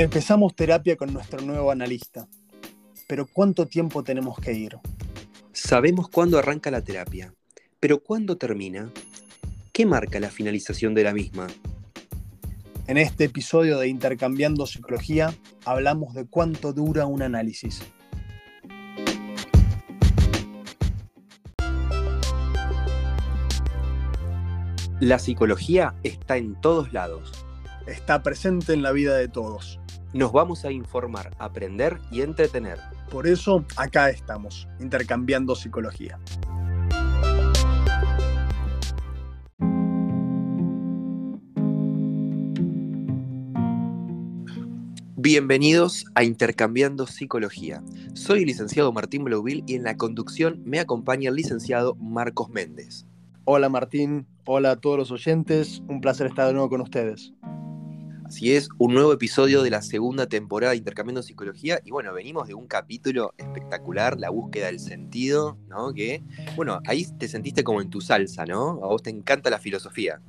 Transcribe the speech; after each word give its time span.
Empezamos 0.00 0.56
terapia 0.56 0.96
con 0.96 1.12
nuestro 1.12 1.42
nuevo 1.42 1.70
analista, 1.70 2.26
pero 3.06 3.26
¿cuánto 3.26 3.66
tiempo 3.66 4.02
tenemos 4.02 4.38
que 4.38 4.54
ir? 4.54 4.78
Sabemos 5.52 6.08
cuándo 6.08 6.38
arranca 6.38 6.70
la 6.70 6.80
terapia, 6.80 7.34
pero 7.80 8.02
¿cuándo 8.02 8.38
termina? 8.38 8.90
¿Qué 9.74 9.84
marca 9.84 10.18
la 10.18 10.30
finalización 10.30 10.94
de 10.94 11.04
la 11.04 11.12
misma? 11.12 11.48
En 12.86 12.96
este 12.96 13.24
episodio 13.24 13.78
de 13.78 13.88
Intercambiando 13.88 14.66
Psicología 14.66 15.34
hablamos 15.66 16.14
de 16.14 16.24
cuánto 16.24 16.72
dura 16.72 17.04
un 17.04 17.20
análisis. 17.20 17.82
La 24.98 25.18
psicología 25.18 25.94
está 26.02 26.38
en 26.38 26.58
todos 26.58 26.90
lados. 26.94 27.44
Está 27.86 28.22
presente 28.22 28.72
en 28.72 28.82
la 28.82 28.92
vida 28.92 29.16
de 29.16 29.28
todos. 29.28 29.79
Nos 30.12 30.32
vamos 30.32 30.64
a 30.64 30.72
informar, 30.72 31.30
aprender 31.38 32.00
y 32.10 32.22
entretener. 32.22 32.78
Por 33.12 33.28
eso 33.28 33.64
acá 33.76 34.10
estamos, 34.10 34.66
intercambiando 34.80 35.54
psicología. 35.54 36.18
Bienvenidos 45.14 46.06
a 46.16 46.24
Intercambiando 46.24 47.06
Psicología. 47.06 47.84
Soy 48.14 48.40
el 48.40 48.46
licenciado 48.46 48.92
Martín 48.92 49.22
Blauville 49.22 49.62
y 49.68 49.76
en 49.76 49.84
la 49.84 49.96
conducción 49.96 50.60
me 50.64 50.80
acompaña 50.80 51.28
el 51.28 51.36
licenciado 51.36 51.94
Marcos 51.94 52.48
Méndez. 52.48 53.06
Hola 53.44 53.68
Martín, 53.68 54.26
hola 54.44 54.72
a 54.72 54.76
todos 54.76 54.98
los 54.98 55.12
oyentes, 55.12 55.84
un 55.86 56.00
placer 56.00 56.26
estar 56.26 56.48
de 56.48 56.54
nuevo 56.54 56.68
con 56.68 56.80
ustedes. 56.80 57.32
Así 58.30 58.52
es, 58.52 58.68
un 58.78 58.94
nuevo 58.94 59.12
episodio 59.12 59.60
de 59.64 59.70
la 59.70 59.82
segunda 59.82 60.28
temporada 60.28 60.70
de 60.70 60.76
Intercambiando 60.76 61.20
Psicología. 61.20 61.80
Y 61.84 61.90
bueno, 61.90 62.14
venimos 62.14 62.46
de 62.46 62.54
un 62.54 62.68
capítulo 62.68 63.34
espectacular, 63.36 64.20
la 64.20 64.30
búsqueda 64.30 64.66
del 64.66 64.78
sentido, 64.78 65.58
¿no? 65.66 65.92
Que, 65.92 66.22
bueno, 66.54 66.78
ahí 66.86 67.04
te 67.18 67.26
sentiste 67.26 67.64
como 67.64 67.82
en 67.82 67.90
tu 67.90 68.00
salsa, 68.00 68.46
¿no? 68.46 68.78
A 68.84 68.86
vos 68.86 69.02
te 69.02 69.10
encanta 69.10 69.50
la 69.50 69.58
filosofía. 69.58 70.20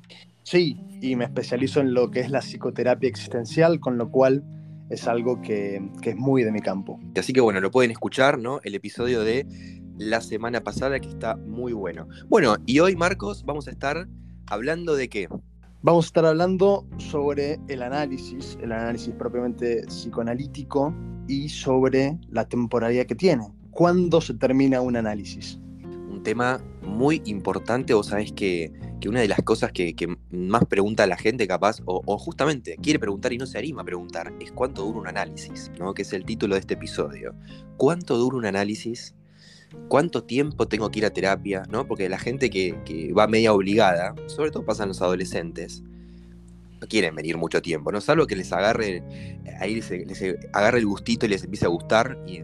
Sí, 0.42 0.84
y 1.00 1.16
me 1.16 1.26
especializo 1.26 1.80
en 1.80 1.94
lo 1.94 2.10
que 2.10 2.22
es 2.22 2.32
la 2.32 2.40
psicoterapia 2.40 3.08
existencial, 3.08 3.80
con 3.80 4.00
lo 4.00 4.10
cual 4.10 4.44
es 4.90 5.08
algo 5.08 5.40
que, 5.44 5.88
que 6.02 6.10
es 6.10 6.16
muy 6.16 6.44
de 6.44 6.52
mi 6.52 6.62
campo. 6.62 7.00
Así 7.16 7.34
que 7.34 7.42
bueno, 7.42 7.62
lo 7.62 7.70
pueden 7.70 7.92
escuchar, 7.92 8.40
¿no? 8.40 8.62
El 8.64 8.74
episodio 8.74 9.24
de 9.24 9.46
la 10.00 10.22
semana 10.22 10.64
pasada 10.64 11.00
que 11.00 11.08
está 11.08 11.36
muy 11.36 11.72
bueno. 11.72 12.08
Bueno, 12.30 12.56
y 12.66 12.80
hoy, 12.80 12.96
Marcos, 12.96 13.46
vamos 13.46 13.68
a 13.68 13.72
estar 13.72 14.08
hablando 14.48 14.96
de 14.96 15.08
qué? 15.08 15.28
Vamos 15.84 16.06
a 16.06 16.10
estar 16.10 16.26
hablando 16.28 16.86
sobre 16.98 17.60
el 17.68 17.82
análisis, 17.82 18.56
el 18.62 18.72
análisis 18.72 19.16
propiamente 19.16 19.84
psicoanalítico 19.88 20.94
y 21.28 21.50
sobre 21.50 22.20
la 22.30 22.48
temporalidad 22.48 23.08
que 23.08 23.16
tiene. 23.16 23.48
¿Cuándo 23.72 24.22
se 24.22 24.36
termina 24.36 24.80
un 24.82 24.96
análisis? 24.96 25.60
Un 26.08 26.22
tema 26.22 26.64
muy 26.84 27.24
importante, 27.26 27.96
vos 27.96 28.08
sabés 28.08 28.32
que, 28.32 28.72
que 29.00 29.10
una 29.10 29.22
de 29.22 29.28
las 29.28 29.42
cosas 29.42 29.72
que, 29.72 29.96
más 30.30 30.66
pregunta 30.66 31.08
la 31.08 31.18
gente 31.18 31.48
capaz, 31.48 31.80
o, 31.86 32.04
o, 32.06 32.18
justamente 32.20 32.78
quiere 32.80 33.00
preguntar 33.00 33.34
y 33.34 33.40
no 33.40 33.48
se 33.48 33.58
anima 33.58 33.82
a 33.82 33.86
preguntar, 33.86 34.32
es 34.40 34.52
cuánto 34.52 34.84
dura 34.84 35.00
un 35.00 35.08
análisis, 35.08 35.72
¿no? 35.80 35.96
que 35.96 36.04
es 36.04 36.14
el 36.14 36.26
título 36.26 36.54
de 36.54 36.60
este 36.60 36.76
episodio. 36.76 37.34
¿Cuánto 37.78 38.18
dura 38.18 38.38
un 38.38 38.46
análisis? 38.46 39.16
Cuánto 39.88 40.24
tiempo 40.24 40.68
tengo 40.68 40.90
que 40.92 41.00
ir 41.00 41.06
a 41.06 41.12
terapia, 41.12 41.64
¿no? 41.70 41.88
Porque 41.88 42.10
la 42.10 42.20
gente 42.20 42.50
que, 42.50 42.78
que, 42.86 43.14
va 43.14 43.28
media 43.28 43.54
obligada, 43.54 44.16
sobre 44.28 44.52
todo 44.52 44.66
pasan 44.66 44.90
los 44.90 45.02
adolescentes, 45.02 45.84
no 46.80 46.88
quieren 46.88 47.16
venir 47.16 47.38
mucho 47.38 47.62
tiempo, 47.62 47.92
¿no? 47.92 48.02
Salvo 48.02 48.28
que 48.28 48.36
les 48.36 48.52
agarre, 48.52 49.04
ahí 49.60 49.76
les, 49.76 49.90
les 49.90 50.36
agarre 50.54 50.80
el 50.80 50.86
gustito 50.86 51.26
y 51.26 51.30
les 51.30 51.44
empiece 51.44 51.66
a 51.66 51.70
gustar 51.70 52.18
y 52.28 52.42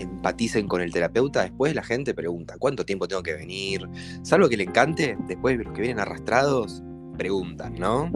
empaticen 0.00 0.68
con 0.68 0.80
el 0.80 0.92
terapeuta, 0.92 1.42
después 1.42 1.74
la 1.74 1.82
gente 1.82 2.14
pregunta, 2.14 2.56
¿cuánto 2.58 2.84
tiempo 2.84 3.06
tengo 3.06 3.22
que 3.22 3.34
venir? 3.34 3.88
Salvo 4.22 4.48
que 4.48 4.56
le 4.56 4.64
encante, 4.64 5.16
después 5.26 5.58
los 5.58 5.72
que 5.72 5.82
vienen 5.82 6.00
arrastrados 6.00 6.82
preguntan, 7.18 7.74
¿no? 7.74 8.10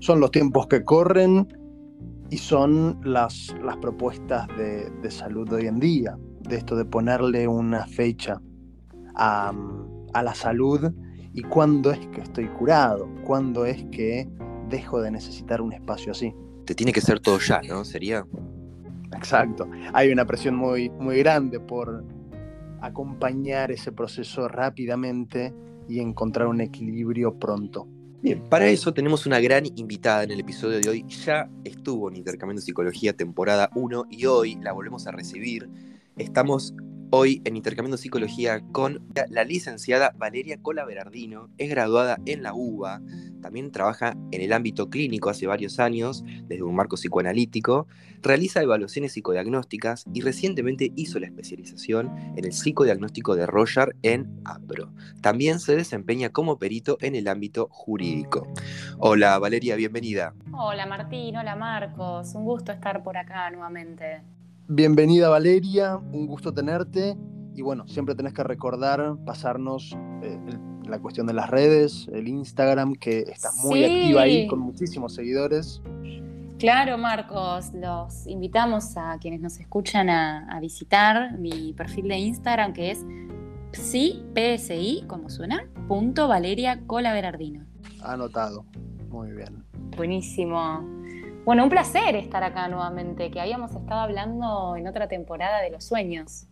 Son 0.00 0.20
los 0.20 0.30
tiempos 0.30 0.66
que 0.66 0.84
corren 0.84 1.46
y 2.30 2.38
son 2.38 3.00
las, 3.04 3.54
las 3.62 3.76
propuestas 3.78 4.46
de, 4.56 4.90
de 4.90 5.10
salud 5.10 5.48
de 5.48 5.56
hoy 5.56 5.66
en 5.66 5.80
día 5.80 6.16
de 6.50 6.56
esto 6.56 6.76
de 6.76 6.84
ponerle 6.84 7.46
una 7.48 7.86
fecha 7.86 8.40
a, 9.14 9.52
a, 10.12 10.22
la 10.22 10.34
salud 10.34 10.92
y 11.32 11.42
cuándo 11.42 11.92
es 11.92 11.98
que 12.08 12.20
estoy 12.20 12.48
curado, 12.48 13.08
cuándo 13.24 13.64
es 13.64 13.84
que 13.92 14.28
dejo 14.68 15.00
de 15.00 15.10
necesitar 15.10 15.60
un 15.60 15.72
espacio 15.72 16.12
así. 16.12 16.34
Te 16.64 16.74
tiene 16.74 16.92
que 16.92 17.00
ser 17.00 17.20
todo 17.20 17.38
ya, 17.38 17.60
¿no? 17.68 17.84
Sería. 17.84 18.26
Exacto. 19.14 19.68
Hay 19.92 20.10
una 20.10 20.24
presión 20.24 20.56
muy, 20.56 20.90
muy 20.90 21.18
grande 21.18 21.60
por 21.60 22.04
acompañar 22.80 23.70
ese 23.70 23.92
proceso 23.92 24.48
rápidamente 24.48 25.54
y 25.88 26.00
encontrar 26.00 26.46
un 26.48 26.60
equilibrio 26.60 27.38
pronto. 27.38 27.86
Bien, 28.22 28.42
para 28.50 28.68
eso 28.68 28.92
tenemos 28.92 29.24
una 29.24 29.40
gran 29.40 29.64
invitada 29.64 30.24
en 30.24 30.30
el 30.30 30.40
episodio 30.40 30.78
de 30.78 30.88
hoy. 30.90 31.06
Ya 31.08 31.48
estuvo 31.64 32.10
en 32.10 32.16
Intercambiando 32.16 32.60
Psicología 32.60 33.14
temporada 33.14 33.70
1 33.74 34.06
y 34.10 34.26
hoy 34.26 34.56
la 34.56 34.72
volvemos 34.72 35.06
a 35.06 35.12
recibir 35.12 35.68
Estamos 36.16 36.74
hoy 37.10 37.42
en 37.44 37.56
Intercambiando 37.56 37.96
Psicología 37.96 38.62
con 38.72 39.02
la 39.28 39.44
licenciada 39.44 40.14
Valeria 40.16 40.58
Cola 40.62 40.84
Berardino. 40.84 41.48
Es 41.58 41.68
graduada 41.68 42.18
en 42.24 42.42
la 42.42 42.54
UBA, 42.54 43.00
también 43.40 43.72
trabaja 43.72 44.16
en 44.30 44.40
el 44.40 44.52
ámbito 44.52 44.90
clínico 44.90 45.30
hace 45.30 45.46
varios 45.46 45.80
años, 45.80 46.24
desde 46.44 46.62
un 46.62 46.74
marco 46.74 46.96
psicoanalítico, 46.96 47.88
realiza 48.22 48.62
evaluaciones 48.62 49.12
psicodiagnósticas 49.12 50.04
y 50.12 50.20
recientemente 50.20 50.92
hizo 50.94 51.18
la 51.18 51.26
especialización 51.26 52.10
en 52.36 52.44
el 52.44 52.52
psicodiagnóstico 52.52 53.34
de 53.34 53.46
Roger 53.46 53.96
en 54.02 54.40
APRO. 54.44 54.92
También 55.20 55.58
se 55.58 55.74
desempeña 55.74 56.30
como 56.30 56.58
perito 56.58 56.98
en 57.00 57.14
el 57.14 57.28
ámbito 57.28 57.68
jurídico. 57.70 58.46
Hola 58.98 59.38
Valeria, 59.38 59.74
bienvenida. 59.76 60.34
Hola 60.52 60.86
Martín, 60.86 61.36
hola 61.36 61.56
Marcos, 61.56 62.34
un 62.34 62.44
gusto 62.44 62.72
estar 62.72 63.02
por 63.02 63.16
acá 63.16 63.50
nuevamente. 63.50 64.22
Bienvenida 64.72 65.28
Valeria, 65.28 65.96
un 65.96 66.28
gusto 66.28 66.54
tenerte. 66.54 67.16
Y 67.56 67.62
bueno, 67.62 67.88
siempre 67.88 68.14
tenés 68.14 68.32
que 68.32 68.44
recordar 68.44 69.16
pasarnos 69.26 69.96
eh, 70.22 70.38
la 70.84 71.00
cuestión 71.00 71.26
de 71.26 71.32
las 71.32 71.50
redes, 71.50 72.08
el 72.12 72.28
Instagram, 72.28 72.94
que 72.94 73.22
estás 73.22 73.56
muy 73.64 73.80
Sí. 73.80 73.84
activa 73.84 74.22
ahí 74.22 74.46
con 74.46 74.60
muchísimos 74.60 75.12
seguidores. 75.12 75.82
Claro, 76.60 76.98
Marcos, 76.98 77.72
los 77.74 78.28
invitamos 78.28 78.96
a 78.96 79.18
quienes 79.20 79.40
nos 79.40 79.58
escuchan 79.58 80.08
a, 80.08 80.46
a 80.48 80.60
visitar 80.60 81.36
mi 81.36 81.72
perfil 81.72 82.06
de 82.06 82.18
Instagram 82.18 82.72
que 82.72 82.92
es 82.92 83.04
psi, 83.72 84.22
PSI, 84.36 85.02
como 85.08 85.30
suena, 85.30 85.64
punto 85.88 86.28
Valeria 86.28 86.80
Cola 86.86 87.12
Berardino. 87.12 87.64
Anotado. 88.04 88.64
Muy 89.10 89.32
bien. 89.32 89.64
Buenísimo. 89.96 90.99
Bueno, 91.44 91.64
un 91.64 91.70
placer 91.70 92.16
estar 92.16 92.44
acá 92.44 92.68
nuevamente, 92.68 93.30
que 93.30 93.40
habíamos 93.40 93.74
estado 93.74 94.00
hablando 94.00 94.76
en 94.76 94.86
otra 94.86 95.08
temporada 95.08 95.62
de 95.62 95.70
los 95.70 95.84
sueños. 95.84 96.46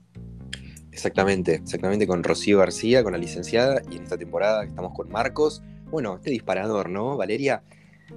Exactamente, 0.91 1.56
exactamente 1.56 2.06
con 2.06 2.25
Rocío 2.25 2.59
García, 2.59 3.03
con 3.03 3.12
la 3.12 3.19
licenciada, 3.19 3.82
y 3.91 3.97
en 3.97 4.04
esta 4.04 4.16
temporada 4.16 4.65
estamos 4.65 4.94
con 4.94 5.10
Marcos. 5.10 5.62
Bueno, 5.91 6.16
este 6.16 6.31
disparador, 6.31 6.88
¿no, 6.88 7.16
Valeria? 7.16 7.62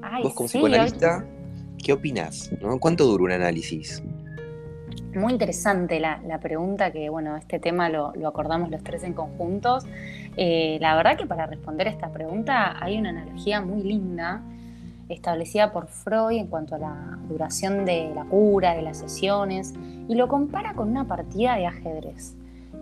Ay, 0.01 0.23
Vos 0.23 0.33
como 0.33 0.47
sí, 0.47 0.57
psicoanalista, 0.57 1.25
¿qué 1.83 1.91
opinás? 1.91 2.49
¿no? 2.61 2.79
¿Cuánto 2.79 3.05
dura 3.05 3.25
un 3.25 3.31
análisis? 3.33 4.01
Muy 5.13 5.33
interesante 5.33 5.99
la, 5.99 6.21
la, 6.25 6.39
pregunta, 6.39 6.91
que 6.91 7.09
bueno, 7.09 7.35
este 7.35 7.59
tema 7.59 7.89
lo, 7.89 8.13
lo 8.15 8.29
acordamos 8.29 8.71
los 8.71 8.81
tres 8.81 9.03
en 9.03 9.13
conjuntos. 9.13 9.85
Eh, 10.37 10.77
la 10.79 10.95
verdad 10.95 11.17
que 11.17 11.25
para 11.25 11.47
responder 11.47 11.87
esta 11.87 12.13
pregunta 12.13 12.81
hay 12.81 12.97
una 12.97 13.09
analogía 13.09 13.59
muy 13.59 13.83
linda 13.83 14.41
establecida 15.11 15.71
por 15.71 15.87
Freud 15.87 16.37
en 16.37 16.47
cuanto 16.47 16.75
a 16.75 16.79
la 16.79 17.19
duración 17.27 17.85
de 17.85 18.11
la 18.13 18.25
cura, 18.25 18.75
de 18.75 18.81
las 18.81 18.97
sesiones, 18.97 19.73
y 20.07 20.15
lo 20.15 20.27
compara 20.27 20.73
con 20.73 20.89
una 20.89 21.05
partida 21.05 21.55
de 21.55 21.67
ajedrez. 21.67 22.35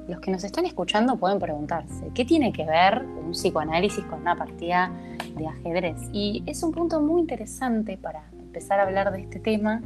Los 0.07 0.19
que 0.19 0.31
nos 0.31 0.43
están 0.43 0.65
escuchando 0.65 1.17
pueden 1.17 1.39
preguntarse, 1.39 2.09
¿qué 2.15 2.25
tiene 2.25 2.51
que 2.51 2.65
ver 2.65 3.05
un 3.25 3.31
psicoanálisis 3.31 4.03
con 4.05 4.21
una 4.21 4.35
partida 4.35 4.91
de 5.37 5.47
ajedrez? 5.47 5.97
Y 6.11 6.43
es 6.47 6.63
un 6.63 6.71
punto 6.71 6.99
muy 6.99 7.21
interesante 7.21 7.97
para 7.97 8.23
empezar 8.31 8.79
a 8.79 8.83
hablar 8.83 9.11
de 9.11 9.21
este 9.21 9.39
tema, 9.39 9.81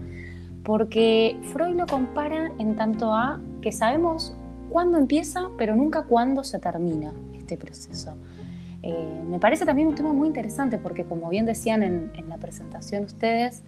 porque 0.63 1.37
Freud 1.51 1.75
lo 1.75 1.85
compara 1.87 2.51
en 2.57 2.75
tanto 2.77 3.13
a 3.13 3.41
que 3.61 3.73
sabemos 3.73 4.33
cuándo 4.69 4.97
empieza, 4.97 5.49
pero 5.57 5.75
nunca 5.75 6.03
cuándo 6.03 6.43
se 6.43 6.57
termina 6.57 7.11
este 7.33 7.57
proceso. 7.57 8.15
Eh, 8.83 9.23
me 9.29 9.39
parece 9.39 9.65
también 9.65 9.87
un 9.87 9.95
tema 9.95 10.11
muy 10.13 10.27
interesante 10.27 10.77
porque, 10.77 11.05
como 11.05 11.29
bien 11.29 11.45
decían 11.45 11.83
en, 11.83 12.11
en, 12.15 12.29
la 12.29 12.37
presentación 12.37 13.05
ustedes, 13.05 13.63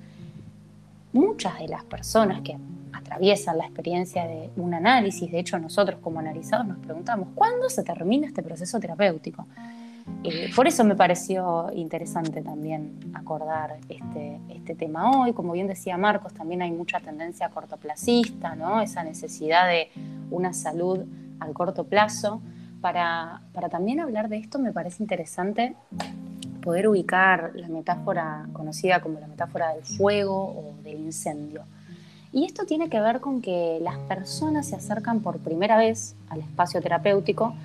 muchas 1.14 1.58
de 1.60 1.70
las 1.70 1.86
personas 1.86 2.42
que 2.42 2.58
atraviesan 2.92 3.58
la 3.58 3.66
experiencia 3.66 4.28
de 4.28 4.50
un 4.58 4.74
análisis, 4.74 5.32
de 5.32 5.40
hecho 5.40 5.58
nosotros 5.58 6.00
como 6.02 6.20
analizados 6.20 6.68
nos 6.68 6.78
preguntamos, 6.80 7.30
¿cuándo 7.34 7.70
se 7.70 7.84
termina 7.84 8.28
este 8.28 8.44
proceso 8.44 8.80
terapéutico? 8.80 9.48
Eh, 10.24 10.52
por 10.56 10.68
eso 10.68 10.84
me 10.84 10.96
pareció 10.96 11.72
interesante 11.74 12.42
también 12.42 13.00
acordar 13.14 13.78
este, 13.90 14.40
este 14.50 14.76
tema 14.76 15.12
hoy. 15.12 15.34
Como 15.34 15.54
bien 15.54 15.68
decía 15.68 15.98
Marcos, 15.98 16.34
también 16.34 16.62
hay 16.62 16.72
mucha 16.72 17.00
tendencia 17.00 17.50
cortoplacista, 17.50 18.56
¿no? 18.56 18.82
esa 18.82 19.04
necesidad 19.04 19.68
de 19.68 19.90
una 20.30 20.54
salud 20.54 21.06
al 21.40 21.54
corto 21.54 21.86
plazo. 21.86 22.42
Para, 22.86 23.42
también 23.72 24.00
hablar 24.00 24.30
de 24.30 24.38
esto 24.38 24.60
me 24.60 24.72
parece 24.72 25.02
interesante 25.02 25.76
poder 26.62 26.88
ubicar 26.88 27.50
la 27.56 27.68
metáfora 27.68 28.48
conocida 28.54 29.02
como 29.02 29.20
la 29.20 29.26
metáfora 29.26 29.74
del 29.74 29.84
fuego 29.84 30.54
o 30.56 30.76
del 30.84 31.00
incendio. 31.00 31.64
Y 32.32 32.46
esto 32.46 32.68
tiene 32.68 32.88
que 32.88 33.02
ver 33.02 33.22
con 33.22 33.42
que 33.42 33.80
las 33.82 33.98
personas 33.98 34.68
se 34.68 34.76
acercan 34.76 35.22
por 35.22 35.40
primera 35.40 35.78
vez 35.78 36.16
al 36.30 36.42
espacio 36.42 36.80
terapéutico 36.80 37.56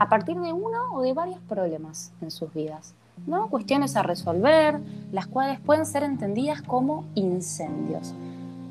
a 0.00 0.08
partir 0.08 0.40
de 0.40 0.52
uno 0.52 0.92
o 0.92 1.02
de 1.02 1.12
varios 1.12 1.38
problemas 1.48 2.12
en 2.20 2.32
sus 2.32 2.52
vidas. 2.52 2.94
¿no? 3.28 3.48
Cuestiones 3.50 3.94
a 3.94 4.02
resolver, 4.02 4.80
las 5.12 5.28
cuales 5.28 5.60
pueden 5.60 5.86
ser 5.86 6.02
entendidas 6.02 6.62
como 6.62 7.04
incendios. 7.14 8.12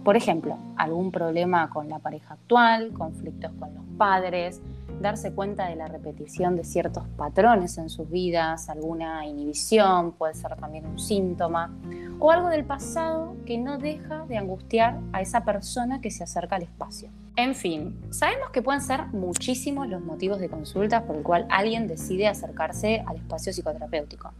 Por 0.04 0.18
ejemplo, 0.18 0.58
algún 0.76 1.12
problema 1.12 1.70
con 1.70 1.88
la 1.88 2.00
pareja 2.00 2.34
actual, 2.34 2.92
conflictos 2.92 3.52
con 3.58 3.74
los 3.74 3.84
padres, 3.98 4.62
darse 5.02 5.34
cuenta 5.34 5.68
de 5.68 5.76
la 5.76 5.88
repetición 5.88 6.56
de 6.56 6.66
ciertos 6.66 7.04
patrones 7.16 7.78
en 7.78 7.90
sus 7.90 8.10
vidas, 8.10 8.70
alguna 8.70 9.26
inhibición, 9.26 10.12
puede 10.12 10.34
ser 10.34 10.56
también 10.58 10.86
un 10.86 11.00
síntoma, 11.00 11.74
o 12.20 12.32
algo 12.32 12.50
del 12.50 12.66
pasado 12.66 13.36
que 13.46 13.58
no 13.58 13.78
deja 13.78 14.26
de 14.26 14.38
angustiar 14.38 15.00
a 15.14 15.22
esa 15.22 15.46
persona 15.46 16.02
que 16.02 16.12
se 16.12 16.24
acerca 16.24 16.58
al 16.58 16.64
espacio. 16.64 17.10
En 17.36 17.56
fin, 17.56 18.00
sabemos 18.12 18.50
que 18.52 18.62
pueden 18.62 18.82
ser 18.82 19.08
muchísimos 19.08 19.88
los 19.88 20.02
motivos 20.02 20.40
de 20.40 20.50
consulta 20.50 21.04
por 21.06 21.16
el 21.16 21.24
cual 21.24 21.48
alguien 21.50 21.88
decide 21.88 22.28
acercarse 22.28 23.04
al 23.08 23.16
espacio 23.16 23.52
psicoterapéutico. 23.54 24.32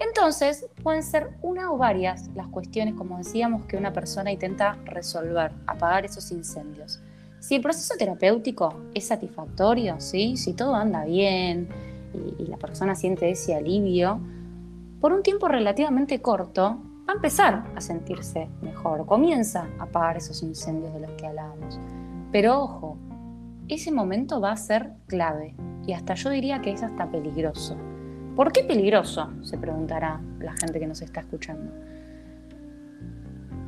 Entonces, 0.00 0.66
pueden 0.82 1.02
ser 1.02 1.30
una 1.42 1.70
o 1.70 1.76
varias 1.76 2.28
las 2.34 2.46
cuestiones, 2.48 2.94
como 2.94 3.18
decíamos, 3.18 3.66
que 3.66 3.76
una 3.76 3.92
persona 3.92 4.32
intenta 4.32 4.78
resolver, 4.86 5.52
apagar 5.66 6.06
esos 6.06 6.32
incendios. 6.32 7.00
Si 7.38 7.54
el 7.54 7.62
proceso 7.62 7.94
terapéutico 7.98 8.74
es 8.94 9.06
satisfactorio, 9.06 10.00
¿sí? 10.00 10.38
si 10.38 10.54
todo 10.54 10.74
anda 10.74 11.04
bien 11.04 11.68
y, 12.38 12.46
la 12.46 12.56
persona 12.56 12.94
siente 12.94 13.30
ese 13.30 13.54
alivio, 13.54 14.20
por 15.00 15.12
un 15.12 15.22
tiempo 15.22 15.48
relativamente 15.48 16.20
corto 16.20 16.78
va 17.08 17.12
a 17.12 17.16
empezar 17.16 17.64
a 17.76 17.80
sentirse 17.80 18.48
mejor, 18.62 19.06
comienza 19.06 19.68
a 19.78 19.84
apagar 19.84 20.16
esos 20.16 20.42
incendios 20.42 20.92
de 20.94 21.00
los 21.00 21.10
que 21.12 21.26
hablábamos. 21.26 21.78
Pero 22.32 22.60
ojo, 22.60 22.96
ese 23.68 23.92
momento 23.92 24.40
va 24.40 24.52
a 24.52 24.56
ser 24.56 24.92
clave 25.06 25.54
y 25.86 25.92
hasta 25.92 26.14
yo 26.14 26.30
diría 26.30 26.60
que 26.60 26.72
es 26.72 26.82
hasta 26.82 27.10
peligroso. 27.10 27.76
¿Por 28.36 28.52
qué 28.52 28.62
peligroso? 28.62 29.28
Se 29.42 29.58
preguntará 29.58 30.20
la 30.38 30.52
gente 30.52 30.78
que 30.78 30.86
nos 30.86 31.02
está 31.02 31.20
escuchando. 31.20 31.72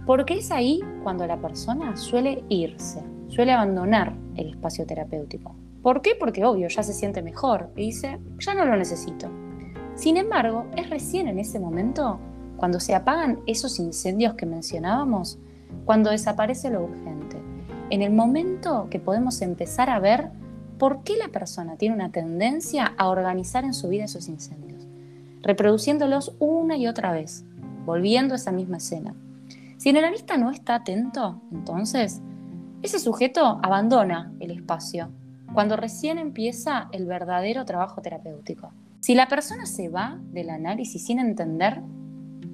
Porque 0.06 0.34
es 0.34 0.50
ahí 0.50 0.80
cuando 1.02 1.26
la 1.26 1.36
persona 1.36 1.96
suele 1.96 2.44
irse, 2.48 3.02
suele 3.28 3.52
abandonar 3.52 4.14
el 4.36 4.50
espacio 4.50 4.86
terapéutico. 4.86 5.54
¿Por 5.82 6.00
qué? 6.00 6.12
Porque 6.18 6.44
obvio, 6.44 6.68
ya 6.68 6.82
se 6.82 6.92
siente 6.92 7.22
mejor 7.22 7.70
y 7.76 7.86
dice, 7.86 8.18
ya 8.38 8.54
no 8.54 8.64
lo 8.64 8.76
necesito. 8.76 9.28
Sin 9.94 10.16
embargo, 10.16 10.66
es 10.76 10.88
recién 10.90 11.26
en 11.26 11.38
ese 11.38 11.58
momento, 11.58 12.18
cuando 12.56 12.78
se 12.78 12.94
apagan 12.94 13.40
esos 13.46 13.78
incendios 13.78 14.34
que 14.34 14.46
mencionábamos, 14.46 15.38
cuando 15.84 16.10
desaparece 16.10 16.70
lo 16.70 16.84
urgente. 16.84 17.36
En 17.90 18.02
el 18.02 18.12
momento 18.12 18.86
que 18.90 19.00
podemos 19.00 19.42
empezar 19.42 19.90
a 19.90 19.98
ver 19.98 20.30
por 20.82 21.04
qué 21.04 21.16
la 21.16 21.28
persona 21.28 21.76
tiene 21.76 21.94
una 21.94 22.10
tendencia 22.10 22.92
a 22.98 23.08
organizar 23.08 23.62
en 23.62 23.72
su 23.72 23.86
vida 23.86 24.06
esos 24.06 24.26
incendios, 24.26 24.88
reproduciéndolos 25.40 26.34
una 26.40 26.76
y 26.76 26.88
otra 26.88 27.12
vez, 27.12 27.44
volviendo 27.86 28.34
a 28.34 28.36
esa 28.36 28.50
misma 28.50 28.78
escena. 28.78 29.14
Si 29.76 29.90
el 29.90 29.98
analista 29.98 30.36
no 30.38 30.50
está 30.50 30.74
atento, 30.74 31.40
entonces 31.52 32.20
ese 32.82 32.98
sujeto 32.98 33.60
abandona 33.62 34.32
el 34.40 34.50
espacio 34.50 35.08
cuando 35.54 35.76
recién 35.76 36.18
empieza 36.18 36.88
el 36.90 37.06
verdadero 37.06 37.64
trabajo 37.64 38.02
terapéutico. 38.02 38.72
Si 38.98 39.14
la 39.14 39.28
persona 39.28 39.66
se 39.66 39.88
va 39.88 40.18
del 40.32 40.50
análisis 40.50 41.06
sin 41.06 41.20
entender 41.20 41.80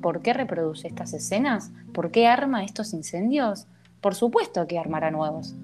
por 0.03 0.21
qué 0.21 0.35
reproduce 0.35 0.87
estas 0.87 1.15
escenas, 1.15 1.73
por 1.95 2.11
qué 2.11 2.27
arma 2.27 2.63
estos 2.63 2.93
incendios, 2.93 3.69
por 4.03 4.15
supuesto 4.15 4.67
que 4.67 4.79
armará 4.79 5.11
nuevos. 5.11 5.57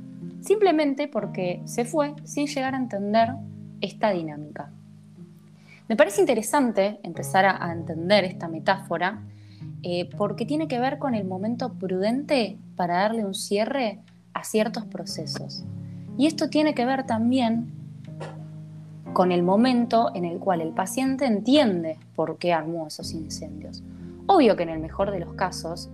Simplemente 0.44 1.08
porque 1.08 1.62
se 1.64 1.86
fue 1.86 2.14
sin 2.24 2.46
llegar 2.46 2.74
a 2.74 2.78
entender 2.78 3.30
esta 3.80 4.10
dinámica. 4.10 4.70
Me 5.88 5.96
parece 5.96 6.20
interesante 6.20 7.00
empezar 7.02 7.46
a, 7.46 7.72
entender 7.72 8.24
esta 8.24 8.46
metáfora 8.46 9.22
eh, 9.82 10.10
porque 10.18 10.44
tiene 10.44 10.68
que 10.68 10.78
ver 10.78 10.98
con 10.98 11.14
el 11.14 11.24
momento 11.24 11.72
prudente 11.72 12.58
para 12.76 12.96
darle 12.96 13.24
un 13.24 13.34
cierre 13.34 14.00
a 14.34 14.44
ciertos 14.44 14.84
procesos. 14.84 15.64
Y 16.18 16.26
esto 16.26 16.50
tiene 16.50 16.74
que 16.74 16.84
ver 16.84 17.06
también 17.06 17.72
con 19.14 19.32
el 19.32 19.42
momento 19.42 20.10
en 20.14 20.26
el 20.26 20.38
cual 20.38 20.60
el 20.60 20.70
paciente 20.74 21.24
entiende 21.24 21.98
por 22.14 22.36
qué 22.36 22.52
armó 22.52 22.86
esos 22.86 23.12
incendios. 23.12 23.82
Obvio 24.26 24.56
que 24.56 24.64
en 24.64 24.70
el 24.70 24.80
mejor 24.80 25.10
de 25.10 25.20
los 25.20 25.32
casos 25.34 25.88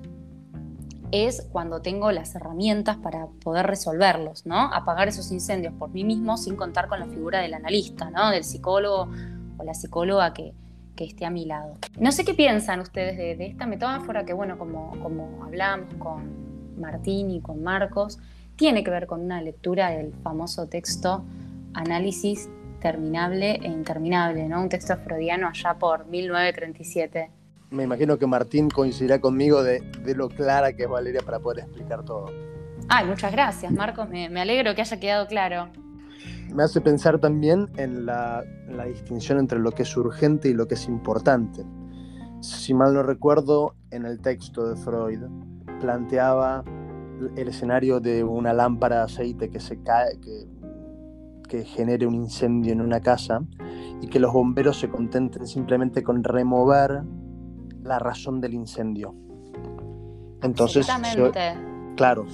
es 1.12 1.46
cuando 1.52 1.82
tengo 1.82 2.12
las 2.12 2.34
herramientas 2.34 2.96
para 2.96 3.26
poder 3.42 3.66
resolverlos, 3.66 4.46
¿no? 4.46 4.72
Apagar 4.72 5.08
esos 5.08 5.30
incendios 5.32 5.74
por 5.74 5.90
mí 5.90 6.04
mismo 6.04 6.36
sin 6.36 6.56
contar 6.56 6.88
con 6.88 7.00
la 7.00 7.06
figura 7.06 7.40
del 7.40 7.54
analista, 7.54 8.10
¿no? 8.10 8.30
Del 8.30 8.44
psicólogo 8.44 9.10
o 9.58 9.64
la 9.64 9.74
psicóloga 9.74 10.32
que, 10.32 10.54
esté 10.96 11.24
a 11.24 11.30
mi 11.30 11.46
lado. 11.46 11.76
No 11.98 12.12
sé 12.12 12.26
qué 12.26 12.34
piensan 12.34 12.78
ustedes 12.80 13.16
de, 13.16 13.46
esta 13.46 13.64
metáfora 13.64 14.26
que, 14.26 14.34
bueno, 14.34 14.58
como, 14.58 14.90
como 15.00 15.42
hablamos 15.42 15.94
con 15.94 16.78
Martín 16.78 17.30
y 17.30 17.40
con 17.40 17.62
Marcos, 17.62 18.18
tiene 18.56 18.84
que 18.84 18.90
ver 18.90 19.06
con 19.06 19.22
una 19.22 19.40
lectura 19.40 19.88
del 19.92 20.12
famoso 20.22 20.66
texto 20.66 21.24
Análisis 21.72 22.50
terminable 22.80 23.60
e 23.62 23.68
interminable, 23.68 24.46
¿no? 24.48 24.60
Un 24.60 24.68
texto 24.68 24.96
freudiano 24.96 25.48
allá 25.48 25.74
por 25.78 26.06
1937. 26.06 27.30
Me 27.70 27.84
imagino 27.84 28.18
que 28.18 28.26
Martín 28.26 28.68
coincidirá 28.68 29.20
conmigo 29.20 29.62
de, 29.62 29.82
lo 30.16 30.28
clara 30.28 30.72
que 30.72 30.84
es 30.84 30.88
Valeria 30.88 31.20
para 31.24 31.38
poder 31.38 31.60
explicar 31.64 32.04
todo. 32.04 32.26
Ay, 32.88 33.06
muchas 33.06 33.30
gracias, 33.30 33.70
Marcos. 33.70 34.08
Me, 34.08 34.26
alegro 34.40 34.74
que 34.74 34.80
haya 34.80 34.98
quedado 34.98 35.26
claro. 35.28 35.68
Me 36.52 36.64
hace 36.64 36.80
pensar 36.80 37.20
también 37.20 37.68
en 37.76 38.06
la, 38.06 38.42
en 38.66 38.76
la 38.76 38.86
distinción 38.86 39.38
entre 39.38 39.60
lo 39.60 39.70
que 39.70 39.84
es 39.84 39.96
urgente 39.96 40.48
y 40.48 40.52
lo 40.52 40.66
que 40.66 40.74
es 40.74 40.88
importante. 40.88 41.64
Si 42.40 42.74
mal 42.74 42.92
no 42.92 43.04
recuerdo, 43.04 43.76
en 43.92 44.04
el 44.04 44.20
texto 44.20 44.68
de 44.68 44.76
Freud, 44.76 45.20
planteaba 45.78 46.64
el 47.36 47.48
escenario 47.48 48.00
de 48.00 48.24
una 48.24 48.52
lámpara 48.52 48.96
de 48.96 49.02
aceite 49.02 49.50
que 49.50 49.60
se 49.60 49.80
cae, 49.82 50.18
que, 50.20 50.48
que 51.48 51.64
genere 51.64 52.06
un 52.06 52.14
incendio 52.14 52.72
en 52.72 52.80
una 52.80 53.00
casa 53.00 53.42
y 54.00 54.08
que 54.08 54.18
los 54.18 54.32
bomberos 54.32 54.80
se 54.80 54.88
contenten 54.88 55.46
simplemente 55.46 56.02
con 56.02 56.24
remover 56.24 57.02
la 57.90 57.98
razón 57.98 58.40
del 58.40 58.54
incendio. 58.54 59.14
Entonces, 60.42 60.88
claro, 61.96 62.24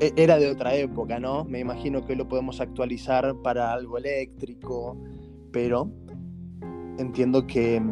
e, 0.00 0.12
era 0.16 0.38
de 0.38 0.50
otra 0.50 0.74
época, 0.74 1.20
¿no? 1.20 1.44
Me 1.44 1.60
imagino 1.60 2.04
que 2.04 2.16
lo 2.16 2.26
podemos 2.26 2.60
actualizar 2.60 3.34
para 3.42 3.72
algo 3.72 3.98
eléctrico, 3.98 4.96
pero 5.52 5.90
entiendo 6.98 7.46
que, 7.46 7.82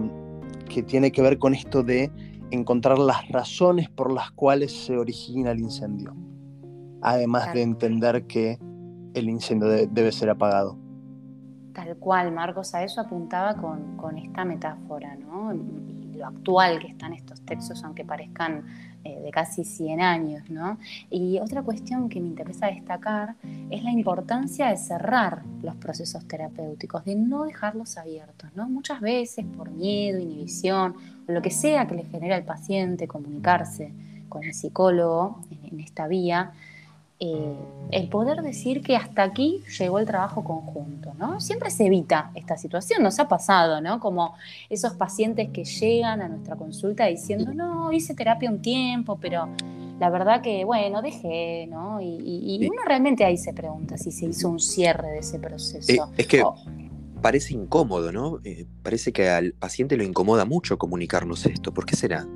que 0.69 0.83
tiene 0.83 1.12
que 1.12 1.21
ver 1.21 1.38
con 1.38 1.54
esto 1.54 1.83
de 1.83 2.11
encontrar 2.50 2.99
las 2.99 3.28
razones 3.28 3.90
por 3.90 4.11
las 4.11 4.31
cuales 4.33 4.73
se 4.73 4.97
origina 4.97 5.50
el 5.50 5.61
incendio, 5.61 6.14
además 7.02 7.52
de 7.52 7.62
entender 7.62 8.26
que 8.26 8.59
el 9.12 9.28
incendio 9.28 9.69
debe 9.69 10.12
ser 10.12 10.31
apagado. 10.31 10.78
Tal 11.75 11.97
cual, 11.97 12.33
Marcos, 12.33 12.75
a 12.75 12.83
eso 12.85 13.02
apuntaba 13.02 13.54
con, 13.54 13.97
con 13.97 14.19
esta 14.19 14.45
metáfora, 14.45 15.14
¿no? 15.16 15.52
Actual 16.25 16.79
que 16.79 16.88
están 16.88 17.12
estos 17.12 17.41
textos, 17.43 17.83
aunque 17.85 18.05
parezcan 18.05 18.64
eh, 19.05 19.21
de 19.21 19.31
casi 19.33 19.64
100 19.64 20.00
años. 20.00 20.49
¿no? 20.49 20.79
Y 21.11 21.38
otra 21.41 21.62
cuestión 21.62 22.09
que 22.09 22.21
me 22.21 22.29
interesa 22.29 22.67
destacar 22.67 23.35
es 23.71 23.83
la 23.83 23.91
importancia 23.91 24.69
de 24.69 24.76
cerrar 24.76 25.43
los 25.62 25.75
procesos 25.76 26.26
terapéuticos, 26.29 27.05
de 27.05 27.17
no 27.17 27.45
dejarlos 27.45 27.97
abiertos. 27.97 28.50
¿no? 28.55 28.69
Muchas 28.69 29.00
veces 29.00 29.45
por 29.57 29.71
miedo, 29.71 30.21
inhibición, 30.21 30.95
lo 31.26 31.43
que 31.43 31.50
sea 31.50 31.87
que 31.87 31.97
le 31.97 32.05
genera 32.05 32.37
al 32.37 32.45
paciente 32.45 33.09
comunicarse 33.09 33.93
con 34.29 34.45
el 34.45 34.55
psicólogo 34.55 35.41
en 35.50 35.81
esta 35.81 36.07
vía, 36.07 36.52
eh, 37.25 37.55
el 37.93 38.09
poder 38.09 38.43
decir 38.43 38.83
que 38.83 38.97
hasta 38.97 39.23
aquí 39.23 39.62
llegó 39.79 40.00
el 40.00 40.07
trabajo 40.07 40.43
conjunto, 40.43 41.12
¿no? 41.19 41.41
Siempre 41.41 41.71
se 41.71 41.87
evita 41.87 42.33
esta 42.35 42.57
situación, 42.57 43.00
nos 43.00 43.21
ha 43.21 43.29
pasado, 43.29 43.81
¿no? 43.81 44.00
Como 44.00 44.35
esos 44.69 44.95
pacientes 44.95 45.50
que 45.50 45.62
llegan 45.62 46.21
a 46.21 46.29
nuestra 46.29 46.57
consulta 46.57 47.07
diciendo, 47.07 47.55
no, 47.55 47.93
hice 47.93 48.14
terapia 48.14 48.50
un 48.50 48.61
tiempo, 48.61 49.19
pero 49.21 49.49
la 50.00 50.11
verdad 50.11 50.43
que, 50.43 50.64
bueno, 50.64 51.00
dejé, 51.00 51.69
¿no? 51.69 52.00
Y, 52.00 52.67
uno 52.69 52.83
realmente 52.85 53.25
ahí 53.25 53.37
se 53.37 53.52
pregunta 53.52 53.97
si 53.97 54.11
se 54.11 54.26
hizo 54.26 54.49
un 54.49 54.59
cierre 54.59 55.11
de 55.11 55.19
ese 55.19 55.38
proceso. 55.38 56.11
es 56.17 56.26
que 56.26 56.43
parece 57.21 57.55
incómodo, 57.55 58.11
¿no? 58.11 58.41
Eh, 58.43 58.67
parece 58.83 59.12
que 59.12 59.29
al 59.29 59.52
paciente 59.52 59.97
lo 59.97 60.02
incomoda 60.02 60.45
mucho 60.45 60.76
comunicarnos 60.76 61.47
esto. 61.47 61.73
¿Por 61.73 61.87
qué 61.87 61.95
será? 61.95 62.26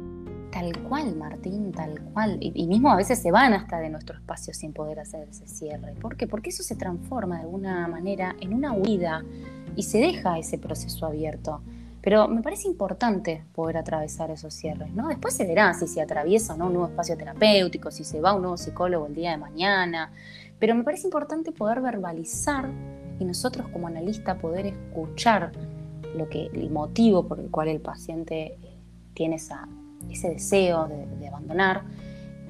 Tal 0.56 0.72
cual, 0.84 1.14
Martín, 1.16 1.70
tal 1.70 2.00
cual. 2.14 2.38
Y, 2.40 2.66
mismo 2.66 2.90
a 2.90 2.96
veces 2.96 3.20
se 3.20 3.30
van 3.30 3.52
hasta 3.52 3.78
de 3.78 3.90
nuestro 3.90 4.16
espacio 4.16 4.54
sin 4.54 4.72
poder 4.72 5.00
hacer 5.00 5.28
ese 5.28 5.46
cierre. 5.46 5.92
¿Por 6.00 6.16
qué? 6.16 6.26
Porque 6.26 6.48
eso 6.48 6.62
se 6.62 6.76
transforma 6.76 7.36
de 7.36 7.42
alguna 7.42 7.86
manera 7.88 8.34
en 8.40 8.54
una 8.54 8.72
huida 8.72 9.22
y 9.76 9.82
se 9.82 9.98
deja 9.98 10.38
ese 10.38 10.56
proceso 10.56 11.04
abierto. 11.04 11.60
Pero 12.00 12.26
me 12.28 12.40
parece 12.40 12.68
importante 12.68 13.44
poder 13.54 13.76
atravesar 13.76 14.30
esos 14.30 14.54
cierres, 14.54 14.90
¿no? 14.94 15.08
Después 15.08 15.34
se 15.34 15.46
verá 15.46 15.74
si 15.74 15.86
se 15.88 16.00
atraviesa 16.00 16.54
o 16.54 16.56
no 16.56 16.68
un 16.68 16.72
nuevo 16.72 16.88
espacio 16.88 17.18
terapéutico, 17.18 17.90
si 17.90 18.02
se 18.04 18.22
va 18.22 18.32
un 18.32 18.40
nuevo 18.40 18.56
psicólogo 18.56 19.08
el 19.08 19.14
día 19.14 19.32
de 19.32 19.36
mañana. 19.36 20.10
Pero 20.58 20.74
me 20.74 20.84
parece 20.84 21.06
importante 21.06 21.52
poder 21.52 21.82
verbalizar 21.82 22.70
y 23.20 23.26
nosotros 23.26 23.68
como 23.68 23.88
analista 23.88 24.38
poder 24.38 24.68
escuchar 24.68 25.52
lo 26.16 26.30
que, 26.30 26.46
el 26.46 26.70
motivo 26.70 27.28
por 27.28 27.40
el 27.40 27.50
cual 27.50 27.68
el 27.68 27.82
paciente 27.82 28.56
tiene 29.12 29.36
esa 29.36 29.68
ese 30.10 30.30
deseo 30.30 30.88
de, 30.88 31.28
abandonar 31.28 31.82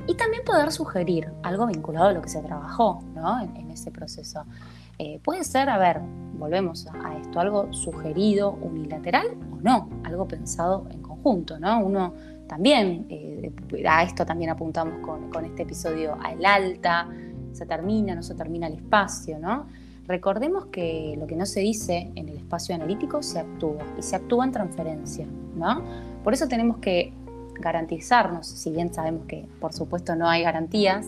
y 0.07 0.15
también 0.15 0.45
poder 0.45 0.71
sugerir 0.71 1.33
algo 1.43 1.67
vinculado 1.67 2.09
a 2.09 2.13
lo 2.13 2.23
que 2.23 2.29
se 2.29 2.41
trabajó 2.41 3.03
¿no? 3.15 3.41
en, 3.41 3.71
ese 3.71 3.91
proceso. 3.91 4.45
Eh, 4.99 5.21
puede 5.25 5.45
ser, 5.45 5.69
a 5.69 5.77
ver, 5.77 6.01
volvemos 6.39 6.87
a, 6.87 7.19
esto, 7.19 7.41
algo 7.41 7.73
sugerido 7.73 8.53
unilateral 8.53 9.27
o 9.53 9.57
no, 9.61 9.89
algo 10.05 10.29
pensado 10.29 10.87
en 10.91 11.03
conjunto, 11.03 11.59
¿no? 11.59 11.81
Uno 11.81 12.15
también, 12.47 13.07
eh, 13.11 13.53
a 13.87 14.05
esto 14.05 14.25
también 14.25 14.51
apuntamos 14.51 15.01
con, 15.01 15.31
con, 15.31 15.45
este 15.45 15.65
episodio, 15.65 16.17
al 16.23 16.45
alta, 16.45 17.09
se 17.53 17.67
termina, 17.67 18.15
no 18.15 18.23
se 18.23 18.35
termina 18.35 18.69
el 18.69 18.75
espacio, 18.75 19.39
¿no? 19.39 19.67
Recordemos 20.07 20.67
que 20.67 21.17
lo 21.19 21.27
que 21.27 21.35
no 21.35 21.47
se 21.47 21.61
dice 21.61 22.13
en 22.15 22.29
el 22.29 22.37
espacio 22.37 22.75
analítico 22.75 23.23
se 23.23 23.41
actúa 23.41 23.83
y 23.99 24.03
se 24.03 24.15
actúa 24.15 24.45
en 24.45 24.53
transferencia, 24.53 25.27
¿no? 25.57 25.83
Por 26.23 26.33
eso 26.33 26.47
tenemos 26.47 26.77
que 26.79 27.13
garantizarnos, 27.61 28.47
si 28.47 28.71
bien 28.71 28.93
sabemos 28.93 29.27
que 29.27 29.47
por 29.61 29.73
supuesto 29.73 30.17
no 30.17 30.29
hay 30.29 30.43
garantías, 30.43 31.07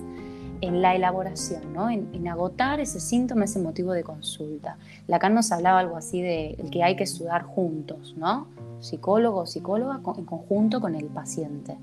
en 0.60 0.82
la 0.82 0.94
elaboración, 0.94 1.72
¿no? 1.72 1.88
en, 1.90 2.28
agotar 2.28 2.80
ese 2.80 3.00
síntoma, 3.00 3.44
ese 3.44 3.60
motivo 3.60 3.92
de 3.92 4.02
consulta. 4.02 4.76
Lacan 5.06 5.34
nos 5.34 5.52
hablaba 5.52 5.78
algo 5.78 5.96
así 5.96 6.20
de 6.20 6.56
que 6.70 6.82
hay 6.82 6.96
que 6.96 7.06
sudar 7.06 7.42
juntos, 7.44 8.14
¿no? 8.16 8.48
psicólogo 8.80 9.40
o 9.40 9.46
psicóloga 9.46 10.00
en 10.16 10.24
conjunto 10.24 10.80
con 10.80 10.94
el 10.94 11.06
paciente. 11.06 11.76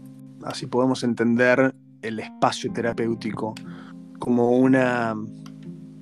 Así 0.43 0.67
podemos 0.67 1.03
entender 1.03 1.73
el 2.01 2.19
espacio 2.19 2.71
terapéutico 2.71 3.55
como 4.19 4.51
una 4.51 5.15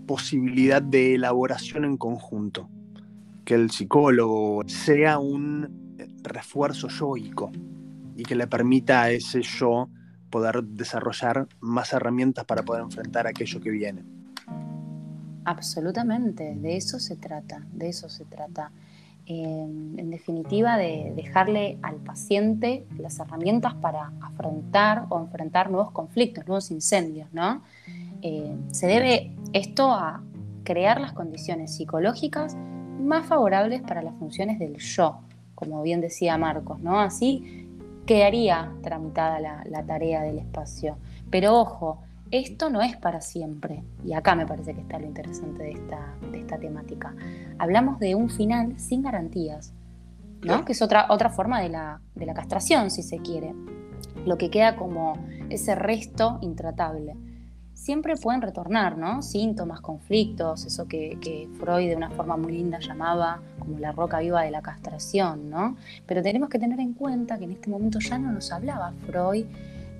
posibilidad 0.05 0.81
de 0.81 1.15
elaboración 1.15 1.85
en 1.85 1.97
conjunto, 1.97 2.69
que 3.45 3.55
el 3.55 3.71
psicólogo 3.71 4.63
sea 4.67 5.17
un 5.19 5.95
refuerzo 6.23 6.89
yoico 6.89 7.51
y 8.15 8.23
que 8.23 8.35
le 8.35 8.47
permita 8.47 9.03
a 9.03 9.11
ese 9.11 9.41
yo 9.41 9.89
poder 10.29 10.63
desarrollar 10.63 11.47
más 11.59 11.93
herramientas 11.93 12.45
para 12.45 12.63
poder 12.63 12.83
enfrentar 12.83 13.27
aquello 13.27 13.61
que 13.61 13.69
viene. 13.69 14.03
Absolutamente, 15.45 16.55
de 16.55 16.77
eso 16.77 16.99
se 16.99 17.15
trata, 17.17 17.63
de 17.71 17.89
eso 17.89 18.09
se 18.09 18.25
trata. 18.25 18.71
en 19.25 20.09
definitiva, 20.09 20.77
de 20.77 21.13
dejarle 21.15 21.77
al 21.81 21.95
paciente 21.95 22.85
las 22.97 23.19
herramientas 23.19 23.73
para 23.75 24.11
afrontar 24.21 25.05
o 25.09 25.17
enfrentar 25.19 25.69
nuevos 25.69 25.91
conflictos, 25.91 26.45
nuevos 26.45 26.71
incendios, 26.71 27.29
¿no? 27.31 27.61
Eh, 28.21 28.53
se 28.71 28.87
debe 28.87 29.31
esto 29.53 29.91
a 29.91 30.21
crear 30.63 30.99
las 30.99 31.13
condiciones 31.13 31.75
psicológicas 31.75 32.55
más 33.01 33.25
favorables 33.25 33.81
para 33.81 34.01
las 34.01 34.15
funciones 34.15 34.59
del 34.59 34.77
yo, 34.77 35.19
como 35.55 35.81
bien 35.83 36.01
decía 36.01 36.37
Marcos, 36.37 36.79
¿no? 36.79 36.99
Así 36.99 37.62
quedaría 38.05 38.71
tramitada 38.81 39.39
la, 39.39 39.83
tarea 39.85 40.21
del 40.21 40.39
espacio. 40.39 40.97
Pero 41.29 41.59
ojo, 41.59 41.99
esto 42.31 42.69
no 42.69 42.81
es 42.81 42.97
para 42.97 43.21
siempre. 43.21 43.83
Y 44.03 44.13
acá 44.13 44.35
me 44.35 44.45
parece 44.45 44.73
que 44.73 44.81
está 44.81 44.99
lo 44.99 45.05
interesante 45.05 45.63
de 45.63 45.71
esta, 45.71 46.15
de 46.31 46.39
esta 46.39 46.57
temática. 46.57 47.15
Hablamos 47.57 47.99
de 47.99 48.15
un 48.15 48.29
final 48.29 48.79
sin 48.79 49.03
garantías, 49.03 49.73
¿no? 50.41 50.65
que 50.65 50.73
es 50.73 50.81
otra, 50.81 51.07
otra 51.09 51.29
forma 51.29 51.61
de 51.61 51.69
la, 51.69 52.01
de 52.15 52.25
la 52.25 52.33
castración, 52.33 52.91
si 52.91 53.03
se 53.03 53.19
quiere. 53.19 53.53
Lo 54.25 54.37
que 54.37 54.49
queda 54.49 54.75
como 54.75 55.13
ese 55.49 55.75
resto 55.75 56.39
intratable 56.41 57.15
siempre 57.83 58.15
pueden 58.15 58.41
retornar, 58.41 58.97
¿no? 58.97 59.21
Síntomas, 59.21 59.81
conflictos, 59.81 60.65
eso 60.65 60.87
que, 60.87 61.49
Freud 61.59 61.89
de 61.89 61.97
una 61.97 62.09
forma 62.09 62.37
muy 62.37 62.53
linda 62.53 62.79
llamaba 62.79 63.41
como 63.59 63.77
la 63.77 63.91
roca 63.91 64.19
viva 64.19 64.41
de 64.41 64.51
la 64.51 64.61
castración, 64.61 65.49
¿no? 65.49 65.75
Pero 66.05 66.23
tenemos 66.23 66.47
que 66.47 66.59
tener 66.59 66.79
en 66.79 66.93
cuenta 66.93 67.37
que 67.37 67.43
en 67.43 67.51
este 67.51 67.69
momento 67.69 67.99
ya 67.99 68.17
no 68.17 68.31
nos 68.31 68.53
hablaba 68.53 68.93
Freud 69.05 69.45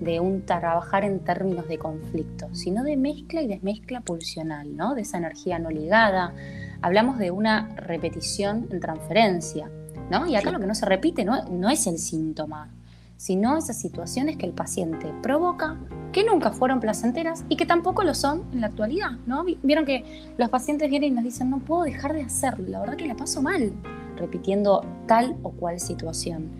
de 0.00 0.18
un 0.18 0.46
trabajar 0.46 1.04
en 1.04 1.20
términos 1.20 1.68
de 1.68 1.76
conflicto, 1.76 2.48
sino 2.54 2.84
de 2.84 2.96
mezcla 2.96 3.42
y 3.42 3.48
desmezcla 3.48 4.00
pulsional, 4.00 4.74
¿no? 4.74 4.94
De 4.94 5.02
esa 5.02 5.18
energía 5.18 5.58
no 5.58 5.68
ligada. 5.68 6.32
Hablamos 6.80 7.18
de 7.18 7.32
una 7.32 7.68
repetición 7.76 8.66
en 8.70 8.80
transferencia, 8.80 9.68
¿no? 10.10 10.26
Y 10.26 10.36
acá 10.36 10.50
lo 10.50 10.58
que 10.58 10.66
no 10.66 10.74
se 10.74 10.86
repite 10.86 11.26
no, 11.26 11.44
no 11.50 11.68
es 11.68 11.86
el 11.86 11.98
síntoma, 11.98 12.70
sino 13.16 13.56
esas 13.56 13.78
situaciones 13.78 14.36
que 14.36 14.46
el 14.46 14.52
paciente 14.52 15.12
provoca 15.22 15.78
que 16.12 16.24
nunca 16.24 16.52
fueron 16.52 16.80
placenteras 16.80 17.44
y 17.48 17.56
que 17.56 17.66
tampoco 17.66 18.04
lo 18.04 18.14
son 18.14 18.44
en 18.52 18.60
la 18.60 18.68
actualidad, 18.68 19.12
¿no? 19.26 19.44
Vieron 19.62 19.84
que 19.84 20.04
los 20.38 20.48
pacientes 20.48 20.88
vienen 20.88 21.12
y 21.12 21.14
nos 21.16 21.24
dicen, 21.24 21.50
no 21.50 21.58
puedo 21.58 21.82
dejar 21.82 22.12
de 22.12 22.22
hacerlo, 22.22 22.68
la 22.68 22.80
verdad 22.80 22.96
que 22.96 23.06
la 23.06 23.16
paso 23.16 23.42
mal, 23.42 23.72
repitiendo 24.16 24.84
tal 25.06 25.36
o 25.42 25.50
cual 25.50 25.80
situación. 25.80 26.50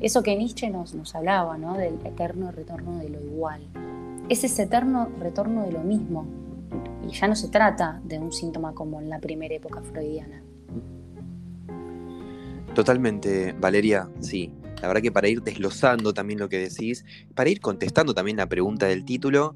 Eso 0.00 0.22
que 0.22 0.36
Nietzsche 0.36 0.70
nos, 0.70 0.94
nos 0.94 1.14
hablaba, 1.14 1.58
¿no? 1.58 1.76
Del 1.76 1.94
eterno 2.04 2.52
retorno 2.52 2.98
de 2.98 3.08
lo 3.08 3.20
igual. 3.20 3.62
Es 4.28 4.44
ese 4.44 4.62
eterno 4.62 5.08
retorno 5.18 5.64
de 5.64 5.72
lo 5.72 5.80
mismo. 5.80 6.24
Y 7.06 7.12
ya 7.12 7.26
no 7.26 7.34
se 7.34 7.48
trata 7.48 8.00
de 8.04 8.18
un 8.18 8.32
síntoma 8.32 8.72
como 8.72 9.00
en 9.00 9.10
la 9.10 9.18
primera 9.18 9.54
época 9.54 9.82
freudiana. 9.82 10.42
Totalmente, 12.74 13.52
Valeria, 13.58 14.08
sí. 14.20 14.52
La 14.80 14.88
verdad 14.88 15.02
que 15.02 15.12
para 15.12 15.28
ir 15.28 15.42
desglosando 15.42 16.14
también 16.14 16.38
lo 16.38 16.48
que 16.48 16.58
decís, 16.58 17.04
para 17.34 17.50
ir 17.50 17.60
contestando 17.60 18.14
también 18.14 18.36
la 18.36 18.46
pregunta 18.46 18.86
del 18.86 19.04
título, 19.04 19.54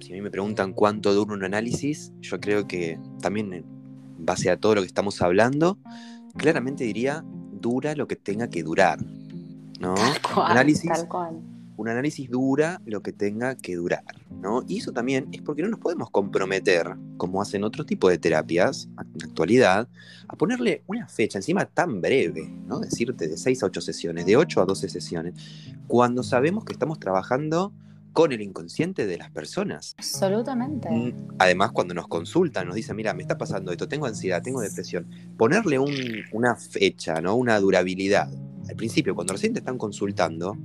si 0.00 0.12
a 0.12 0.14
mí 0.14 0.22
me 0.22 0.30
preguntan 0.30 0.72
cuánto 0.72 1.12
dura 1.14 1.34
un 1.34 1.44
análisis, 1.44 2.12
yo 2.20 2.40
creo 2.40 2.66
que 2.66 2.98
también 3.20 3.52
en 3.52 3.64
base 4.18 4.50
a 4.50 4.56
todo 4.56 4.76
lo 4.76 4.80
que 4.82 4.86
estamos 4.86 5.20
hablando, 5.22 5.78
claramente 6.36 6.84
diría 6.84 7.24
dura 7.52 7.94
lo 7.94 8.06
que 8.06 8.16
tenga 8.16 8.48
que 8.48 8.62
durar. 8.62 8.98
¿no? 9.80 9.94
análisis, 10.36 10.90
tal 10.92 11.08
cual 11.08 11.51
un 11.82 11.88
análisis 11.88 12.30
dura 12.30 12.80
lo 12.86 13.02
que 13.02 13.12
tenga 13.12 13.56
que 13.56 13.74
durar, 13.74 14.04
¿no? 14.30 14.62
Y 14.68 14.78
eso 14.78 14.92
también 14.92 15.28
es 15.32 15.42
porque 15.42 15.62
no 15.62 15.68
nos 15.68 15.80
podemos 15.80 16.10
comprometer, 16.10 16.94
como 17.16 17.42
hacen 17.42 17.64
otro 17.64 17.84
tipo 17.84 18.08
de 18.08 18.18
terapias 18.18 18.88
en 18.98 19.18
la 19.18 19.26
actualidad, 19.26 19.88
a 20.28 20.36
ponerle 20.36 20.84
una 20.86 21.08
fecha 21.08 21.38
encima 21.38 21.66
tan 21.66 22.00
breve, 22.00 22.48
¿no? 22.66 22.78
Decirte 22.78 23.26
de 23.26 23.36
6 23.36 23.64
a 23.64 23.66
8 23.66 23.80
sesiones, 23.80 24.26
de 24.26 24.36
8 24.36 24.62
a 24.62 24.64
12 24.64 24.88
sesiones, 24.88 25.34
cuando 25.88 26.22
sabemos 26.22 26.64
que 26.64 26.72
estamos 26.72 27.00
trabajando 27.00 27.72
con 28.12 28.30
el 28.30 28.42
inconsciente 28.42 29.06
de 29.06 29.18
las 29.18 29.30
personas. 29.30 29.96
Absolutamente. 29.98 30.88
Mm, 30.88 31.34
además, 31.38 31.72
cuando 31.72 31.94
nos 31.94 32.06
consultan, 32.06 32.66
nos 32.66 32.76
dicen, 32.76 32.94
mira, 32.94 33.12
me 33.12 33.22
está 33.22 33.36
pasando 33.36 33.72
esto, 33.72 33.88
tengo 33.88 34.06
ansiedad, 34.06 34.40
tengo 34.40 34.60
depresión. 34.60 35.08
Ponerle 35.36 35.80
una 36.32 36.54
fecha, 36.54 37.20
¿no? 37.20 37.34
Una 37.34 37.58
durabilidad. 37.58 38.30
Al 38.68 38.76
principio, 38.76 39.16
cuando 39.16 39.32
recién 39.32 39.52
te 39.52 39.58
están 39.58 39.78
consultando, 39.78 40.56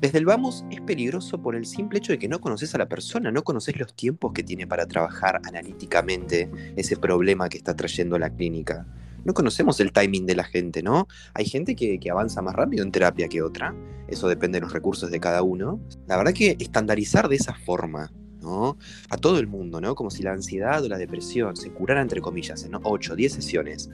desde 0.00 0.18
el 0.18 0.26
vamos 0.26 0.64
es 0.70 0.80
peligroso 0.80 1.40
por 1.40 1.56
el 1.56 1.64
simple 1.64 1.98
hecho 1.98 2.12
de 2.12 2.18
que 2.18 2.28
no 2.28 2.40
conoces 2.40 2.74
a 2.74 2.78
la 2.78 2.88
persona, 2.88 3.30
no 3.30 3.42
conoces 3.42 3.78
los 3.78 3.94
tiempos 3.94 4.32
que 4.32 4.42
tiene 4.42 4.66
para 4.66 4.86
trabajar 4.86 5.40
analíticamente 5.44 6.50
ese 6.76 6.96
problema 6.96 7.48
que 7.48 7.56
está 7.56 7.74
trayendo 7.74 8.16
a 8.16 8.18
la 8.18 8.30
clínica. 8.30 8.86
No 9.24 9.32
conocemos 9.32 9.80
el 9.80 9.92
timing 9.92 10.26
de 10.26 10.36
la 10.36 10.44
gente, 10.44 10.82
¿no? 10.82 11.08
Hay 11.32 11.46
gente 11.46 11.74
que, 11.74 11.98
avanza 12.10 12.42
más 12.42 12.54
rápido 12.54 12.84
en 12.84 12.92
terapia 12.92 13.28
que 13.28 13.40
otra, 13.40 13.74
eso 14.06 14.28
depende 14.28 14.56
de 14.56 14.62
los 14.62 14.72
recursos 14.72 15.10
de 15.10 15.20
cada 15.20 15.42
uno. 15.42 15.80
La 16.06 16.18
verdad 16.18 16.34
que 16.34 16.56
estandarizar 16.58 17.28
de 17.28 17.36
esa 17.36 17.54
forma, 17.54 18.12
¿no? 18.42 18.76
A 19.08 19.16
todo 19.16 19.38
el 19.38 19.46
mundo, 19.46 19.80
¿no? 19.80 19.94
Como 19.94 20.10
si 20.10 20.22
la 20.22 20.32
ansiedad 20.32 20.84
o 20.84 20.88
la 20.88 20.98
depresión 20.98 21.56
se 21.56 21.70
curara 21.70 22.02
entre 22.02 22.20
comillas 22.20 22.64
en 22.64 22.74
8 22.74 23.12
o 23.14 23.16
10 23.16 23.32
sesiones. 23.32 23.88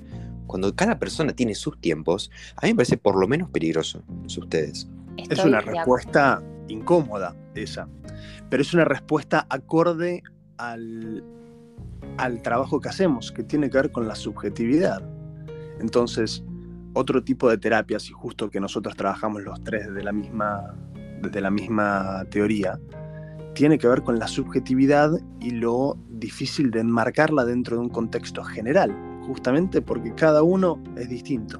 Cuando 0.48 0.74
cada 0.74 0.98
persona 0.98 1.32
tiene 1.32 1.54
sus 1.54 1.80
tiempos, 1.80 2.32
a 2.56 2.66
mí 2.66 2.72
me 2.72 2.78
parece 2.78 2.96
por 2.96 3.16
lo 3.16 3.28
menos 3.28 3.50
peligroso, 3.50 4.02
no 4.08 4.28
es 5.28 5.44
una 5.44 5.60
respuesta 5.60 6.42
incómoda 6.68 7.34
esa, 7.54 7.88
pero 8.48 8.62
es 8.62 8.72
una 8.72 8.84
respuesta 8.84 9.46
acorde 9.48 10.22
al, 10.56 11.24
al 12.16 12.42
trabajo 12.42 12.80
que 12.80 12.88
hacemos, 12.88 13.32
que 13.32 13.42
tiene 13.42 13.70
que 13.70 13.78
ver 13.78 13.92
con 13.92 14.06
la 14.06 14.14
subjetividad. 14.14 15.02
Entonces, 15.80 16.44
otro 16.94 17.22
tipo 17.22 17.48
de 17.48 17.58
terapias, 17.58 18.08
y 18.08 18.12
justo 18.12 18.50
que 18.50 18.60
nosotros 18.60 18.96
trabajamos 18.96 19.42
los 19.42 19.62
tres 19.62 19.86
desde 19.88 20.02
la 20.02 20.12
misma, 20.12 20.74
desde 21.22 21.40
la 21.40 21.50
misma 21.50 22.24
teoría, 22.30 22.78
tiene 23.54 23.78
que 23.78 23.88
ver 23.88 24.02
con 24.02 24.18
la 24.18 24.28
subjetividad 24.28 25.10
y 25.40 25.50
lo 25.50 25.96
difícil 26.08 26.70
de 26.70 26.80
enmarcarla 26.80 27.44
dentro 27.44 27.76
de 27.76 27.82
un 27.82 27.88
contexto 27.88 28.42
general, 28.44 28.94
justamente 29.26 29.82
porque 29.82 30.14
cada 30.14 30.42
uno 30.42 30.82
es 30.96 31.08
distinto. 31.08 31.58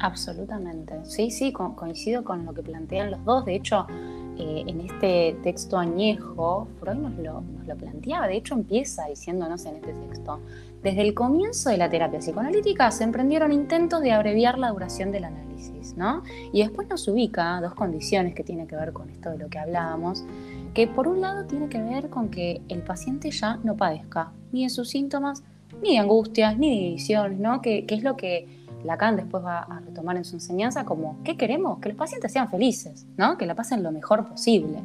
Absolutamente, 0.00 0.94
sí, 1.04 1.30
sí, 1.30 1.52
coincido 1.52 2.22
con 2.22 2.44
lo 2.44 2.54
que 2.54 2.62
plantean 2.62 3.10
los 3.10 3.24
dos. 3.24 3.44
De 3.44 3.56
hecho, 3.56 3.86
eh, 4.38 4.62
en 4.68 4.80
este 4.82 5.36
texto 5.42 5.76
añejo, 5.76 6.68
Freud 6.78 6.94
nos 6.94 7.18
lo, 7.18 7.42
planteaba, 7.76 8.28
de 8.28 8.36
hecho 8.36 8.54
empieza 8.54 9.06
diciéndonos 9.06 9.66
en 9.66 9.76
este 9.76 9.92
texto, 9.92 10.38
desde 10.82 11.02
el 11.02 11.12
comienzo 11.14 11.70
de 11.70 11.76
la 11.76 11.90
terapia 11.90 12.20
psicoanalítica 12.20 12.92
se 12.92 13.02
emprendieron 13.02 13.52
intentos 13.52 14.00
de 14.00 14.12
abreviar 14.12 14.58
la 14.58 14.70
duración 14.70 15.10
del 15.10 15.24
análisis, 15.24 15.96
¿no? 15.96 16.22
Y 16.52 16.62
después 16.62 16.88
nos 16.88 17.08
ubica 17.08 17.60
dos 17.60 17.74
condiciones 17.74 18.36
que 18.36 18.44
tienen 18.44 18.68
que 18.68 18.76
ver 18.76 18.92
con 18.92 19.10
esto 19.10 19.30
de 19.30 19.38
lo 19.38 19.48
que 19.48 19.58
hablábamos, 19.58 20.24
que 20.72 20.86
por 20.86 21.08
un 21.08 21.20
lado 21.20 21.44
tiene 21.46 21.68
que 21.68 21.82
ver 21.82 22.08
con 22.08 22.28
que 22.28 22.62
el 22.68 22.82
paciente 22.82 23.32
ya 23.32 23.58
no 23.64 23.76
padezca 23.76 24.30
ni 24.52 24.62
de 24.62 24.70
sus 24.70 24.88
síntomas, 24.88 25.42
ni 25.82 25.94
de 25.94 25.98
angustias, 25.98 26.56
ni 26.56 26.70
de 26.70 26.84
divisiones, 26.84 27.40
¿no? 27.40 27.60
Que, 27.60 27.86
que 27.86 27.96
es 27.96 28.04
lo 28.04 28.16
que 28.16 28.57
Lacan 28.84 29.16
después 29.16 29.44
va 29.44 29.60
a 29.60 29.80
retomar 29.80 30.16
en 30.16 30.24
su 30.24 30.36
enseñanza 30.36 30.84
como, 30.84 31.18
¿qué 31.24 31.36
queremos? 31.36 31.78
Que 31.78 31.88
los 31.88 31.98
pacientes 31.98 32.32
sean 32.32 32.48
felices, 32.48 33.06
¿no? 33.16 33.36
que 33.36 33.46
la 33.46 33.54
pasen 33.54 33.82
lo 33.82 33.90
mejor 33.92 34.28
posible 34.28 34.78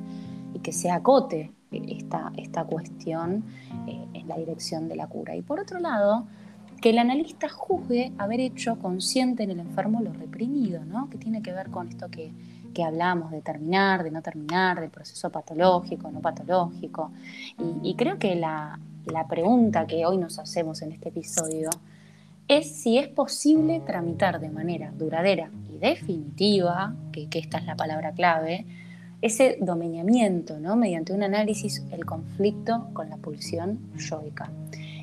y 0.53 0.59
que 0.59 0.71
se 0.71 0.89
acote 0.89 1.51
esta, 1.71 2.31
esta 2.37 2.63
cuestión 2.65 3.43
eh, 3.87 4.05
en 4.13 4.27
la 4.27 4.37
dirección 4.37 4.87
de 4.87 4.95
la 4.95 5.07
cura. 5.07 5.35
Y 5.35 5.41
por 5.41 5.59
otro 5.59 5.79
lado, 5.79 6.25
que 6.81 6.89
el 6.89 6.99
analista 6.99 7.49
juzgue 7.49 8.11
haber 8.17 8.39
hecho 8.39 8.77
consciente 8.79 9.43
en 9.43 9.51
el 9.51 9.59
enfermo 9.59 10.01
lo 10.01 10.11
reprimido, 10.13 10.83
¿no? 10.85 11.09
que 11.09 11.17
tiene 11.17 11.41
que 11.41 11.53
ver 11.53 11.69
con 11.69 11.87
esto 11.87 12.09
que, 12.09 12.31
que 12.73 12.83
hablamos 12.83 13.31
de 13.31 13.41
terminar, 13.41 14.03
de 14.03 14.11
no 14.11 14.21
terminar, 14.21 14.81
del 14.81 14.89
proceso 14.89 15.29
patológico, 15.29 16.11
no 16.11 16.19
patológico. 16.19 17.11
Y, 17.83 17.91
y 17.91 17.95
creo 17.95 18.17
que 18.17 18.35
la, 18.35 18.79
la 19.05 19.27
pregunta 19.27 19.85
que 19.85 20.05
hoy 20.05 20.17
nos 20.17 20.39
hacemos 20.39 20.81
en 20.81 20.91
este 20.91 21.09
episodio 21.09 21.69
es 22.57 22.75
si 22.75 22.97
es 22.97 23.07
posible 23.07 23.81
tramitar 23.85 24.39
de 24.39 24.49
manera 24.49 24.91
duradera 24.91 25.49
y 25.73 25.77
definitiva, 25.77 26.95
que, 27.11 27.27
esta 27.31 27.57
es 27.57 27.65
la 27.65 27.75
palabra 27.75 28.11
clave, 28.11 28.65
ese 29.21 29.57
dominamiento, 29.61 30.59
¿no? 30.59 30.75
mediante 30.75 31.13
un 31.13 31.23
análisis, 31.23 31.83
el 31.91 32.05
conflicto 32.05 32.89
con 32.93 33.09
la 33.09 33.17
pulsión 33.17 33.79
yoica. 33.97 34.51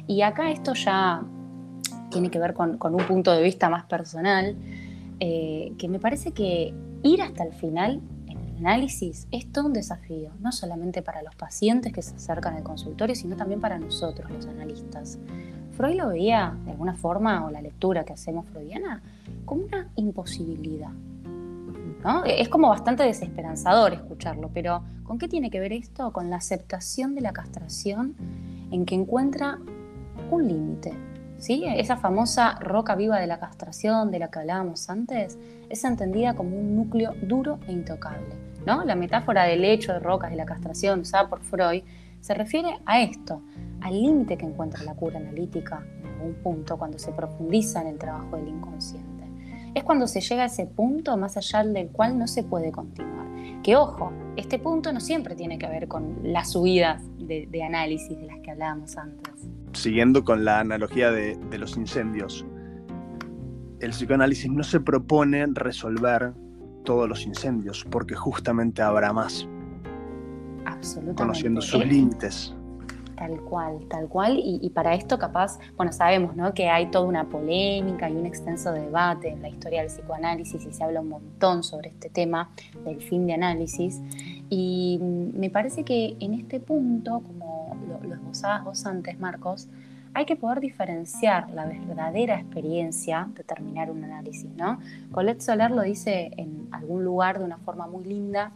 Y 0.06 0.22
acá 0.22 0.50
esto 0.50 0.74
ya 0.74 1.22
tiene 2.10 2.30
que 2.30 2.38
ver 2.38 2.54
con, 2.54 2.78
un 2.82 3.06
punto 3.06 3.32
de 3.32 3.42
vista 3.42 3.70
más 3.70 3.84
personal, 3.84 4.56
eh, 5.20 5.72
que 5.78 5.88
me 5.88 5.98
parece 5.98 6.32
que 6.32 6.74
ir 7.02 7.22
hasta 7.22 7.44
el 7.44 7.52
final 7.52 8.00
análisis 8.60 9.26
es 9.30 9.50
todo 9.50 9.66
un 9.66 9.72
desafío, 9.72 10.30
no 10.40 10.52
solamente 10.52 11.02
para 11.02 11.22
los 11.22 11.34
pacientes 11.34 11.92
que 11.92 12.02
se 12.02 12.14
acercan 12.14 12.54
al 12.56 12.62
consultorio, 12.62 13.14
sino 13.14 13.36
también 13.36 13.60
para 13.60 13.78
nosotros, 13.78 14.30
los 14.30 14.46
analistas. 14.46 15.18
Freud 15.72 15.96
lo 15.96 16.08
veía 16.08 16.56
de 16.64 16.72
alguna 16.72 16.94
forma, 16.94 17.44
o 17.46 17.50
la 17.50 17.62
lectura 17.62 18.04
que 18.04 18.12
hacemos 18.12 18.46
freudiana, 18.46 19.02
como 19.44 19.64
una 19.64 19.88
imposibilidad. 19.96 20.90
Es 22.24 22.48
como 22.48 22.68
bastante 22.68 23.02
desesperanzador 23.02 23.92
escucharlo, 23.92 24.50
pero 24.54 24.82
¿con 25.04 25.18
qué 25.18 25.28
tiene 25.28 25.50
que 25.50 25.60
ver 25.60 25.72
esto? 25.72 26.12
Con 26.12 26.30
la 26.30 26.36
aceptación 26.36 27.14
de 27.14 27.20
la 27.20 27.32
castración 27.32 28.14
en 28.70 28.86
que 28.86 28.94
encuentra 28.94 29.58
un 30.30 30.48
límite. 30.48 30.94
¿sí? 31.38 31.64
Esa 31.66 31.96
famosa 31.96 32.56
roca 32.60 32.94
viva 32.94 33.18
de 33.18 33.26
la 33.26 33.38
castración 33.38 34.10
de 34.10 34.18
la 34.18 34.30
que 34.30 34.38
hablábamos 34.38 34.88
antes 34.88 35.38
es 35.68 35.84
entendida 35.84 36.34
como 36.34 36.58
un 36.58 36.74
núcleo 36.74 37.14
duro 37.22 37.58
e 37.66 37.72
intocable. 37.72 38.49
¿No? 38.66 38.84
La 38.84 38.94
metáfora 38.94 39.44
del 39.44 39.64
hecho 39.64 39.92
de 39.92 40.00
rocas 40.00 40.30
de 40.30 40.36
la 40.36 40.46
castración 40.46 41.00
usada 41.00 41.28
por 41.28 41.40
Freud 41.42 41.82
se 42.20 42.34
refiere 42.34 42.78
a 42.84 43.00
esto, 43.00 43.42
al 43.80 43.94
límite 43.94 44.36
que 44.36 44.46
encuentra 44.46 44.82
la 44.82 44.94
cura 44.94 45.18
analítica 45.18 45.84
en 46.02 46.06
algún 46.06 46.34
punto 46.42 46.76
cuando 46.76 46.98
se 46.98 47.12
profundiza 47.12 47.80
en 47.80 47.88
el 47.88 47.98
trabajo 47.98 48.36
del 48.36 48.48
inconsciente. 48.48 49.08
Es 49.74 49.84
cuando 49.84 50.06
se 50.06 50.20
llega 50.20 50.42
a 50.42 50.46
ese 50.46 50.66
punto 50.66 51.16
más 51.16 51.36
allá 51.36 51.64
del 51.64 51.88
cual 51.90 52.18
no 52.18 52.26
se 52.26 52.42
puede 52.42 52.72
continuar. 52.72 53.26
Que 53.62 53.76
ojo, 53.76 54.12
este 54.36 54.58
punto 54.58 54.92
no 54.92 55.00
siempre 55.00 55.34
tiene 55.34 55.58
que 55.58 55.66
ver 55.68 55.86
con 55.86 56.18
las 56.22 56.52
subidas 56.52 57.02
de, 57.18 57.62
análisis 57.62 58.18
de 58.18 58.26
las 58.26 58.40
que 58.40 58.50
hablábamos 58.50 58.96
antes. 58.96 59.32
Siguiendo 59.72 60.24
con 60.24 60.44
la 60.44 60.60
analogía 60.60 61.12
de 61.12 61.58
los 61.58 61.76
incendios, 61.76 62.44
el 63.80 63.90
psicoanálisis 63.90 64.50
no 64.50 64.62
se 64.62 64.80
propone 64.80 65.46
resolver 65.46 66.34
todos 66.84 67.08
los 67.08 67.26
incendios, 67.26 67.86
porque 67.90 68.14
justamente 68.14 68.82
habrá 68.82 69.12
más. 69.12 69.46
Absolutamente. 70.64 71.22
Conociendo 71.22 71.60
sus 71.60 71.84
límites. 71.84 72.54
Tal 73.16 73.38
cual, 73.42 73.80
tal 73.90 74.08
cual. 74.08 74.40
Y, 74.42 74.70
para 74.70 74.94
esto 74.94 75.18
capaz, 75.18 75.58
bueno, 75.76 75.92
sabemos 75.92 76.36
¿no? 76.36 76.54
que 76.54 76.70
hay 76.70 76.90
toda 76.90 77.04
una 77.04 77.28
polémica 77.28 78.08
y 78.08 78.14
un 78.14 78.24
extenso 78.24 78.72
debate 78.72 79.28
en 79.28 79.42
la 79.42 79.50
historia 79.50 79.82
del 79.82 79.90
psicoanálisis 79.90 80.64
y 80.64 80.72
se 80.72 80.82
habla 80.82 81.02
un 81.02 81.10
montón 81.10 81.62
sobre 81.62 81.90
este 81.90 82.08
tema 82.08 82.50
del 82.82 83.02
fin 83.02 83.26
de 83.26 83.34
análisis. 83.34 84.00
Y 84.48 84.98
me 85.02 85.50
parece 85.50 85.84
que 85.84 86.16
en 86.18 86.32
este 86.32 86.60
punto, 86.60 87.20
como 87.20 87.76
lo, 87.86 88.08
lo 88.08 88.14
esbozabas 88.14 88.64
vos 88.64 88.86
antes, 88.86 89.20
Marcos, 89.20 89.68
hay 90.14 90.24
que 90.24 90.36
poder 90.36 90.60
diferenciar 90.60 91.50
la 91.50 91.66
verdadera 91.66 92.40
experiencia 92.40 93.28
de 93.34 93.44
terminar 93.44 93.90
un 93.90 94.04
análisis, 94.04 94.50
¿no? 94.56 94.80
Colette 95.12 95.40
Soler 95.40 95.70
lo 95.70 95.82
dice 95.82 96.30
en 96.36 96.68
algún 96.72 97.04
lugar 97.04 97.38
de 97.38 97.44
una 97.44 97.58
forma 97.58 97.86
muy 97.86 98.04
linda, 98.04 98.52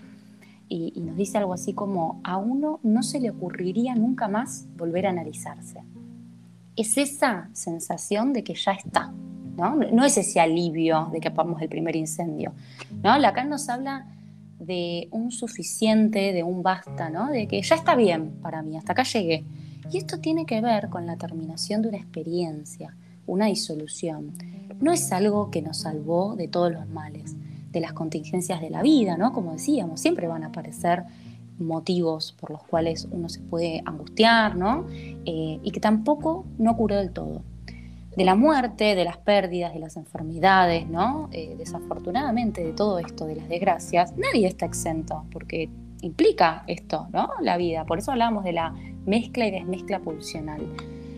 y, 0.69 1.01
nos 1.01 1.17
dice 1.17 1.39
algo 1.39 1.53
así 1.53 1.73
como, 1.73 2.21
a 2.25 2.37
uno 2.37 2.81
no 2.83 3.03
se 3.03 3.21
le 3.21 3.31
ocurriría 3.31 3.95
nunca 3.95 4.29
más 4.29 4.67
volver 4.77 5.07
a 5.07 5.11
analizarse. 5.11 5.81
Es 6.77 6.97
esa 6.97 7.49
sensación 7.53 8.33
de 8.33 8.43
que 8.43 8.55
ya 8.55 8.73
está, 8.73 9.13
¿no? 9.57 9.77
No 9.77 10.05
es 10.05 10.17
ese 10.17 10.41
alivio 10.41 11.11
de 11.13 11.21
que 11.21 11.29
apagamos 11.29 11.61
el 11.63 11.69
primer 11.69 11.95
incendio, 11.97 12.53
¿no? 13.03 13.17
Lacan 13.19 13.51
nos 13.51 13.69
habla 13.69 14.07
de 14.59 15.09
un 15.11 15.31
suficiente, 15.31 16.33
de 16.33 16.43
un 16.43 16.63
basta, 16.63 17.11
¿no? 17.11 17.29
De 17.31 17.47
que 17.47 17.61
ya 17.63 17.75
está 17.75 17.95
bien 17.95 18.33
para 18.43 18.63
mí, 18.63 18.77
hasta 18.77 18.93
acá 18.93 19.03
llegué. 19.05 19.45
Y 19.91 19.99
esto 19.99 20.19
tiene 20.19 20.47
que 20.47 20.61
ver 20.61 20.89
con 20.89 21.07
la 21.07 21.17
terminación 21.17 21.83
de 21.83 21.89
una 21.89 21.99
experiencia, 21.99 22.97
una 23.27 23.47
disolución. 23.47 24.33
No 24.81 24.93
es 24.93 25.13
algo 25.13 25.51
que 25.51 25.63
nos 25.63 25.79
salvó 25.79 26.37
de 26.37 26.49
todos 26.49 26.73
los 26.73 26.89
males, 26.89 27.37
de 27.71 27.81
las 27.81 27.93
contingencias 27.93 28.61
de 28.61 28.71
la 28.71 28.83
vida, 28.83 29.17
¿no? 29.17 29.33
Como 29.33 29.53
decíamos, 29.53 30.01
siempre 30.01 30.27
van 30.27 30.45
a 30.45 30.49
aparecer 30.49 31.05
motivos 31.59 32.33
por 32.41 32.51
los 32.51 32.63
cuales 32.65 33.07
uno 33.11 33.29
se 33.29 33.41
puede 33.41 33.83
angustiar, 33.85 34.57
¿no? 34.57 34.87
Eh, 34.91 35.61
y 35.63 35.71
que 35.71 35.81
tampoco 35.81 36.45
no 36.59 36.77
curó 36.77 36.97
del 36.97 37.13
todo. 37.13 37.43
De 38.17 38.25
la 38.25 38.37
muerte, 38.37 38.95
de 38.95 39.05
las 39.05 39.19
pérdidas, 39.19 39.75
de 39.75 39.81
las 39.81 39.97
enfermedades, 39.97 40.89
¿no? 40.89 41.29
Eh, 41.33 41.57
desafortunadamente 41.59 42.65
de 42.65 42.73
todo 42.73 42.99
esto, 42.99 43.27
de 43.27 43.37
las 43.37 43.49
desgracias, 43.49 44.15
nadie 44.17 44.47
está 44.47 44.67
exento, 44.67 45.25
porque 45.33 45.69
implica 46.01 46.63
esto, 46.67 47.09
¿no? 47.13 47.31
La 47.41 47.57
vida. 47.57 47.85
Por 47.87 47.99
eso 47.99 48.13
hablamos 48.13 48.45
de 48.45 48.53
la 48.53 48.75
mezcla 49.07 49.47
y 49.47 49.51
desmezcla 49.51 50.01
pulsional. 50.01 50.63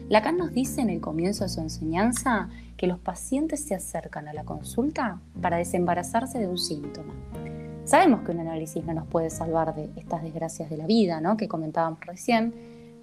Lacan 0.08 0.36
nos 0.36 0.52
dice 0.52 0.80
en 0.80 0.90
el 0.90 1.00
comienzo 1.00 1.44
de 1.44 1.50
su 1.50 1.60
enseñanza 1.60 2.48
que 2.76 2.86
los 2.86 2.98
pacientes 2.98 3.64
se 3.64 3.74
acercan 3.74 4.28
a 4.28 4.32
la 4.32 4.44
consulta 4.44 5.20
para 5.40 5.56
desembarazarse 5.56 6.38
de 6.38 6.46
un 6.46 6.58
síntoma. 6.58 7.14
Sabemos 7.84 8.22
que 8.22 8.32
un 8.32 8.40
análisis 8.40 8.84
no 8.84 8.94
nos 8.94 9.06
puede 9.06 9.30
salvar 9.30 9.74
de 9.74 9.90
estas 9.96 10.22
desgracias 10.22 10.70
de 10.70 10.76
la 10.76 10.86
vida, 10.86 11.20
¿no? 11.20 11.36
que 11.36 11.48
comentábamos 11.48 12.00
recién, 12.04 12.54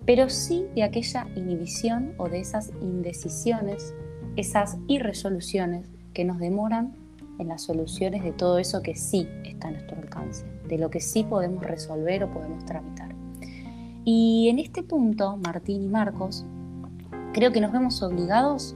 pero 0.05 0.29
sí 0.29 0.65
de 0.75 0.83
aquella 0.83 1.27
inhibición 1.35 2.13
o 2.17 2.29
de 2.29 2.39
esas 2.39 2.71
indecisiones, 2.81 3.93
esas 4.35 4.77
irresoluciones 4.87 5.87
que 6.13 6.25
nos 6.25 6.39
demoran 6.39 6.93
en 7.39 7.47
las 7.47 7.63
soluciones 7.63 8.23
de 8.23 8.31
todo 8.31 8.59
eso 8.59 8.81
que 8.81 8.95
sí 8.95 9.27
está 9.43 9.69
a 9.69 9.71
nuestro 9.71 9.97
alcance, 9.97 10.45
de 10.67 10.77
lo 10.77 10.89
que 10.89 10.99
sí 10.99 11.23
podemos 11.23 11.63
resolver 11.63 12.23
o 12.23 12.31
podemos 12.31 12.65
tramitar. 12.65 13.22
Y 14.05 14.49
en 14.49 14.59
este 14.59 14.83
punto, 14.83 15.37
Martín 15.37 15.83
y 15.83 15.87
Marcos, 15.87 16.45
creo 17.33 17.51
que 17.51 17.61
nos 17.61 17.71
vemos 17.71 18.01
obligados 18.03 18.75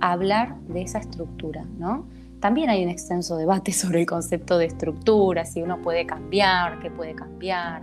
hablar 0.00 0.58
de 0.68 0.82
esa 0.82 0.98
estructura, 0.98 1.64
¿no? 1.78 2.06
También 2.40 2.68
hay 2.68 2.84
un 2.84 2.90
extenso 2.90 3.36
debate 3.36 3.72
sobre 3.72 4.00
el 4.00 4.06
concepto 4.06 4.58
de 4.58 4.66
estructura, 4.66 5.44
si 5.44 5.62
uno 5.62 5.80
puede 5.80 6.06
cambiar, 6.06 6.80
qué 6.80 6.90
puede 6.90 7.14
cambiar. 7.14 7.82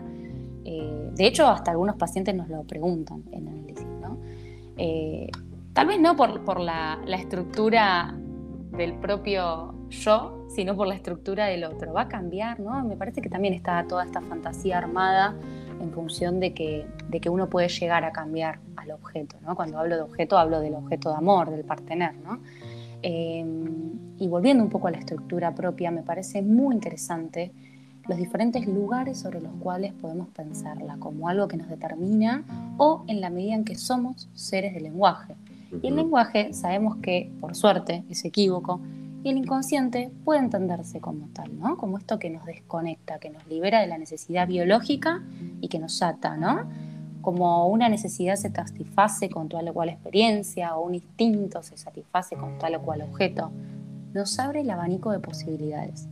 Eh, 0.64 1.12
de 1.16 1.28
hecho, 1.28 1.48
hasta 1.48 1.72
algunos 1.72 1.96
pacientes 1.96 2.36
nos 2.36 2.48
lo 2.48 2.64
preguntan 2.64 3.24
en 3.32 3.48
análisis, 3.48 3.88
¿no? 4.02 4.18
Eh, 4.78 5.30
tal 5.74 5.88
vez 5.88 6.00
no 6.00 6.16
por, 6.16 6.60
la, 6.60 7.00
la, 7.06 7.16
estructura 7.16 8.16
del 8.72 8.94
propio 8.94 9.74
yo, 9.90 10.46
sino 10.50 10.76
por 10.76 10.88
la 10.88 10.96
estructura 10.96 11.46
del 11.46 11.64
otro. 11.64 11.94
¿Va 11.94 12.02
a 12.02 12.08
cambiar? 12.08 12.60
¿no? 12.60 12.84
Me 12.84 12.96
parece 12.96 13.22
que 13.22 13.30
también 13.30 13.54
está 13.54 13.86
toda 13.88 14.06
esta 14.06 14.22
fantasía 14.22 14.78
armada 14.78 15.36
en 15.82 15.92
función 15.92 16.40
de 16.40 16.54
que, 16.54 16.86
de 17.10 17.20
que 17.20 17.30
uno 17.30 17.50
puede 17.50 17.68
llegar 17.68 18.04
a 18.04 18.12
cambiar 18.12 18.60
al 18.78 18.92
objeto. 18.92 19.38
¿no? 19.42 19.56
Cuando 19.56 19.80
hablo 19.80 19.96
de 19.96 20.02
objeto, 20.02 20.38
hablo 20.38 20.60
del 20.60 20.76
objeto 20.76 21.10
de 21.10 21.16
amor, 21.16 21.50
del 21.50 21.64
partener. 21.64 22.16
¿no? 22.16 22.40
Eh, 23.04 23.46
y 24.18 24.28
volviendo 24.28 24.64
un 24.64 24.70
poco 24.70 24.88
a 24.88 24.92
la 24.92 25.00
estructura 25.00 25.54
propia, 25.56 25.92
me 25.92 26.04
parece 26.04 26.42
muy 26.42 26.76
interesante 26.76 27.52
los 28.08 28.18
diferentes 28.18 28.68
lugares 28.68 29.20
sobre 29.20 29.42
los 29.42 29.52
cuales 29.60 29.94
podemos 29.94 30.28
pensarla 30.30 30.98
como 30.98 31.28
algo 31.28 31.48
que 31.48 31.58
nos 31.58 31.70
determina 31.70 32.44
o 32.78 33.04
en 33.08 33.22
la 33.22 33.30
medida 33.30 33.56
en 33.56 33.64
que 33.64 33.76
somos 33.76 34.30
seres 34.34 34.74
de 34.74 34.82
lenguaje. 34.82 35.36
Y 35.82 35.88
el 35.88 35.96
lenguaje 35.96 36.54
sabemos 36.54 36.98
que, 36.98 37.32
por 37.40 37.56
suerte, 37.56 38.04
es 38.10 38.26
equívoco 38.26 38.82
y 39.24 39.30
el 39.30 39.38
inconsciente 39.38 40.12
puede 40.24 40.40
entenderse 40.40 41.00
como 41.00 41.28
tal, 41.28 41.58
¿no? 41.60 41.78
Como 41.78 41.98
esto 41.98 42.18
que 42.18 42.30
nos 42.30 42.46
desconecta, 42.46 43.20
que 43.20 43.30
nos 43.30 43.46
libera 43.48 43.82
de 43.82 43.88
la 43.88 43.98
necesidad 43.98 44.48
biológica 44.48 45.22
y 45.60 45.68
que 45.68 45.80
nos 45.80 46.02
ata, 46.02 46.38
¿no? 46.38 46.68
Como 47.22 47.68
una 47.68 47.88
necesidad 47.88 48.36
se 48.36 48.50
satisface 48.50 49.30
con 49.30 49.48
tal 49.48 49.68
o 49.68 49.74
cual 49.74 49.90
experiencia 49.90 50.76
o 50.76 50.86
un 50.86 50.96
instinto 50.96 51.62
se 51.62 51.78
satisface 51.78 52.36
con 52.36 52.58
tal 52.58 52.76
o 52.76 52.82
cual 52.82 53.04
objeto, 53.04 53.52
nos 54.14 54.40
abre 54.40 54.62
el 54.62 54.70
abanico 54.70 55.12
de 55.12 55.20
posibilidades. 55.20 56.08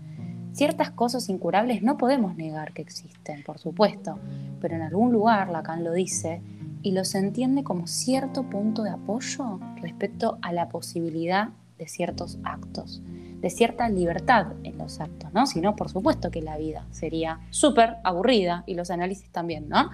Ciertas 0.53 0.91
cosas 0.91 1.29
incurables 1.29 1.81
no 1.81 1.97
podemos 1.97 2.35
negar 2.35 2.73
que 2.73 2.81
existen, 2.81 3.43
por 3.43 3.59
supuesto, 3.59 4.19
pero 4.61 4.75
en 4.75 4.81
algún 4.81 5.11
lugar, 5.11 5.49
Lacan 5.49 5.83
lo 5.83 5.93
dice, 5.93 6.41
y 6.81 6.91
los 6.91 7.13
entiende 7.15 7.63
como 7.63 7.87
cierto 7.87 8.43
punto 8.43 8.83
de 8.83 8.91
apoyo 8.91 9.59
respecto 9.81 10.37
a 10.41 10.53
la 10.53 10.69
posibilidad 10.69 11.49
de 11.79 11.87
ciertos 11.87 12.37
actos, 12.43 13.01
de 13.39 13.49
cierta 13.49 13.89
libertad 13.89 14.47
en 14.63 14.77
los 14.77 14.99
actos, 14.99 15.33
¿no? 15.33 15.47
Si 15.47 15.61
no, 15.61 15.75
por 15.75 15.89
supuesto 15.89 16.29
que 16.29 16.41
la 16.41 16.57
vida 16.57 16.85
sería 16.91 17.39
súper 17.49 17.95
aburrida 18.03 18.63
y 18.67 18.75
los 18.75 18.91
análisis 18.91 19.31
también, 19.31 19.67
¿no? 19.69 19.89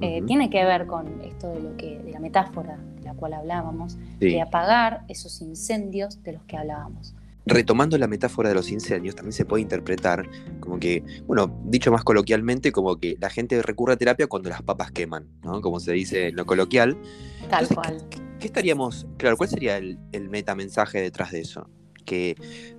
Eh, 0.00 0.22
tiene 0.26 0.48
que 0.48 0.64
ver 0.64 0.86
con 0.86 1.20
esto 1.22 1.52
de 1.52 1.60
lo 1.60 1.76
que, 1.76 1.98
de 1.98 2.12
la 2.12 2.20
metáfora 2.20 2.78
de 2.96 3.02
la 3.02 3.14
cual 3.14 3.34
hablábamos, 3.34 3.98
de 4.18 4.40
apagar 4.40 5.04
esos 5.08 5.42
incendios 5.42 6.22
de 6.22 6.32
los 6.32 6.42
que 6.44 6.56
hablábamos 6.56 7.14
retomando 7.46 7.98
la 7.98 8.06
metáfora 8.06 8.48
de 8.48 8.54
los 8.54 8.70
incendios, 8.70 9.14
también 9.14 9.32
se 9.32 9.44
puede 9.44 9.62
interpretar 9.62 10.28
como 10.60 10.78
que, 10.78 11.04
bueno, 11.26 11.60
dicho 11.64 11.92
más 11.92 12.04
coloquialmente, 12.04 12.72
como 12.72 12.96
que 12.96 13.16
la 13.20 13.30
gente 13.30 13.60
recurre 13.62 13.94
a 13.94 13.96
terapia 13.96 14.26
cuando 14.26 14.48
las 14.50 14.62
papas 14.62 14.90
queman, 14.92 15.26
¿no? 15.42 15.60
Como 15.60 15.80
se 15.80 15.92
dice 15.92 16.28
en 16.28 16.36
lo 16.36 16.46
coloquial. 16.46 16.96
Tal 17.50 17.68
cual. 17.68 17.98
¿Qué, 18.44 18.48
estaríamos, 18.48 19.06
claro, 19.16 19.38
cuál 19.38 19.48
sería 19.48 19.78
el, 19.78 19.98
el, 20.12 20.28
metamensaje 20.28 21.00
detrás 21.00 21.32
de 21.32 21.40
eso? 21.40 21.66
Que 22.04 22.36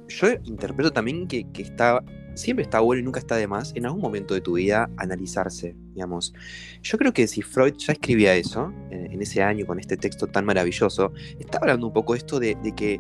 yo 0.08 0.28
interpreto 0.44 0.92
también 0.92 1.28
que, 1.28 1.48
está, 1.58 2.04
siempre 2.36 2.62
está 2.62 2.82
bueno 2.82 3.02
y 3.02 3.04
nunca 3.04 3.20
está 3.20 3.36
de 3.36 3.48
más 3.48 3.74
en 3.76 3.88
algún 3.88 4.02
momento 4.02 4.36
de 4.36 4.42
tu 4.42 4.54
vida 4.54 4.92
analizarse, 4.98 5.76
digamos. 5.96 6.36
Yo 6.84 7.00
creo 7.00 7.14
que 7.14 7.28
si 7.28 7.42
Freud 7.42 7.74
ya 7.78 7.94
escribía 7.94 8.36
eso, 8.36 8.72
en, 8.92 9.20
ese 9.20 9.42
año 9.42 9.66
con 9.66 9.80
este 9.80 9.98
texto 9.98 10.28
tan 10.28 10.46
maravilloso, 10.46 11.12
está 11.40 11.58
hablando 11.58 11.88
un 11.88 11.94
poco 11.94 12.14
esto 12.14 12.40
de, 12.40 12.56
de 12.62 12.76
que 12.76 13.00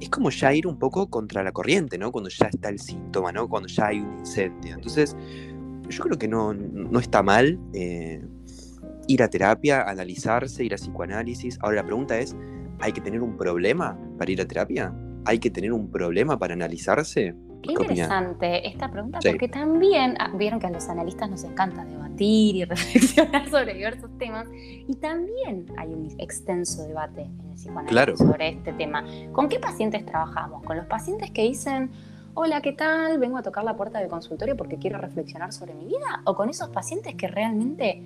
es 0.00 0.08
como 0.08 0.30
ya 0.30 0.54
ir 0.54 0.66
un 0.66 0.78
poco 0.78 1.10
contra 1.10 1.42
la 1.42 1.52
corriente, 1.52 1.98
¿no? 1.98 2.10
Cuando 2.10 2.30
ya 2.30 2.46
está 2.46 2.70
el 2.70 2.78
síntoma, 2.78 3.32
¿no? 3.32 3.48
Cuando 3.48 3.68
ya 3.68 3.88
hay 3.88 4.00
un 4.00 4.20
incendio. 4.20 4.74
Entonces, 4.74 5.14
yo 5.90 6.04
creo 6.04 6.18
que 6.18 6.28
no, 6.28 6.54
no 6.54 7.00
está 7.00 7.22
mal 7.22 7.58
eh, 7.74 8.22
ir 9.08 9.22
a 9.22 9.28
terapia, 9.28 9.82
analizarse, 9.82 10.64
ir 10.64 10.74
a 10.74 10.76
psicoanálisis. 10.76 11.58
Ahora 11.62 11.76
la 11.76 11.84
pregunta 11.84 12.18
es, 12.18 12.36
¿hay 12.78 12.92
que 12.92 13.00
tener 13.00 13.22
un 13.22 13.36
problema 13.36 13.98
para 14.18 14.30
ir 14.30 14.40
a 14.40 14.46
terapia? 14.46 14.94
¿Hay 15.24 15.38
que 15.40 15.50
tener 15.50 15.72
un 15.72 15.90
problema 15.90 16.38
para 16.38 16.54
analizarse? 16.54 17.34
Qué 17.62 17.72
interesante 17.72 18.68
esta 18.68 18.88
pregunta, 18.88 19.18
porque 19.24 19.48
también 19.48 20.14
ah, 20.20 20.30
vieron 20.36 20.60
que 20.60 20.68
a 20.68 20.70
los 20.70 20.88
analistas 20.88 21.28
nos 21.28 21.42
encanta 21.42 21.84
debatir 21.84 22.54
y 22.54 22.64
reflexionar 22.66 23.48
sobre 23.50 23.74
diversos 23.74 24.10
temas, 24.16 24.46
y 24.52 24.94
también 24.94 25.66
hay 25.76 25.88
un 25.88 26.08
extenso 26.18 26.86
debate 26.86 27.22
en 27.22 27.50
el 27.50 27.54
psicoanálisis 27.54 28.18
sobre 28.18 28.50
este 28.50 28.72
tema. 28.74 29.04
¿Con 29.32 29.48
qué 29.48 29.58
pacientes 29.58 30.06
trabajamos? 30.06 30.62
Con 30.62 30.76
los 30.76 30.86
pacientes 30.86 31.32
que 31.32 31.42
dicen, 31.42 31.90
hola, 32.34 32.60
¿qué 32.60 32.72
tal? 32.72 33.18
Vengo 33.18 33.38
a 33.38 33.42
tocar 33.42 33.64
la 33.64 33.76
puerta 33.76 33.98
del 33.98 34.08
consultorio 34.08 34.56
porque 34.56 34.78
quiero 34.78 34.98
reflexionar 34.98 35.52
sobre 35.52 35.74
mi 35.74 35.86
vida, 35.86 36.22
o 36.26 36.36
con 36.36 36.48
esos 36.50 36.68
pacientes 36.68 37.16
que 37.16 37.26
realmente 37.26 38.00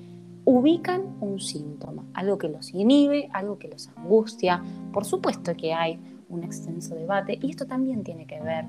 ubican 0.45 1.17
un 1.21 1.41
síntoma, 1.41 2.05
algo 2.15 2.39
que 2.39 2.49
los 2.49 2.73
inhibe, 2.75 3.29
algo 3.33 3.59
que 3.59 3.69
los 3.69 3.89
angustia. 3.97 4.63
Por 4.93 5.05
supuesto 5.05 5.55
que 5.55 5.73
hay 5.73 5.99
un 6.29 6.45
extenso 6.45 6.95
debate, 6.95 7.39
y 7.41 7.51
esto 7.51 7.67
también 7.67 8.03
tiene 8.03 8.27
que 8.27 8.41
ver 8.41 8.65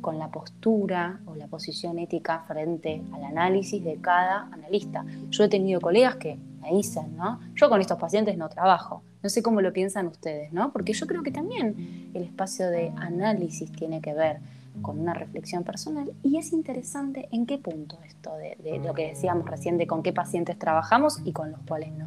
con 0.00 0.18
la 0.18 0.30
postura 0.30 1.20
o 1.26 1.34
la 1.34 1.48
posición 1.48 1.98
ética 1.98 2.44
frente 2.46 3.02
al 3.12 3.24
análisis 3.24 3.82
de 3.82 3.96
cada 4.00 4.48
analista. 4.52 5.04
Yo 5.30 5.44
he 5.44 5.48
tenido 5.48 5.80
colegas 5.80 6.16
que 6.16 6.38
me 6.60 6.70
dicen, 6.72 7.16
¿no? 7.16 7.40
Yo 7.54 7.68
con 7.68 7.80
estos 7.80 7.98
pacientes 7.98 8.36
no 8.36 8.48
trabajo. 8.48 9.02
No 9.22 9.28
sé 9.28 9.42
cómo 9.42 9.60
lo 9.60 9.72
piensan 9.72 10.06
ustedes, 10.06 10.52
¿no? 10.52 10.72
Porque 10.72 10.92
yo 10.92 11.06
creo 11.06 11.22
que 11.22 11.32
también 11.32 12.10
el 12.14 12.22
espacio 12.22 12.70
de 12.70 12.92
análisis 12.96 13.72
tiene 13.72 14.00
que 14.00 14.14
ver 14.14 14.38
con 14.82 14.98
una 14.98 15.14
reflexión 15.14 15.64
personal 15.64 16.12
y 16.22 16.36
es 16.36 16.52
interesante 16.52 17.28
en 17.32 17.46
qué 17.46 17.58
punto 17.58 17.98
esto 18.06 18.34
de, 18.36 18.56
de 18.62 18.78
lo 18.78 18.94
que 18.94 19.08
decíamos 19.08 19.48
recién 19.48 19.78
de 19.78 19.86
con 19.86 20.02
qué 20.02 20.12
pacientes 20.12 20.58
trabajamos 20.58 21.20
y 21.24 21.32
con 21.32 21.50
los 21.50 21.60
cuales 21.62 21.92
no. 21.92 22.06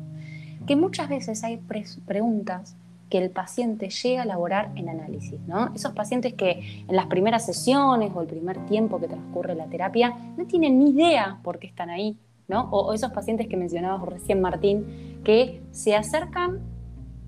Que 0.65 0.75
muchas 0.75 1.09
veces 1.09 1.43
hay 1.43 1.57
preguntas 2.05 2.75
que 3.11 3.19
el 3.19 3.29
paciente 3.29 3.89
llega 3.89 4.21
a 4.21 4.23
elaborar 4.23 4.71
en 4.75 4.89
análisis. 4.89 5.39
¿no? 5.45 5.71
Esos 5.75 5.91
pacientes 5.91 6.33
que 6.33 6.83
en 6.87 6.95
las 6.95 7.05
primeras 7.07 7.45
sesiones 7.45 8.11
o 8.15 8.21
el 8.21 8.27
primer 8.27 8.65
tiempo 8.65 8.99
que 8.99 9.07
transcurre 9.07 9.53
la 9.53 9.65
terapia 9.65 10.17
no 10.37 10.45
tienen 10.45 10.79
ni 10.79 10.91
idea 10.91 11.39
por 11.43 11.59
qué 11.59 11.67
están 11.67 11.91
ahí. 11.91 12.17
¿no? 12.47 12.69
O, 12.71 12.93
esos 12.93 13.11
pacientes 13.11 13.47
que 13.47 13.57
mencionabas 13.57 14.01
recién, 14.07 14.41
Martín, 14.41 15.19
que 15.23 15.61
se 15.71 15.95
acercan 15.95 16.61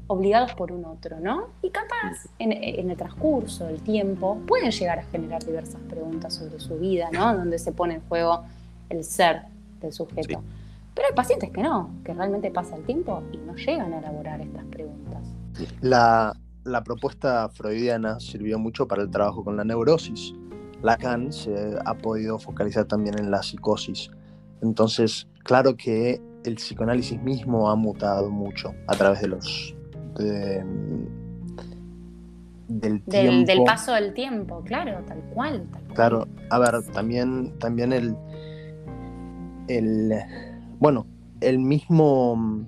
obligados 0.07 0.53
por 0.53 0.71
un 0.71 0.85
otro, 0.85 1.19
¿no? 1.19 1.49
Y 1.61 1.69
capaz 1.69 2.27
en, 2.39 2.51
el 2.51 2.97
transcurso 2.97 3.65
del 3.65 3.81
tiempo 3.81 4.39
pueden 4.45 4.71
llegar 4.71 4.99
a 4.99 5.03
generar 5.03 5.43
diversas 5.43 5.81
preguntas 5.89 6.33
sobre 6.33 6.59
su 6.59 6.77
vida, 6.77 7.09
¿no? 7.11 7.35
Donde 7.35 7.57
se 7.57 7.71
pone 7.71 7.95
en 7.95 8.01
juego 8.01 8.43
el 8.89 9.03
ser 9.03 9.43
del 9.81 9.93
sujeto. 9.93 10.43
Pero 10.93 11.07
hay 11.07 11.15
pacientes 11.15 11.49
que 11.49 11.61
no, 11.61 11.89
que 12.03 12.13
realmente 12.13 12.51
pasa 12.51 12.75
el 12.75 12.83
tiempo 12.83 13.23
y 13.31 13.37
no 13.37 13.55
llegan 13.55 13.93
a 13.93 13.99
elaborar 13.99 14.41
estas 14.41 14.65
preguntas. 14.65 15.21
La, 15.81 16.33
propuesta 16.83 17.49
freudiana 17.49 18.19
sirvió 18.19 18.59
mucho 18.59 18.87
para 18.87 19.01
el 19.01 19.09
trabajo 19.09 19.43
con 19.43 19.57
la 19.57 19.63
neurosis. 19.63 20.33
Lacan 20.81 21.31
se 21.31 21.77
ha 21.85 21.93
podido 21.95 22.37
focalizar 22.39 22.85
también 22.85 23.17
en 23.17 23.31
la 23.31 23.41
psicosis. 23.41 24.11
Entonces, 24.61 25.27
claro 25.43 25.75
que 25.75 26.21
el 26.43 26.55
psicoanálisis 26.55 27.21
mismo 27.21 27.69
ha 27.69 27.75
mutado 27.75 28.29
mucho 28.29 28.73
a 28.87 28.95
través 28.95 29.21
de 29.21 29.29
los 29.29 29.75
del 32.67 33.01
tiempo. 33.03 33.45
Del 33.45 33.63
paso 33.63 33.93
del 33.93 34.13
tiempo, 34.13 34.61
claro, 34.63 35.03
tal 35.05 35.21
cual, 35.33 35.67
Claro, 35.93 36.27
a 36.49 36.59
ver, 36.59 36.83
también, 36.91 37.53
también 37.59 37.93
el, 37.93 38.15
el, 39.67 40.11
bueno, 40.79 41.05
el 41.41 41.59
mismo 41.59 42.65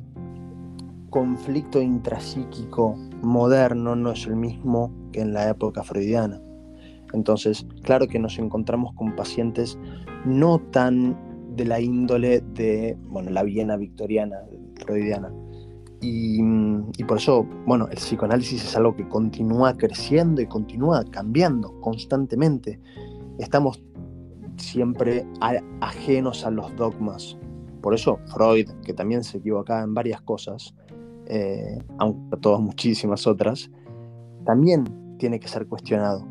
conflicto 1.09 1.81
intrapsíquico 1.81 2.95
moderno 3.21 3.95
no 3.95 4.11
es 4.11 4.27
el 4.27 4.35
mismo 4.35 4.91
que 5.11 5.21
en 5.21 5.33
la 5.33 5.49
época 5.49 5.83
freudiana. 5.83 6.41
Entonces, 7.13 7.65
claro 7.83 8.07
que 8.07 8.19
nos 8.19 8.37
encontramos 8.37 8.93
con 8.93 9.15
pacientes 9.15 9.79
no 10.25 10.59
tan 10.59 11.17
de 11.55 11.65
la 11.65 11.79
índole 11.79 12.41
de, 12.41 12.97
bueno, 13.07 13.31
la 13.31 13.43
Viena 13.43 13.77
victoriana, 13.77 14.37
freudiana. 14.75 15.31
Y, 16.05 16.39
y, 16.97 17.03
por 17.03 17.17
eso, 17.17 17.47
bueno, 17.65 17.87
el 17.87 17.97
psicoanálisis 17.97 18.63
es 18.63 18.75
algo 18.75 18.95
que 18.95 19.07
continúa 19.07 19.75
creciendo 19.75 20.41
y 20.41 20.45
continúa 20.45 21.03
cambiando 21.05 21.79
constantemente. 21.81 22.79
Estamos 23.39 23.81
siempre 24.57 25.27
ajenos 25.81 26.45
a 26.45 26.51
los 26.51 26.75
dogmas. 26.75 27.37
Por 27.81 27.93
eso 27.93 28.19
Freud, 28.27 28.69
que 28.83 28.93
también 28.93 29.23
se 29.23 29.37
equivocaba 29.37 29.81
en 29.81 29.93
varias 29.93 30.21
cosas, 30.21 30.73
eh, 31.27 31.79
aunque 31.97 32.37
todas 32.37 32.61
muchísimas 32.61 33.27
otras, 33.27 33.69
también 34.45 35.17
tiene 35.17 35.39
que 35.39 35.47
ser 35.47 35.67
cuestionado 35.67 36.25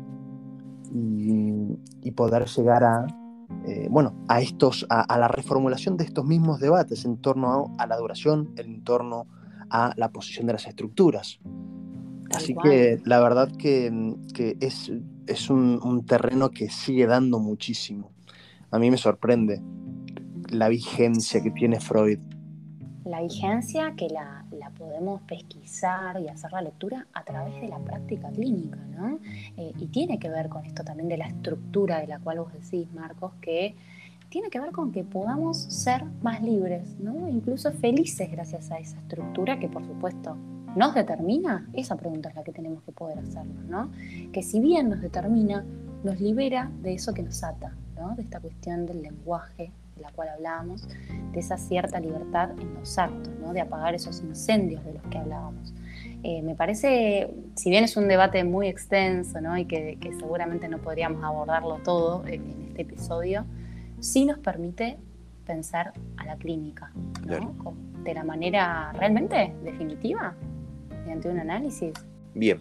y, 0.93 2.11
poder 2.11 2.45
llegar 2.45 2.83
a, 2.83 3.07
eh, 3.65 3.87
bueno, 3.89 4.13
a, 4.29 4.39
estos, 4.39 4.85
a, 4.89 5.17
la 5.17 5.27
reformulación 5.27 5.97
de 5.97 6.05
estos 6.05 6.23
mismos 6.23 6.59
debates 6.59 7.03
en 7.03 7.17
torno 7.17 7.73
a, 7.77 7.87
la 7.87 7.97
duración, 7.97 8.53
en 8.55 8.83
torno 8.83 9.21
a 9.21 9.44
la 9.95 10.09
posición 10.09 10.47
de 10.47 10.53
las 10.53 10.67
estructuras. 10.67 11.39
Así 12.33 12.55
que 12.61 12.99
la 13.05 13.19
verdad 13.19 13.49
que, 13.57 13.91
es, 14.59 14.91
es 15.27 15.49
un, 15.49 15.79
un, 15.83 16.05
terreno 16.05 16.49
que 16.49 16.69
sigue 16.69 17.05
dando 17.05 17.39
muchísimo. 17.39 18.11
A 18.71 18.79
mí 18.79 18.91
me 18.91 18.97
sorprende 18.97 19.61
la 20.49 20.69
vigencia 20.69 21.41
que 21.41 21.51
tiene 21.51 21.79
Freud. 21.79 22.19
La 23.03 23.21
vigencia 23.21 23.93
que 23.95 24.07
la, 24.09 24.43
podemos 24.77 25.21
pesquisar 25.21 26.19
y 26.19 26.27
hacer 26.27 26.51
la 26.51 26.61
lectura 26.61 27.07
a 27.13 27.23
través 27.23 27.61
de 27.61 27.67
la 27.67 27.77
práctica 27.79 28.29
clínica, 28.31 28.79
¿no? 28.87 29.19
Eh, 29.57 29.71
y 29.77 29.87
tiene 29.87 30.19
que 30.19 30.29
ver 30.29 30.49
con 30.49 30.65
esto 30.65 30.83
también 30.83 31.07
de 31.07 31.17
la 31.17 31.27
estructura 31.27 31.99
de 31.99 32.07
la 32.07 32.19
cual 32.19 32.39
vos 32.39 32.51
decís, 32.51 32.91
Marcos, 32.93 33.33
que 33.41 33.75
tiene 34.35 34.49
que 34.49 34.59
ver 34.59 34.73
con 34.73 34.91
que 34.91 35.05
podamos 35.05 35.55
ser 35.57 36.03
más 36.21 36.41
libres, 36.41 36.99
¿no? 36.99 37.29
Incluso 37.29 37.71
felices 37.71 38.29
gracias 38.29 38.69
a 38.69 38.79
esa 38.79 38.97
estructura 38.97 39.59
que 39.59 39.69
por 39.69 39.85
supuesto 39.85 40.35
nos 40.75 40.93
determina, 40.93 41.69
esa 41.71 41.95
pregunta 41.95 42.27
es 42.27 42.35
la 42.35 42.43
que 42.43 42.51
tenemos 42.51 42.83
que 42.83 42.91
poder 42.91 43.17
hacernos, 43.17 43.63
¿no? 43.63 43.89
Que 44.33 44.43
si 44.43 44.59
bien 44.59 44.89
nos 44.89 44.99
determina, 44.99 45.63
nos 46.03 46.19
libera 46.19 46.69
de 46.83 46.95
eso 46.95 47.13
que 47.13 47.23
nos 47.23 47.45
ata, 47.45 47.77
¿no? 47.95 48.13
De 48.17 48.23
esta 48.23 48.41
cuestión 48.41 48.85
del 48.85 49.03
lenguaje, 49.03 49.71
de 49.95 50.01
la 50.01 50.11
cual 50.11 50.27
hablábamos, 50.27 50.85
de 51.31 51.39
esa 51.39 51.57
cierta 51.57 52.01
libertad 52.01 52.49
en 52.59 52.73
los 52.73 52.97
actos, 52.97 53.31
¿no? 53.39 53.53
de 53.53 53.61
apagar 53.61 53.95
esos 53.95 54.19
incendios 54.19 54.83
de 54.83 54.95
los 54.95 55.03
que 55.03 55.17
hablábamos. 55.17 55.73
Eh, 56.23 56.41
me 56.41 56.55
parece, 56.55 57.29
si 57.55 57.69
bien 57.69 57.85
es 57.85 57.95
un 57.95 58.09
debate 58.09 58.43
muy 58.43 58.67
extenso 58.67 59.39
¿no? 59.39 59.57
y 59.57 59.63
que, 59.63 59.97
seguramente 60.19 60.67
no 60.67 60.79
podríamos 60.79 61.23
abordarlo 61.23 61.77
todo 61.85 62.27
en, 62.27 62.65
este 62.67 62.81
episodio, 62.81 63.45
sí 64.05 64.25
nos 64.25 64.37
permite 64.39 64.97
pensar 65.45 65.93
a 66.17 66.25
la 66.25 66.37
clínica 66.37 66.91
de 68.03 68.13
la 68.13 68.23
manera 68.23 68.93
realmente 68.93 69.53
definitiva, 69.63 70.35
mediante 70.89 71.27
un 71.27 71.39
análisis. 71.39 71.93
Bien, 72.35 72.59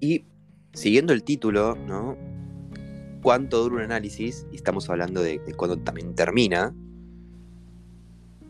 y 0.00 0.24
siguiendo 0.72 1.12
el 1.12 1.22
título, 1.22 1.76
¿no? 1.76 2.16
¿Cuánto 3.22 3.62
dura 3.62 3.76
un 3.76 3.82
análisis? 3.82 4.46
Y 4.50 4.56
estamos 4.56 4.90
hablando 4.90 5.22
de, 5.22 5.38
de 5.38 5.54
cuándo 5.54 5.78
también 5.78 6.14
termina. 6.16 6.74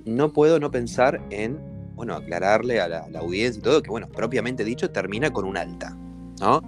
No 0.07 0.33
puedo 0.33 0.59
no 0.59 0.71
pensar 0.71 1.21
en 1.31 1.59
bueno, 1.95 2.15
aclararle 2.15 2.81
a 2.81 2.89
la, 2.89 3.07
audiencia 3.19 3.61
y 3.61 3.63
todo, 3.63 3.83
que 3.83 3.91
bueno, 3.91 4.09
propiamente 4.09 4.65
dicho, 4.65 4.91
termina 4.91 5.31
con 5.31 5.45
un 5.45 5.59
alta, 5.59 5.95
¿no? 6.41 6.63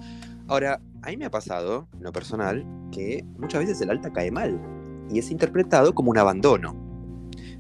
Ahora, 0.49 0.83
a 1.01 1.09
mí 1.09 1.17
me 1.17 1.25
ha 1.25 1.31
pasado, 1.31 1.89
en 1.95 2.03
lo 2.03 2.13
personal, 2.13 2.67
que 2.91 3.25
muchas 3.39 3.61
veces 3.61 3.81
el 3.81 3.89
alta 3.89 4.13
cae 4.13 4.31
mal 4.31 4.61
y 5.11 5.19
es 5.19 5.31
interpretado 5.31 5.95
como 5.95 6.11
un 6.11 6.19
abandono. 6.19 6.93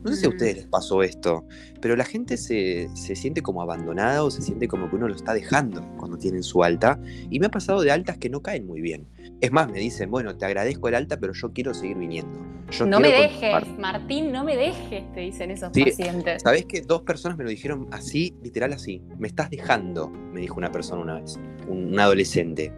No 0.02 0.11
sé 0.11 0.16
si 0.16 0.26
a 0.26 0.31
ustedes 0.31 0.57
les 0.57 0.66
pasó 0.66 1.05
esto, 1.05 1.44
pero 1.81 1.94
la 1.94 2.05
gente 2.05 2.37
se, 2.37 2.88
siente 2.96 3.40
como 3.40 3.62
abandonada 3.62 4.24
o 4.24 4.33
se 4.33 4.42
siente 4.42 4.66
como 4.66 4.90
que 4.90 4.96
uno 4.96 5.07
lo 5.07 5.14
está 5.14 5.33
dejando 5.33 5.87
cuando 5.96 6.18
tienen 6.18 6.42
su 6.42 6.64
alta. 6.64 6.98
Y 7.31 7.38
me 7.38 7.46
ha 7.46 7.50
pasado 7.50 7.83
de 7.83 7.92
altas 7.92 8.18
que 8.18 8.28
no 8.28 8.42
caen 8.42 8.66
muy 8.66 8.81
bien. 8.81 9.07
Es 9.40 9.52
más, 9.52 9.70
me 9.70 9.78
dicen, 9.78 10.11
bueno, 10.11 10.37
te 10.37 10.44
agradezco 10.44 10.88
el 10.88 10.96
alta, 10.96 11.20
pero 11.20 11.33
yo 11.35 11.52
quiero 11.52 11.72
seguir 11.72 11.98
viniendo. 11.98 12.37
no 12.85 12.98
me 12.98 13.12
dejes, 13.12 13.78
Martín, 13.78 14.33
no 14.33 14.42
me 14.42 14.57
dejes, 14.57 15.05
te 15.14 15.20
dicen 15.20 15.52
esos 15.52 15.70
pacientes. 15.70 16.42
Sabés 16.42 16.64
que 16.64 16.81
dos 16.81 17.02
personas 17.02 17.38
me 17.38 17.44
lo 17.44 17.50
dijeron 17.50 17.87
así, 17.92 18.35
literal 18.42 18.72
así. 18.72 19.02
Me 19.18 19.28
estás 19.28 19.50
dejando, 19.50 20.09
me 20.09 20.40
dijo 20.40 20.57
una 20.57 20.72
persona 20.72 21.00
una 21.00 21.20
vez, 21.20 21.38
un 21.68 21.98
adolescente 22.00 22.72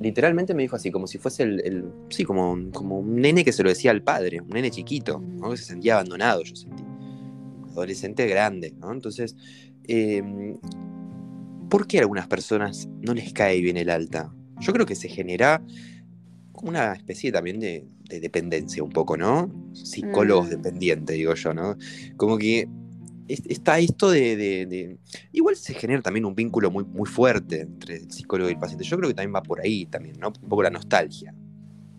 literalmente 0.00 0.54
me 0.54 0.62
dijo 0.62 0.76
así, 0.76 0.90
como 0.90 1.06
si 1.06 1.18
fuese 1.18 1.42
el, 1.42 1.92
sí, 2.10 2.24
como, 2.24 2.56
como 2.72 3.00
un 3.00 3.16
nene 3.16 3.44
que 3.44 3.52
se 3.52 3.62
lo 3.62 3.68
decía 3.68 3.90
al 3.90 4.02
padre, 4.02 4.40
un 4.40 4.48
nene 4.48 4.70
chiquito, 4.70 5.20
¿no? 5.20 5.50
que 5.50 5.56
se 5.56 5.64
sentía 5.64 5.94
abandonado, 5.94 6.42
yo 6.42 6.54
sentí. 6.54 6.84
Adolescente 7.70 8.26
grande, 8.26 8.74
¿no? 8.78 8.92
Entonces, 8.92 9.36
em, 9.84 10.58
¿por 11.68 11.86
qué 11.86 11.98
a 11.98 12.00
algunas 12.00 12.26
personas 12.26 12.88
no 13.00 13.14
les 13.14 13.32
cae 13.32 13.60
bien 13.60 13.76
el 13.76 13.90
alta? 13.90 14.32
Yo 14.60 14.72
creo 14.72 14.84
que 14.84 14.96
se 14.96 15.08
genera 15.08 15.62
como 16.52 16.70
una 16.70 16.92
especie 16.92 17.30
también 17.30 17.60
de, 17.60 17.86
dependencia 18.08 18.82
un 18.82 18.90
poco, 18.90 19.16
¿no? 19.16 19.52
Psicólogos 19.74 20.46
mm. 20.46 20.50
dependientes, 20.50 21.16
digo 21.16 21.34
yo, 21.34 21.54
¿no? 21.54 21.76
Como 22.16 22.36
que 22.36 22.66
está 23.28 23.78
esto 23.78 24.10
de, 24.10 24.98
Igual 25.32 25.56
se 25.56 25.74
genera 25.74 26.02
también 26.02 26.24
un 26.24 26.34
vínculo 26.34 26.70
muy, 26.70 26.84
muy 26.84 27.06
fuerte 27.08 27.60
entre 27.62 27.96
el 27.96 28.10
psicólogo 28.10 28.48
y 28.48 28.54
el 28.54 28.58
paciente. 28.58 28.84
Yo 28.84 28.96
creo 28.96 29.08
que 29.08 29.14
también 29.14 29.34
va 29.34 29.42
por 29.42 29.60
ahí 29.60 29.86
también, 29.86 30.18
¿no? 30.18 30.28
Un 30.28 30.48
poco 30.48 30.62
la 30.62 30.70
nostalgia. 30.70 31.34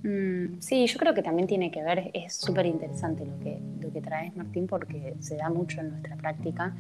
Mm, 0.03 0.59
sí, 0.59 0.85
yo 0.87 0.97
creo 0.97 1.13
que 1.13 1.21
también 1.21 1.47
tiene 1.47 1.71
que 1.71 1.83
ver, 1.83 2.09
es 2.13 2.35
súper 2.35 2.65
interesante 2.65 3.25
lo 3.25 3.37
que, 3.39 3.59
lo 3.81 3.91
que 3.91 4.01
traes, 4.01 4.35
Martín, 4.35 4.65
porque 4.65 5.15
se 5.19 5.35
da 5.35 5.49
mucho 5.49 5.81
en 5.81 5.89
nuestra 5.89 6.15
práctica 6.15 6.73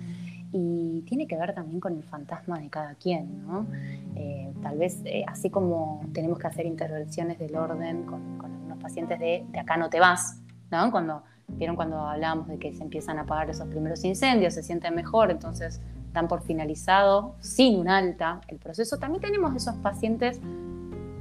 y 0.51 1.01
tiene 1.01 1.27
que 1.27 1.35
ver 1.35 1.53
también 1.53 1.79
con 1.79 1.97
el 1.97 2.03
fantasma 2.03 2.59
de 2.59 2.69
cada 2.69 2.95
quien, 2.95 3.45
¿no? 3.45 3.67
Eh, 4.15 4.51
tal 4.63 4.77
vez 4.77 5.01
eh, 5.05 5.23
así 5.27 5.49
como 5.49 6.01
tenemos 6.13 6.39
que 6.39 6.47
hacer 6.47 6.65
intervenciones 6.65 7.37
del 7.37 7.55
orden 7.55 8.03
con, 8.03 8.37
con 8.37 8.59
pacientes 8.79 9.19
de, 9.19 9.45
de 9.51 9.59
acá 9.59 9.77
no 9.77 9.89
te 9.89 9.99
vas, 9.99 10.41
¿no? 10.71 10.89
Cuando 10.89 11.23
Vieron 11.57 11.75
cuando 11.75 11.99
hablábamos 11.99 12.47
de 12.47 12.57
que 12.57 12.73
se 12.73 12.83
empiezan 12.83 13.17
a 13.17 13.21
apagar 13.21 13.49
esos 13.49 13.67
primeros 13.67 14.03
incendios, 14.03 14.53
se 14.53 14.63
sienten 14.63 14.95
mejor, 14.95 15.31
entonces 15.31 15.81
dan 16.13 16.27
por 16.27 16.41
finalizado 16.41 17.35
sin 17.39 17.79
un 17.79 17.89
alta 17.89 18.41
el 18.47 18.57
proceso. 18.57 18.97
También 18.97 19.21
tenemos 19.21 19.55
esos 19.55 19.75
pacientes 19.75 20.39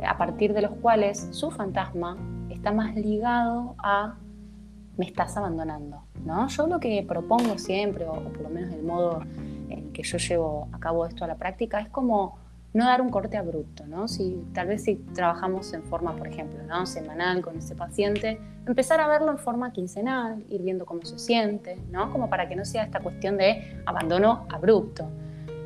a 0.07 0.17
partir 0.17 0.53
de 0.55 0.63
los 0.63 0.73
cuales 0.73 1.29
su 1.33 1.51
fantasma 1.51 2.17
está 2.51 2.73
más 2.73 2.95
ligado 2.95 3.75
a 3.79 4.17
me 4.97 5.07
estás 5.07 5.37
abandonando. 5.37 6.03
¿no? 6.25 6.49
Yo 6.49 6.67
lo 6.67 6.81
que 6.81 7.05
propongo 7.07 7.57
siempre, 7.59 8.05
o, 8.05 8.13
o 8.13 8.33
por 8.33 8.43
lo 8.43 8.49
menos 8.51 8.75
el 8.75 8.83
modo 8.83 9.23
en 9.69 9.93
que 9.93 10.03
yo 10.03 10.19
llevo 10.19 10.69
a 10.73 10.79
cabo 10.79 11.07
esto 11.07 11.25
a 11.25 11.29
la 11.29 11.37
práctica, 11.37 11.81
es 11.81 11.89
como 11.89 12.37
no 12.75 12.85
dar 12.85 13.01
un 13.01 13.09
corte 13.09 13.37
abrupto, 13.37 13.87
¿no? 13.87 14.09
Si, 14.09 14.45
tal 14.53 14.69
vez 14.69 14.85
si 14.85 14.97
trabajamos 14.97 15.73
en 15.73 15.83
forma, 15.85 16.15
por 16.17 16.29
ejemplo, 16.29 16.63
¿no? 16.65 16.87
semanal 16.87 17.41
con 17.41 17.57
ese 17.57 17.75
paciente, 17.75 18.39
empezar 18.67 19.01
a 19.01 19.09
verlo 19.09 19.33
en 19.33 19.39
forma 19.39 19.73
quincenal, 19.73 20.45
ir 20.51 20.63
viendo 20.63 20.85
cómo 20.85 21.03
se 21.05 21.19
siente, 21.19 21.79
¿no? 21.91 22.13
Como 22.13 22.29
para 22.29 22.49
que 22.49 22.57
no 22.57 22.65
sea 22.65 22.85
esta 22.85 23.01
cuestión 23.01 23.37
de 23.39 23.81
abandono 23.87 24.47
abrupto. 24.51 25.09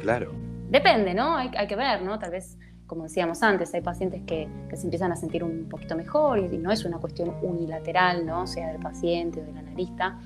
Claro. 0.00 0.32
Depende, 0.70 1.12
¿no? 1.12 1.36
Hay, 1.36 1.50
hay 1.56 1.66
que 1.66 1.76
ver, 1.76 2.02
¿no? 2.02 2.18
Tal 2.18 2.30
vez, 2.30 2.56
como 2.86 3.02
decíamos 3.02 3.42
antes, 3.42 3.74
hay 3.74 3.80
pacientes 3.80 4.22
que, 4.24 4.48
que, 4.70 4.76
se 4.76 4.84
empiezan 4.84 5.10
a 5.10 5.16
sentir 5.16 5.42
un 5.42 5.68
poquito 5.68 5.96
mejor 5.96 6.38
y, 6.38 6.56
no 6.56 6.70
es 6.70 6.84
una 6.84 6.98
cuestión 6.98 7.34
unilateral, 7.42 8.24
¿no? 8.24 8.46
Sea 8.46 8.68
del 8.68 8.80
paciente 8.80 9.40
o 9.40 9.44
del 9.44 9.58
analista, 9.58 10.18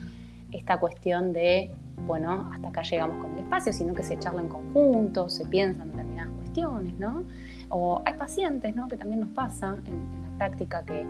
esta 0.52 0.78
cuestión 0.78 1.32
de, 1.32 1.74
bueno, 2.06 2.50
hasta 2.52 2.68
acá 2.68 2.82
llegamos 2.82 3.22
con 3.24 3.32
el 3.32 3.40
espacio, 3.40 3.72
sino 3.72 3.94
que 3.94 4.02
se 4.02 4.18
charla 4.18 4.42
en 4.42 4.48
conjunto, 4.48 5.28
se 5.28 5.46
piensan 5.46 5.90
determinadas 5.90 6.36
¿no? 6.62 7.24
O 7.68 8.02
hay 8.04 8.14
pacientes, 8.14 8.74
¿no? 8.74 8.88
Que 8.88 8.96
también 8.96 9.20
nos 9.20 9.30
pasa 9.30 9.76
en, 9.86 10.22
la 10.22 10.38
práctica 10.38 10.82
que 10.84 11.06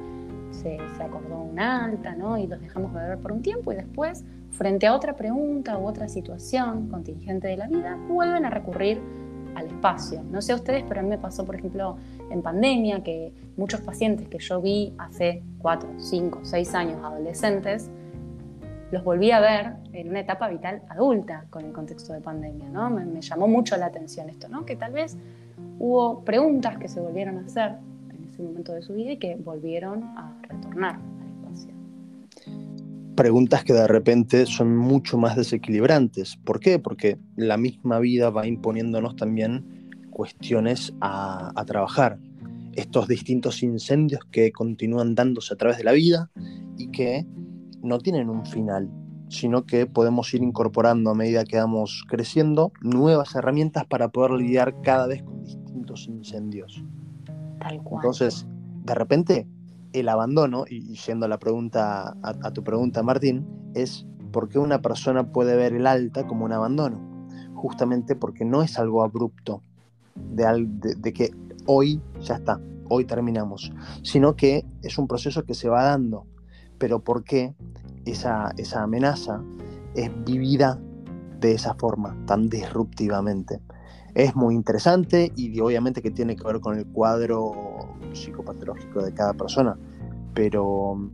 se, 0.50 0.78
acordó 1.00 1.42
una 1.42 1.84
alta, 1.84 2.14
¿no? 2.14 2.38
Y 2.38 2.46
los 2.46 2.60
dejamos 2.60 2.92
beber 2.92 3.18
por 3.18 3.32
un 3.32 3.42
tiempo 3.42 3.72
y 3.72 3.76
después, 3.76 4.24
frente 4.50 4.86
a 4.86 4.94
otra 4.94 5.14
pregunta 5.14 5.78
u 5.78 5.86
otra 5.86 6.08
situación 6.08 6.88
contingente 6.88 7.48
de 7.48 7.56
la 7.56 7.66
vida, 7.66 7.98
vuelven 8.08 8.44
a 8.44 8.50
recurrir 8.50 9.00
al 9.54 9.66
espacio. 9.66 10.22
No 10.30 10.42
sé 10.42 10.52
a 10.52 10.56
ustedes, 10.56 10.84
pero 10.86 11.00
a 11.00 11.02
mí 11.02 11.08
me 11.08 11.18
pasó, 11.18 11.44
por 11.44 11.56
ejemplo, 11.56 11.96
en 12.30 12.42
pandemia, 12.42 13.02
que 13.02 13.32
muchos 13.56 13.80
pacientes 13.80 14.28
que 14.28 14.38
yo 14.38 14.60
vi 14.60 14.94
hace 14.98 15.42
4, 15.58 15.88
5, 15.98 16.40
6 16.42 16.74
años, 16.74 17.02
adolescentes, 17.02 17.90
los 18.96 19.04
volví 19.04 19.30
a 19.30 19.40
ver 19.40 19.74
en 19.92 20.08
una 20.08 20.20
etapa 20.20 20.48
vital 20.48 20.80
adulta 20.88 21.44
con 21.50 21.66
el 21.66 21.72
contexto 21.72 22.14
de 22.14 22.22
pandemia, 22.22 22.70
¿no? 22.70 22.88
Me, 22.88 23.20
llamó 23.20 23.46
mucho 23.46 23.76
la 23.76 23.86
atención 23.86 24.30
esto, 24.30 24.48
¿no? 24.48 24.64
Que 24.64 24.74
tal 24.74 24.92
vez 24.92 25.18
hubo 25.78 26.24
preguntas 26.24 26.78
que 26.78 26.88
se 26.88 26.98
volvieron 26.98 27.36
a 27.36 27.40
hacer 27.42 27.72
en 28.08 28.24
ese 28.24 28.42
momento 28.42 28.72
de 28.72 28.80
su 28.80 28.94
vida 28.94 29.12
y 29.12 29.18
que 29.18 29.36
volvieron 29.36 30.02
a 30.02 30.34
retornar 30.48 30.94
al 30.94 31.28
espacio. 31.28 31.74
Preguntas 33.16 33.64
que 33.64 33.74
de 33.74 33.86
repente 33.86 34.46
son 34.46 34.74
mucho 34.74 35.18
más 35.18 35.36
desequilibrantes. 35.36 36.38
¿Por 36.38 36.58
qué? 36.58 36.78
Porque 36.78 37.18
la 37.36 37.58
misma 37.58 37.98
vida 37.98 38.30
va 38.30 38.46
imponiéndonos 38.46 39.14
también 39.16 39.92
cuestiones 40.10 40.94
a, 41.02 41.52
a 41.54 41.64
trabajar. 41.66 42.18
Estos 42.72 43.08
distintos 43.08 43.62
incendios 43.62 44.22
que 44.30 44.52
continúan 44.52 45.14
dándose 45.14 45.52
a 45.52 45.58
través 45.58 45.76
de 45.76 45.84
la 45.84 45.92
vida 45.92 46.30
y 46.78 46.90
que 46.90 47.26
no 47.86 47.98
tienen 48.00 48.28
un 48.28 48.44
final, 48.44 48.90
sino 49.28 49.64
que 49.64 49.86
podemos 49.86 50.32
ir 50.34 50.42
incorporando 50.42 51.10
a 51.10 51.14
medida 51.14 51.44
que 51.44 51.56
vamos 51.56 52.04
creciendo 52.08 52.72
nuevas 52.80 53.34
herramientas 53.34 53.86
para 53.86 54.08
poder 54.08 54.32
lidiar 54.32 54.80
cada 54.82 55.06
vez 55.06 55.22
con 55.22 55.42
distintos 55.42 56.06
incendios. 56.08 56.84
Tal 57.60 57.82
cual. 57.82 58.02
Entonces, 58.04 58.46
de 58.84 58.94
repente, 58.94 59.48
el 59.92 60.08
abandono, 60.08 60.64
y 60.68 60.94
yendo 60.94 61.26
a 61.26 61.28
la 61.28 61.38
pregunta, 61.38 62.16
a, 62.22 62.50
tu 62.52 62.62
pregunta, 62.62 63.02
Martín, 63.02 63.46
es 63.74 64.06
por 64.32 64.48
qué 64.48 64.58
una 64.58 64.82
persona 64.82 65.32
puede 65.32 65.56
ver 65.56 65.72
el 65.72 65.86
alta 65.86 66.26
como 66.26 66.44
un 66.44 66.52
abandono. 66.52 67.00
Justamente 67.54 68.16
porque 68.16 68.44
no 68.44 68.62
es 68.62 68.78
algo 68.78 69.02
abrupto 69.02 69.62
de, 70.14 70.66
de 70.98 71.12
que 71.12 71.30
hoy 71.66 72.00
ya 72.20 72.34
está, 72.34 72.60
hoy 72.88 73.04
terminamos, 73.06 73.72
sino 74.02 74.36
que 74.36 74.64
es 74.82 74.98
un 74.98 75.08
proceso 75.08 75.44
que 75.44 75.54
se 75.54 75.68
va 75.68 75.84
dando 75.84 76.26
pero 76.78 77.00
por 77.00 77.24
qué 77.24 77.54
esa, 78.04 78.52
esa 78.56 78.82
amenaza 78.82 79.42
es 79.94 80.10
vivida 80.24 80.78
de 81.40 81.52
esa 81.52 81.74
forma, 81.74 82.16
tan 82.26 82.48
disruptivamente. 82.48 83.60
Es 84.14 84.34
muy 84.34 84.54
interesante 84.54 85.32
y 85.36 85.60
obviamente 85.60 86.00
que 86.00 86.10
tiene 86.10 86.36
que 86.36 86.44
ver 86.44 86.60
con 86.60 86.78
el 86.78 86.86
cuadro 86.86 87.52
psicopatológico 88.12 89.02
de 89.02 89.12
cada 89.12 89.34
persona, 89.34 89.76
pero 90.34 91.10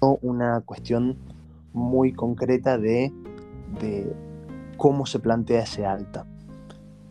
una 0.00 0.60
cuestión 0.60 1.16
muy 1.72 2.12
concreta 2.12 2.78
de, 2.78 3.12
de 3.80 4.14
cómo 4.76 5.06
se 5.06 5.18
plantea 5.18 5.62
ese 5.62 5.86
alta. 5.86 6.26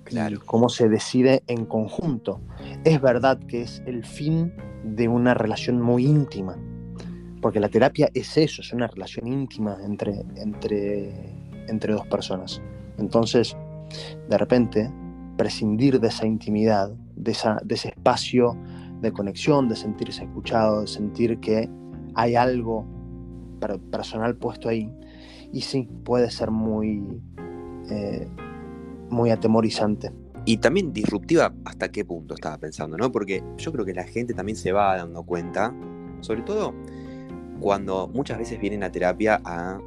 Claro. 0.03 0.39
cómo 0.45 0.69
se 0.69 0.87
decide 0.87 1.41
en 1.47 1.65
conjunto. 1.65 2.39
Es 2.83 3.01
verdad 3.01 3.39
que 3.39 3.63
es 3.63 3.81
el 3.87 4.05
fin 4.05 4.53
de 4.83 5.07
una 5.07 5.33
relación 5.33 5.81
muy 5.81 6.05
íntima, 6.05 6.57
porque 7.45 7.59
la 7.59 7.69
terapia 7.69 8.09
es 8.15 8.37
eso, 8.37 8.63
es 8.63 8.73
una 8.73 8.87
relación 8.87 9.27
íntima 9.27 9.77
entre, 9.85 10.25
entre, 10.37 11.13
entre 11.67 11.93
dos 11.93 12.07
personas. 12.07 12.59
Entonces, 12.97 13.55
de 14.27 14.35
repente, 14.35 14.91
prescindir 15.37 15.99
de 15.99 16.07
esa 16.07 16.25
intimidad, 16.25 16.89
de, 17.15 17.33
esa, 17.33 17.61
de 17.63 17.75
ese 17.75 17.89
espacio 17.89 18.57
de 18.99 19.11
conexión, 19.11 19.69
de 19.69 19.75
sentirse 19.75 20.23
escuchado, 20.23 20.81
de 20.81 20.87
sentir 20.87 21.39
que 21.39 21.69
hay 22.15 22.35
algo 22.35 22.83
personal 23.91 24.35
puesto 24.37 24.67
ahí, 24.67 24.91
y 25.53 25.61
sí, 25.61 25.87
puede 26.03 26.31
ser 26.31 26.49
muy, 26.49 27.21
eh, 27.91 28.27
muy 29.11 29.29
atemorizante. 29.29 30.11
Y 30.45 30.57
también 30.57 30.93
disruptiva 30.93 31.53
hasta 31.63 31.91
qué 31.91 32.05
punto 32.05 32.33
estaba 32.33 32.57
pensando, 32.57 32.97
¿no? 32.97 33.11
Porque 33.11 33.43
yo 33.57 33.71
creo 33.71 33.85
que 33.85 33.93
la 33.93 34.05
gente 34.05 34.33
también 34.33 34.55
se 34.55 34.71
va 34.71 34.97
dando 34.97 35.21
cuenta, 35.21 35.75
sobre 36.21 36.41
todo 36.41 36.73
cuando 37.59 38.07
muchas 38.07 38.37
veces 38.37 38.59
vienen 38.59 38.83
a 38.83 38.91
terapia 38.91 39.41
a 39.43 39.79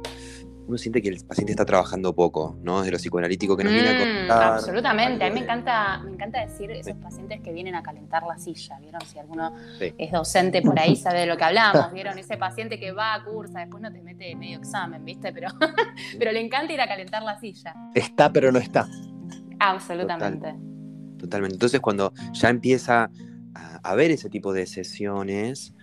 uno 0.67 0.77
siente 0.77 1.01
que 1.01 1.09
el 1.09 1.19
paciente 1.25 1.51
está 1.51 1.65
trabajando 1.65 2.13
poco, 2.13 2.55
¿no? 2.61 2.83
De 2.83 2.91
lo 2.91 2.97
psicoanalítico 2.99 3.57
que 3.57 3.63
nos 3.63 3.73
viene 3.73 3.89
a 3.89 3.93
Mm, 3.95 3.97
contar. 3.97 4.53
absolutamente. 4.53 5.25
A 5.25 5.29
mí 5.29 5.33
me 5.33 5.39
encanta, 5.39 5.97
me 6.03 6.11
encanta 6.11 6.45
decir 6.45 6.69
esos 6.69 6.93
pacientes 6.97 7.41
que 7.41 7.51
vienen 7.51 7.73
a 7.73 7.81
calentar 7.81 8.21
la 8.21 8.37
silla, 8.37 8.77
¿vieron? 8.79 9.01
Si 9.01 9.17
alguno 9.17 9.51
Sí. 9.79 9.95
es 9.97 10.11
docente 10.11 10.61
por 10.61 10.77
ahí, 10.79 10.95
sabe 10.95 11.21
de 11.21 11.25
lo 11.25 11.37
que 11.37 11.43
hablamos, 11.43 11.91
¿vieron? 11.93 12.19
Ese 12.19 12.37
paciente 12.37 12.79
que 12.79 12.91
va 12.91 13.15
a 13.15 13.23
cursa, 13.23 13.61
después 13.61 13.81
no 13.81 13.91
te 13.91 13.99
mete 14.03 14.35
medio 14.35 14.59
examen, 14.59 15.03
¿viste? 15.03 15.33
Pero, 15.33 15.47
pero 16.19 16.31
le 16.31 16.39
encanta 16.39 16.71
ir 16.71 16.81
a 16.81 16.87
calentar 16.87 17.23
la 17.23 17.39
silla. 17.39 17.73
Está 17.95 18.31
pero 18.31 18.51
no 18.51 18.59
está. 18.59 18.87
Absolutamente. 19.59 20.53
Totalmente. 21.17 21.55
Entonces, 21.55 21.79
cuando 21.79 22.13
ya 22.33 22.49
empieza 22.49 23.09
a 23.55 23.79
haber 23.89 24.11
ese 24.11 24.29
tipo 24.29 24.53
de 24.53 24.67
sesiones, 24.67 25.73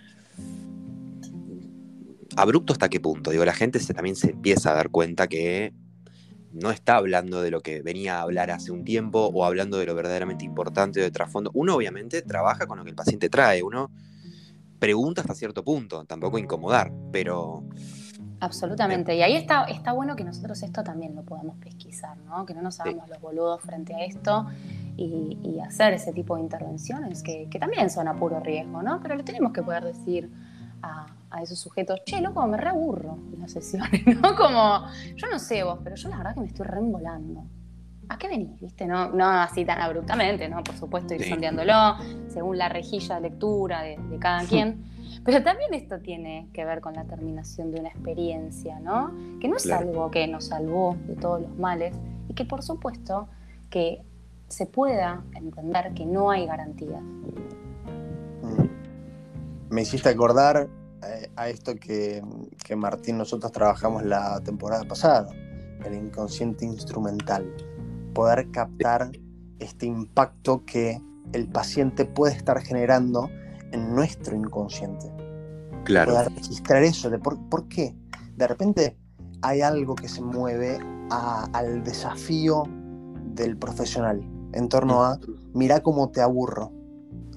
abrupto 2.37 2.73
hasta 2.73 2.87
qué 2.87 2.99
punto. 2.99 3.31
Digo, 3.31 3.43
la 3.43 3.53
gente 3.53 3.79
se, 3.79 3.93
también 3.93 4.15
se 4.15 4.31
empieza 4.31 4.71
a 4.71 4.75
dar 4.75 4.89
cuenta 4.89 5.27
que 5.27 5.73
no 6.53 6.71
está 6.71 6.95
hablando 6.95 7.41
de 7.41 7.51
lo 7.51 7.61
que 7.61 7.81
venía 7.81 8.19
a 8.19 8.21
hablar 8.21 8.51
hace 8.51 8.71
un 8.71 8.83
tiempo 8.83 9.29
o 9.33 9.43
hablando 9.43 9.77
de 9.77 9.85
lo 9.85 9.95
verdaderamente 9.95 10.45
importante 10.45 10.99
de 10.99 11.11
trasfondo. 11.11 11.51
Uno 11.53 11.75
obviamente 11.75 12.21
trabaja 12.21 12.67
con 12.67 12.77
lo 12.77 12.83
que 12.83 12.91
el 12.91 12.95
paciente 12.95 13.29
trae, 13.29 13.63
uno 13.63 13.91
pregunta 14.79 15.21
hasta 15.21 15.33
cierto 15.33 15.63
punto, 15.63 16.05
tampoco 16.05 16.37
incomodar, 16.37 16.91
pero 17.11 17.63
Absolutamente. 18.39 19.15
Y 19.15 19.23
ahí 19.23 19.35
está, 19.35 19.63
está 19.63 19.93
bueno 19.93 20.15
que 20.15 20.23
nosotros 20.23 20.61
esto 20.61 20.83
también 20.83 21.15
lo 21.15 21.23
podamos 21.23 21.57
pesquisar, 21.57 22.17
¿no? 22.19 22.45
Que 22.45 22.53
no 22.53 22.61
nos 22.61 22.79
hagamos 22.79 23.09
los 23.09 23.19
boludos 23.19 23.61
frente 23.61 23.95
a 23.95 24.05
esto 24.05 24.45
y, 24.95 25.39
y 25.43 25.59
hacer 25.59 25.93
ese 25.93 26.13
tipo 26.13 26.35
de 26.35 26.41
intervenciones 26.43 27.23
que, 27.23 27.47
que 27.49 27.57
también 27.57 27.89
son 27.89 28.07
a 28.07 28.15
puro 28.15 28.39
riesgo, 28.39 28.83
¿no? 28.83 28.99
Pero 29.01 29.15
le 29.15 29.23
tenemos 29.23 29.53
que 29.53 29.63
poder 29.63 29.85
decir 29.85 30.29
a, 30.83 31.07
a 31.29 31.41
esos 31.41 31.59
sujetos, 31.59 32.01
che, 32.05 32.21
loco, 32.21 32.45
me 32.47 32.57
reaburro 32.57 33.17
en 33.33 33.41
las 33.41 33.51
sesiones, 33.51 34.01
¿no? 34.21 34.35
Como, 34.35 34.87
yo 35.15 35.27
no 35.31 35.39
sé 35.39 35.63
vos, 35.63 35.79
pero 35.83 35.95
yo 35.95 36.09
la 36.09 36.17
verdad 36.17 36.33
que 36.35 36.41
me 36.41 36.47
estoy 36.47 36.65
reembolando. 36.65 37.43
¿A 38.09 38.17
qué 38.17 38.29
venís? 38.29 38.59
¿Viste? 38.61 38.87
No, 38.87 39.09
no 39.11 39.25
así 39.25 39.65
tan 39.65 39.81
abruptamente, 39.81 40.47
¿no? 40.47 40.63
Por 40.63 40.75
supuesto, 40.77 41.13
ir 41.13 41.23
Sí. 41.23 41.29
sondeándolo 41.29 41.73
según 42.29 42.57
la 42.57 42.69
rejilla 42.69 43.15
de 43.15 43.21
lectura 43.29 43.81
de, 43.81 43.97
de 43.97 44.17
cada 44.17 44.45
quien. 44.45 44.85
Pero 45.25 45.43
también 45.43 45.73
esto 45.73 45.99
tiene 45.99 46.47
que 46.53 46.63
ver 46.63 46.79
con 46.79 46.93
la 46.93 47.03
terminación 47.03 47.69
de 47.71 47.81
una 47.81 47.89
experiencia, 47.89 48.79
¿no? 48.79 49.11
Que 49.41 49.49
no 49.49 49.57
es 49.57 49.63
Claro. 49.63 49.89
algo 49.89 50.09
que 50.11 50.25
nos 50.27 50.45
salvó 50.45 50.95
de 51.05 51.15
todos 51.15 51.41
los 51.41 51.57
males 51.57 51.93
y 52.29 52.33
que 52.33 52.45
por 52.45 52.63
supuesto 52.63 53.27
que 53.69 54.01
se 54.47 54.65
pueda 54.67 55.23
entender 55.35 55.93
que 55.93 56.05
no 56.05 56.29
hay 56.31 56.45
garantías. 56.45 57.01
Mm. 58.41 58.67
Me 59.69 59.81
hiciste 59.81 60.07
acordar 60.07 60.69
a 61.35 61.49
esto 61.49 61.75
que, 61.75 62.21
que 62.63 62.75
Martín 62.75 63.17
nosotros 63.17 63.51
trabajamos 63.51 64.03
la 64.03 64.39
temporada 64.41 64.83
pasada, 64.85 65.29
el 65.85 65.93
inconsciente 65.93 66.65
instrumental. 66.65 67.45
Poder 68.13 68.49
captar 68.51 69.11
este 69.59 69.85
impacto 69.85 70.63
que 70.65 71.01
el 71.33 71.47
paciente 71.47 72.05
puede 72.05 72.35
estar 72.35 72.59
generando 72.61 73.29
en 73.71 73.93
nuestro 73.93 74.35
inconsciente. 74.35 75.11
claro, 75.83 76.13
Poder 76.13 76.31
registrar 76.33 76.83
eso, 76.83 77.09
de 77.09 77.19
por, 77.19 77.37
por 77.49 77.67
qué. 77.67 77.95
De 78.35 78.47
repente 78.47 78.97
hay 79.41 79.61
algo 79.61 79.95
que 79.95 80.07
se 80.07 80.21
mueve 80.21 80.79
a- 81.09 81.47
al 81.53 81.83
desafío 81.83 82.63
del 83.35 83.57
profesional 83.57 84.21
en 84.53 84.69
torno 84.69 85.03
a 85.03 85.19
mira 85.53 85.81
cómo 85.81 86.09
te 86.09 86.21
aburro 86.21 86.71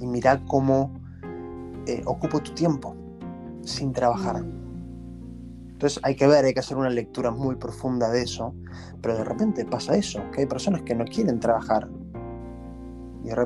y 0.00 0.06
mira 0.06 0.42
cómo 0.46 0.94
eh, 1.86 2.02
ocupo 2.06 2.40
tu 2.40 2.52
tiempo 2.54 2.94
sin 3.62 3.92
trabajar. 3.92 4.44
Entonces 5.72 6.00
hay 6.02 6.14
que 6.14 6.26
ver, 6.26 6.44
hay 6.44 6.52
que 6.52 6.60
hacer 6.60 6.76
una 6.76 6.90
lectura 6.90 7.30
muy 7.30 7.56
profunda 7.56 8.10
de 8.10 8.22
eso, 8.22 8.54
pero 9.00 9.16
de 9.16 9.24
repente 9.24 9.64
pasa 9.64 9.96
eso, 9.96 10.20
que 10.32 10.42
hay 10.42 10.46
personas 10.46 10.82
que 10.82 10.94
no 10.94 11.04
quieren 11.04 11.40
trabajar. 11.40 11.88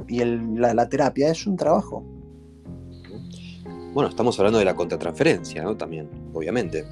Y, 0.09 0.21
el- 0.21 0.61
la, 0.61 0.73
la 0.75 0.89
terapia 0.89 1.31
es 1.31 1.47
un 1.47 1.57
trabajo. 1.57 2.05
bueno, 3.93 4.09
estamos 4.09 4.37
hablando 4.39 4.59
de 4.59 4.65
la 4.65 4.75
contratransferencia, 4.75 5.63
¿no? 5.63 5.77
También, 5.77 6.09
obviamente. 6.33 6.85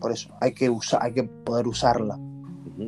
Por 0.00 0.10
eso 0.12 0.30
hay 0.40 0.52
que, 0.52 0.68
usar, 0.70 1.00
hay 1.02 1.12
que 1.12 1.22
poder 1.24 1.68
usarla. 1.68 2.18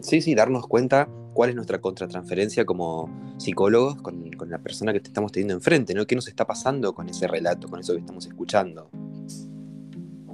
Sí, 0.01 0.21
sí, 0.21 0.35
darnos 0.35 0.67
cuenta 0.67 1.09
cuál 1.33 1.51
es 1.51 1.57
nuestra 1.57 1.81
contratransferencia 1.81 2.65
como 2.65 3.35
psicólogos 3.39 4.01
con, 4.03 4.31
con 4.33 4.51
la 4.51 4.59
persona 4.59 4.93
que 4.93 5.01
te 5.01 5.09
estamos 5.09 5.33
teniendo 5.33 5.55
enfrente, 5.55 5.95
¿no? 5.95 6.07
¿Qué 6.07 6.15
nos 6.15 6.29
está 6.29 6.47
pasando 6.47 6.95
con 6.95 7.09
ese 7.09 7.27
relato, 7.27 7.69
con 7.69 7.81
eso 7.81 7.95
que 7.95 8.01
estamos 8.01 8.27
escuchando? 8.27 8.91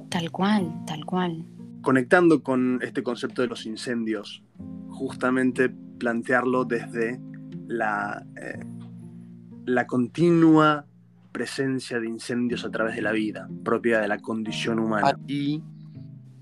Tal 0.09 0.31
cual, 0.31 0.73
tal 0.87 1.05
cual. 1.05 1.45
conectando 1.83 2.43
con 2.43 2.81
este 2.83 3.03
concepto 3.03 3.43
de 3.43 3.49
los 3.49 3.67
incendios, 3.67 4.43
justamente 4.91 5.71
plantearlo 5.99 6.65
desde 6.65 7.21
la, 7.67 8.25
eh, 8.41 8.61
la 9.67 9.87
continua 9.87 10.87
presencia 11.33 12.01
de 12.01 12.09
incendios 12.09 12.65
a 12.65 12.71
través 12.71 12.97
de 12.97 13.03
la 13.03 13.13
vida, 13.13 13.49
propia 13.65 14.01
de 14.01 14.09
la 14.09 14.19
condición 14.19 14.79
humana 14.79 15.19
y 15.27 15.63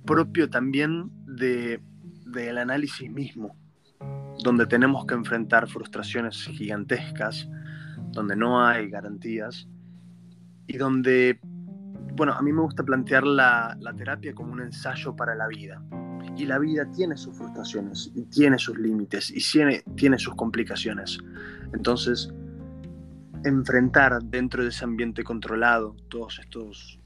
propio 0.05 0.49
también 0.49 1.11
de, 1.27 1.81
del 2.27 2.59
análisis 2.59 3.11
mismo, 3.11 3.57
donde 4.47 4.65
tenemos 4.67 5.05
que 5.07 5.15
enfrentar 5.15 5.69
frustraciones 5.69 6.45
gigantescas, 6.45 7.49
donde 8.13 8.37
no 8.37 8.65
hay 8.65 8.89
garantías 8.89 9.67
y 10.69 10.77
donde 10.77 11.41
bueno, 12.15 12.33
a 12.33 12.41
mí 12.43 12.53
me 12.53 12.63
gusta 12.63 12.85
plantear 12.85 13.27
la, 13.27 13.77
terapia 13.97 14.35
como 14.35 14.53
un 14.53 14.63
ensayo 14.63 15.17
para 15.17 15.35
la 15.35 15.49
vida. 15.49 15.83
Y 16.37 16.47
la 16.47 16.59
vida 16.59 16.89
tiene 16.93 17.17
sus 17.17 17.37
frustraciones, 17.37 18.13
y 18.15 18.23
tiene 18.27 18.57
sus 18.57 18.79
límites, 18.79 19.31
y 19.31 19.41
tiene, 19.41 19.83
tiene 19.97 20.19
sus 20.19 20.35
complicaciones. 20.37 21.19
Entonces, 21.75 22.33
enfrentar 23.45 24.23
dentro 24.23 24.63
de 24.63 24.69
ese 24.69 24.85
ambiente 24.85 25.25
controlado 25.25 25.97
todos 26.09 26.39
estos 26.39 27.01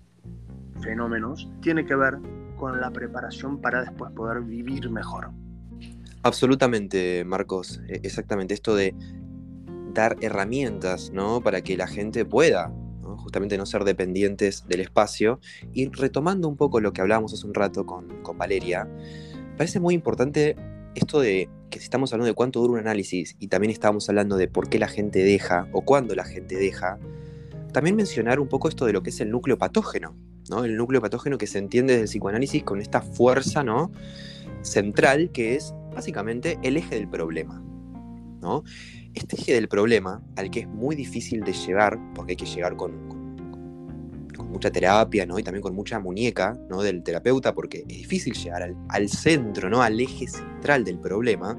fenómenos 0.80 1.50
tiene 1.60 1.84
que 1.84 1.96
ver 1.96 2.18
con 2.56 2.80
la 2.80 2.90
preparación 2.90 3.60
para 3.60 3.80
después 3.80 4.12
poder 4.12 4.42
vivir 4.42 4.90
mejor. 4.90 5.30
Absolutamente, 6.22 7.24
Marcos, 7.24 7.80
e- 7.88 8.00
exactamente, 8.02 8.54
esto 8.54 8.74
de 8.74 8.94
dar 9.94 10.16
herramientas, 10.20 11.10
¿no? 11.12 11.40
Para 11.42 11.62
que 11.62 11.76
la 11.76 11.86
gente 11.86 12.24
pueda, 12.24 12.72
justamente 13.16 13.58
no 13.58 13.66
ser 13.66 13.84
dependientes 13.84 14.64
del 14.68 14.80
espacio. 14.80 15.40
Y 15.72 15.88
retomando 15.88 16.48
un 16.48 16.56
poco 16.56 16.80
lo 16.80 16.92
que 16.92 17.00
hablábamos 17.00 17.32
hace 17.32 17.46
un 17.46 17.54
rato 17.54 17.86
con, 17.86 18.22
con 18.22 18.38
Valeria, 18.38 18.88
parece 19.56 19.80
muy 19.80 19.94
importante 19.94 20.56
esto 20.94 21.20
de 21.20 21.48
que 21.70 21.78
si 21.78 21.84
estamos 21.84 22.12
hablando 22.12 22.26
de 22.26 22.34
cuánto 22.34 22.60
dura 22.60 22.74
un 22.74 22.78
análisis 22.80 23.36
y 23.38 23.48
también 23.48 23.70
estábamos 23.70 24.08
hablando 24.08 24.36
de 24.36 24.48
por 24.48 24.68
qué 24.68 24.78
la 24.78 24.88
gente 24.88 25.22
deja 25.22 25.68
o 25.72 25.82
cuándo 25.82 26.14
la 26.14 26.24
gente 26.24 26.56
deja, 26.56 26.98
también 27.72 27.94
mencionar 27.94 28.40
un 28.40 28.48
poco 28.48 28.68
esto 28.68 28.86
de 28.86 28.92
lo 28.92 29.02
que 29.02 29.10
es 29.10 29.20
el 29.20 29.30
núcleo 29.30 29.56
patógeno, 29.56 30.16
¿no? 30.50 30.64
El 30.64 30.76
núcleo 30.76 31.00
patógeno 31.00 31.38
que 31.38 31.46
se 31.46 31.58
entiende 31.58 31.92
desde 31.92 32.02
el 32.04 32.08
psicoanálisis 32.08 32.64
con 32.64 32.80
esta 32.80 33.00
fuerza, 33.00 33.62
¿no? 33.62 33.92
Central 34.62 35.30
que 35.30 35.54
es 35.54 35.72
básicamente 35.94 36.58
el 36.62 36.76
eje 36.76 36.96
del 36.96 37.08
problema, 37.08 37.62
¿no? 38.40 38.64
Este 39.14 39.36
eje 39.36 39.54
del 39.54 39.68
problema, 39.68 40.22
al 40.36 40.50
que 40.50 40.60
es 40.60 40.68
muy 40.68 40.96
difícil 40.96 41.42
de 41.42 41.52
llegar, 41.52 41.98
porque 42.14 42.32
hay 42.32 42.36
que 42.36 42.46
llegar 42.46 42.76
con, 42.76 43.20
mucha 44.50 44.70
terapia, 44.70 45.26
¿no? 45.26 45.38
Y 45.38 45.42
también 45.42 45.62
con 45.62 45.74
mucha 45.74 46.00
muñeca, 46.00 46.58
¿no? 46.68 46.82
Del 46.82 47.02
terapeuta, 47.02 47.54
porque 47.54 47.84
es 47.88 47.98
difícil 47.98 48.34
llegar 48.34 48.74
al, 48.88 49.08
centro, 49.08 49.70
¿no? 49.70 49.82
Al 49.82 50.00
eje 50.00 50.26
central 50.26 50.84
del 50.84 50.98
problema. 50.98 51.58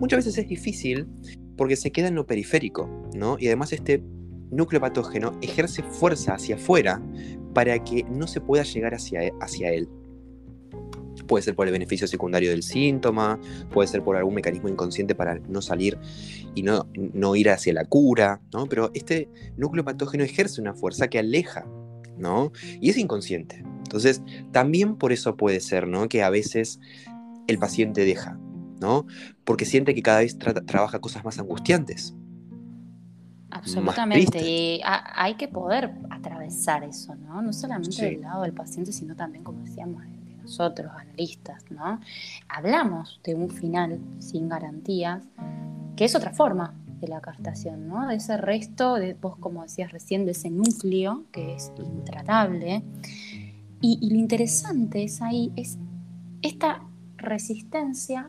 Muchas 0.00 0.24
veces 0.24 0.38
es 0.38 0.48
difícil 0.48 1.06
porque 1.56 1.76
se 1.76 1.92
queda 1.92 2.08
en 2.08 2.14
lo 2.14 2.26
periférico, 2.26 2.88
¿no? 3.14 3.36
Y 3.38 3.48
además 3.48 3.72
este 3.72 4.02
núcleo 4.50 4.80
patógeno 4.80 5.38
ejerce 5.42 5.82
fuerza 5.82 6.34
hacia 6.34 6.56
afuera 6.56 7.02
para 7.54 7.82
que 7.84 8.04
no 8.04 8.26
se 8.26 8.40
pueda 8.40 8.62
llegar 8.62 8.94
hacia 8.94 9.72
él. 9.72 9.88
Puede 11.30 11.44
ser 11.44 11.54
por 11.54 11.68
el 11.68 11.72
beneficio 11.72 12.08
secundario 12.08 12.50
del 12.50 12.64
síntoma, 12.64 13.38
puede 13.72 13.86
ser 13.86 14.02
por 14.02 14.16
algún 14.16 14.34
mecanismo 14.34 14.68
inconsciente 14.68 15.14
para 15.14 15.36
no 15.48 15.62
salir 15.62 15.96
y 16.56 16.64
no, 16.64 16.88
no 16.94 17.36
ir 17.36 17.50
hacia 17.50 17.72
la 17.72 17.84
cura, 17.84 18.40
¿no? 18.52 18.66
Pero 18.66 18.90
este 18.94 19.28
núcleo 19.56 19.84
patógeno 19.84 20.24
ejerce 20.24 20.60
una 20.60 20.74
fuerza 20.74 21.06
que 21.06 21.20
aleja, 21.20 21.64
¿no? 22.18 22.50
Y 22.80 22.90
es 22.90 22.98
inconsciente. 22.98 23.62
Entonces, 23.84 24.22
también 24.50 24.96
por 24.96 25.12
eso 25.12 25.36
puede 25.36 25.60
ser, 25.60 25.86
¿no? 25.86 26.08
Que 26.08 26.24
a 26.24 26.30
veces 26.30 26.80
el 27.46 27.58
paciente 27.58 28.04
deja, 28.04 28.36
¿no? 28.80 29.06
Porque 29.44 29.66
siente 29.66 29.94
que 29.94 30.02
cada 30.02 30.18
vez 30.20 30.36
tra- 30.36 30.66
trabaja 30.66 30.98
cosas 31.00 31.24
más 31.24 31.38
angustiantes. 31.38 32.12
Absolutamente. 33.50 34.38
Y 34.48 34.80
ha- 34.84 35.04
hay 35.24 35.34
que 35.34 35.48
poder 35.48 35.92
atravesar 36.10 36.84
eso, 36.84 37.14
¿no? 37.16 37.42
No 37.42 37.52
solamente 37.52 37.92
Sí. 37.92 38.02
del 38.02 38.20
lado 38.20 38.42
del 38.42 38.52
paciente, 38.52 38.92
sino 38.92 39.16
también, 39.16 39.42
como 39.42 39.60
decíamos, 39.64 40.02
de, 40.04 40.08
de 40.10 40.19
nosotros, 40.42 40.92
analistas, 40.96 41.64
¿no? 41.70 42.00
Hablamos 42.48 43.20
de 43.24 43.34
un 43.34 43.50
final 43.50 44.00
sin 44.18 44.48
garantías, 44.48 45.22
que 45.96 46.04
es 46.04 46.14
otra 46.14 46.32
forma 46.32 46.74
de 47.00 47.08
la 47.08 47.20
captación, 47.20 47.88
¿no? 47.88 48.06
De 48.06 48.16
ese 48.16 48.36
resto, 48.36 48.94
de 48.94 49.14
vos 49.14 49.36
como 49.36 49.62
decías 49.62 49.92
recién, 49.92 50.24
de 50.24 50.32
ese 50.32 50.50
núcleo 50.50 51.24
que 51.32 51.54
es 51.54 51.72
intratable. 51.78 52.82
Y, 53.80 53.98
y 54.00 54.10
lo 54.10 54.16
interesante 54.16 55.04
es 55.04 55.22
ahí, 55.22 55.52
es 55.56 55.78
esta 56.42 56.82
resistencia 57.16 58.26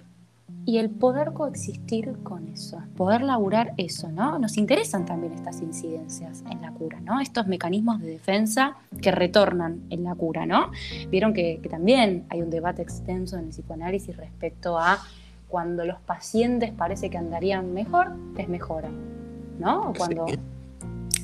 y 0.65 0.77
el 0.77 0.89
poder 0.89 1.33
coexistir 1.33 2.17
con 2.23 2.47
eso, 2.47 2.81
poder 2.95 3.21
laburar 3.21 3.73
eso, 3.77 4.11
¿no? 4.11 4.37
Nos 4.37 4.57
interesan 4.57 5.05
también 5.05 5.33
estas 5.33 5.61
incidencias 5.61 6.43
en 6.49 6.61
la 6.61 6.71
cura, 6.71 6.99
¿no? 7.01 7.19
Estos 7.19 7.47
mecanismos 7.47 7.99
de 7.99 8.07
defensa 8.07 8.75
que 9.01 9.11
retornan 9.11 9.81
en 9.89 10.03
la 10.03 10.13
cura, 10.13 10.45
¿no? 10.45 10.71
Vieron 11.09 11.33
que, 11.33 11.59
también 11.69 12.25
hay 12.29 12.41
un 12.41 12.49
debate 12.49 12.81
extenso 12.81 13.37
en 13.37 13.45
el 13.45 13.49
psicoanálisis 13.49 14.15
respecto 14.15 14.77
a 14.77 14.99
cuando 15.47 15.83
los 15.85 15.99
pacientes 15.99 16.71
parece 16.71 17.09
que 17.09 17.17
andarían 17.17 17.73
mejor, 17.73 18.15
les 18.35 18.47
mejoran, 18.47 18.93
¿no? 19.59 19.93
Cuando... 19.97 20.25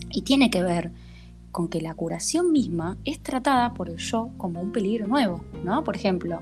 Y 0.09 0.21
tiene 0.23 0.49
que 0.49 0.63
ver 0.63 0.91
con 1.51 1.67
que 1.67 1.81
la 1.81 1.93
curación 1.93 2.51
misma 2.51 2.97
es 3.05 3.21
tratada 3.21 3.73
por 3.73 3.89
el 3.89 3.97
yo 3.97 4.29
como 4.37 4.61
un 4.61 4.71
peligro 4.71 5.07
nuevo, 5.07 5.43
¿no? 5.63 5.83
Por 5.83 5.95
ejemplo, 5.95 6.41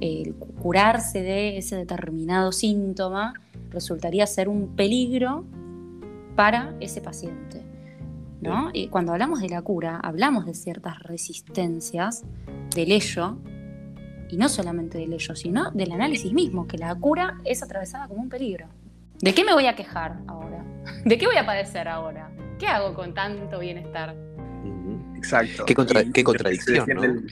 el 0.00 0.34
curarse 0.34 1.22
de 1.22 1.58
ese 1.58 1.76
determinado 1.76 2.52
síntoma 2.52 3.34
resultaría 3.70 4.26
ser 4.26 4.48
un 4.48 4.76
peligro 4.76 5.44
para 6.36 6.74
ese 6.80 7.00
paciente, 7.00 7.62
¿no? 8.40 8.70
Y 8.72 8.88
cuando 8.88 9.12
hablamos 9.12 9.40
de 9.40 9.48
la 9.48 9.62
cura, 9.62 9.98
hablamos 10.02 10.46
de 10.46 10.54
ciertas 10.54 11.02
resistencias 11.02 12.24
del 12.74 12.92
ello, 12.92 13.38
y 14.32 14.38
no 14.38 14.48
solamente 14.48 14.96
del 14.98 15.12
ello, 15.12 15.36
sino 15.36 15.70
del 15.72 15.92
análisis 15.92 16.32
mismo, 16.32 16.66
que 16.66 16.78
la 16.78 16.94
cura 16.94 17.40
es 17.44 17.62
atravesada 17.62 18.08
como 18.08 18.22
un 18.22 18.30
peligro. 18.30 18.66
¿De 19.20 19.34
qué 19.34 19.44
me 19.44 19.52
voy 19.52 19.66
a 19.66 19.76
quejar 19.76 20.20
ahora? 20.26 20.64
¿De 21.04 21.18
qué 21.18 21.26
voy 21.26 21.36
a 21.36 21.44
padecer 21.44 21.86
ahora? 21.86 22.30
¿Qué 22.58 22.66
hago 22.66 22.94
con 22.94 23.12
tanto 23.12 23.58
bienestar? 23.58 24.16
Exacto. 25.22 25.64
Qué, 25.64 25.74
contradicción, 26.24 26.88
¿no? 26.94 27.22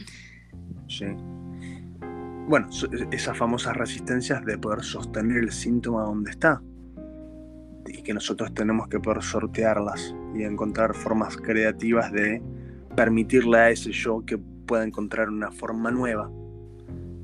Sí. 0.88 1.06
Bueno, 2.46 2.68
esas 3.10 3.36
famosas 3.36 3.76
resistencias 3.76 4.44
de 4.44 4.58
poder 4.58 4.84
sostener 4.84 5.38
el 5.38 5.50
síntoma 5.50 6.02
donde 6.04 6.30
está. 6.30 6.62
Y 7.86 8.02
que 8.02 8.14
nosotros 8.14 8.54
tenemos 8.54 8.86
que 8.86 9.00
poder 9.00 9.22
sortearlas 9.22 10.14
y 10.36 10.44
encontrar 10.44 10.94
formas 10.94 11.36
creativas 11.36 12.12
de 12.12 12.40
permitirle 12.94 13.58
a 13.58 13.70
ese 13.70 13.90
yo 13.90 14.24
que 14.24 14.38
pueda 14.38 14.84
encontrar 14.84 15.28
una 15.28 15.50
forma 15.50 15.90
nueva 15.90 16.30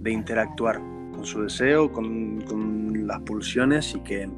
de 0.01 0.11
interactuar 0.11 0.79
con 1.12 1.25
su 1.25 1.43
deseo, 1.43 1.93
con, 1.93 3.07
las 3.07 3.21
pulsiones 3.21 3.95
y 3.95 4.01
que, 4.01 4.29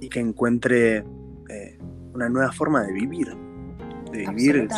y 0.00 0.08
que 0.08 0.20
encuentre 0.20 1.04
eh, 1.50 1.78
una 2.14 2.30
nueva 2.30 2.52
forma 2.52 2.82
de 2.84 2.92
vivir 2.94 3.47
de 4.10 4.26
vivir 4.26 4.68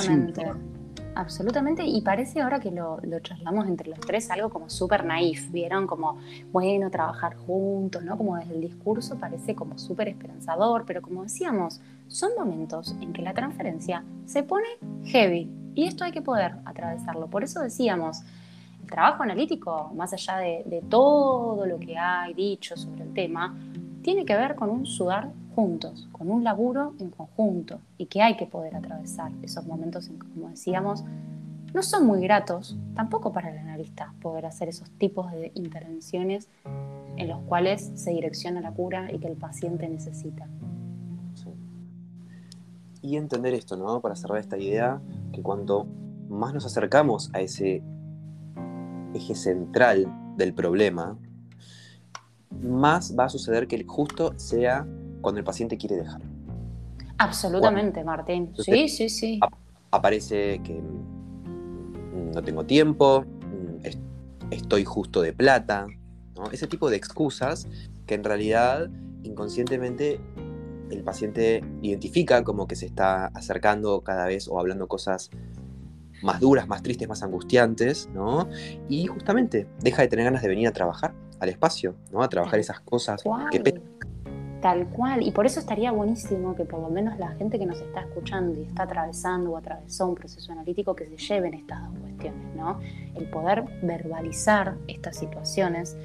Absolutamente, 1.14 1.84
y 1.84 2.00
parece 2.02 2.40
ahora 2.40 2.60
que 2.60 2.70
lo, 2.70 2.98
lo 3.02 3.20
trasladamos 3.20 3.66
entre 3.66 3.90
los 3.90 3.98
tres 4.00 4.30
algo 4.30 4.48
como 4.48 4.70
súper 4.70 5.04
naif, 5.04 5.50
¿vieron? 5.50 5.86
Como, 5.86 6.18
bueno, 6.52 6.88
trabajar 6.90 7.36
juntos, 7.36 8.04
¿no? 8.04 8.16
Como 8.16 8.36
desde 8.36 8.54
el 8.54 8.60
discurso 8.60 9.18
parece 9.18 9.54
como 9.54 9.76
súper 9.76 10.08
esperanzador, 10.08 10.84
pero 10.86 11.02
como 11.02 11.24
decíamos, 11.24 11.80
son 12.06 12.30
momentos 12.38 12.96
en 13.00 13.12
que 13.12 13.22
la 13.22 13.34
transferencia 13.34 14.04
se 14.24 14.44
pone 14.44 14.68
heavy 15.04 15.50
y 15.74 15.84
esto 15.84 16.04
hay 16.04 16.12
que 16.12 16.22
poder 16.22 16.54
atravesarlo. 16.64 17.26
Por 17.26 17.42
eso 17.42 17.60
decíamos, 17.60 18.22
el 18.80 18.86
trabajo 18.88 19.22
analítico, 19.22 19.92
más 19.94 20.12
allá 20.12 20.38
de, 20.38 20.62
de 20.66 20.80
todo 20.80 21.66
lo 21.66 21.78
que 21.78 21.98
hay 21.98 22.34
dicho 22.34 22.76
sobre 22.76 23.02
el 23.02 23.12
tema, 23.12 23.56
tiene 24.02 24.24
que 24.24 24.36
ver 24.36 24.54
con 24.54 24.70
un 24.70 24.86
sudar 24.86 25.32
con 26.12 26.30
un 26.30 26.42
laburo 26.42 26.94
en 26.98 27.10
conjunto 27.10 27.80
y 27.98 28.06
que 28.06 28.22
hay 28.22 28.36
que 28.36 28.46
poder 28.46 28.74
atravesar 28.74 29.30
esos 29.42 29.66
momentos 29.66 30.08
en 30.08 30.18
que, 30.18 30.26
como 30.28 30.48
decíamos, 30.48 31.04
no 31.74 31.82
son 31.82 32.06
muy 32.06 32.20
gratos, 32.20 32.76
tampoco 32.94 33.32
para 33.32 33.50
el 33.50 33.58
analista, 33.58 34.12
poder 34.22 34.46
hacer 34.46 34.68
esos 34.68 34.90
tipos 34.92 35.30
de 35.32 35.52
intervenciones 35.54 36.48
en 37.16 37.28
los 37.28 37.40
cuales 37.42 37.92
se 37.94 38.10
direcciona 38.10 38.60
la 38.60 38.72
cura 38.72 39.12
y 39.12 39.18
que 39.18 39.28
el 39.28 39.36
paciente 39.36 39.88
necesita. 39.88 40.48
Y 43.02 43.16
entender 43.16 43.54
esto, 43.54 43.76
¿no? 43.76 44.00
Para 44.00 44.16
cerrar 44.16 44.38
esta 44.38 44.58
idea, 44.58 45.00
que 45.32 45.42
cuanto 45.42 45.86
más 46.28 46.52
nos 46.52 46.66
acercamos 46.66 47.30
a 47.34 47.40
ese 47.40 47.82
eje 49.14 49.34
central 49.34 50.06
del 50.36 50.54
problema, 50.54 51.16
más 52.62 53.16
va 53.18 53.24
a 53.24 53.28
suceder 53.28 53.68
que 53.68 53.76
el 53.76 53.86
justo 53.86 54.38
sea 54.38 54.86
cuando 55.20 55.38
el 55.38 55.44
paciente 55.44 55.76
quiere 55.76 55.96
dejar. 55.96 56.20
Absolutamente, 57.18 58.02
Martín. 58.04 58.52
Sí, 58.58 58.88
sí, 58.88 59.08
sí. 59.08 59.40
Aparece 59.90 60.60
que 60.62 60.74
mm, 60.74 62.32
no 62.32 62.42
tengo 62.42 62.64
tiempo, 62.64 63.24
mm, 63.24 63.86
estoy 64.50 64.84
justo 64.84 65.20
de 65.20 65.32
plata, 65.32 65.86
ese 66.52 66.66
tipo 66.66 66.88
de 66.88 66.96
excusas 66.96 67.68
que 68.06 68.14
en 68.14 68.24
realidad 68.24 68.88
inconscientemente 69.22 70.20
el 70.90 71.04
paciente 71.04 71.62
identifica 71.82 72.42
como 72.42 72.66
que 72.66 72.76
se 72.76 72.86
está 72.86 73.26
acercando 73.26 74.00
cada 74.00 74.26
vez 74.26 74.48
o 74.48 74.58
hablando 74.58 74.88
cosas 74.88 75.30
más 76.22 76.40
duras, 76.40 76.68
más 76.68 76.82
tristes, 76.82 77.08
más 77.08 77.22
angustiantes, 77.22 78.08
¿no? 78.12 78.48
Y 78.88 79.06
justamente 79.06 79.66
deja 79.80 80.02
de 80.02 80.08
tener 80.08 80.24
ganas 80.24 80.42
de 80.42 80.48
venir 80.48 80.68
a 80.68 80.72
trabajar 80.72 81.14
al 81.38 81.48
espacio, 81.48 81.94
¿no? 82.12 82.22
A 82.22 82.28
trabajar 82.28 82.58
esas 82.58 82.80
cosas 82.80 83.22
que 83.50 83.60
Tal 84.60 84.88
cual, 84.88 85.22
y 85.22 85.30
por 85.30 85.46
eso 85.46 85.58
estaría 85.58 85.90
buenísimo 85.90 86.54
que 86.54 86.66
por 86.66 86.80
lo 86.80 86.90
menos 86.90 87.18
la 87.18 87.28
gente 87.30 87.58
que 87.58 87.64
nos 87.64 87.80
está 87.80 88.00
escuchando 88.00 88.58
y 88.60 88.64
está 88.64 88.82
atravesando 88.82 89.52
o 89.52 89.56
atravesó 89.56 90.06
un 90.06 90.14
proceso 90.14 90.52
analítico 90.52 90.94
que 90.94 91.06
se 91.06 91.16
lleven 91.16 91.54
estas 91.54 91.82
dos 91.84 91.98
cuestiones, 91.98 92.54
¿no? 92.54 92.78
El 93.14 93.30
poder 93.30 93.64
verbalizar 93.82 94.76
estas 94.86 95.16
situaciones 95.16 95.96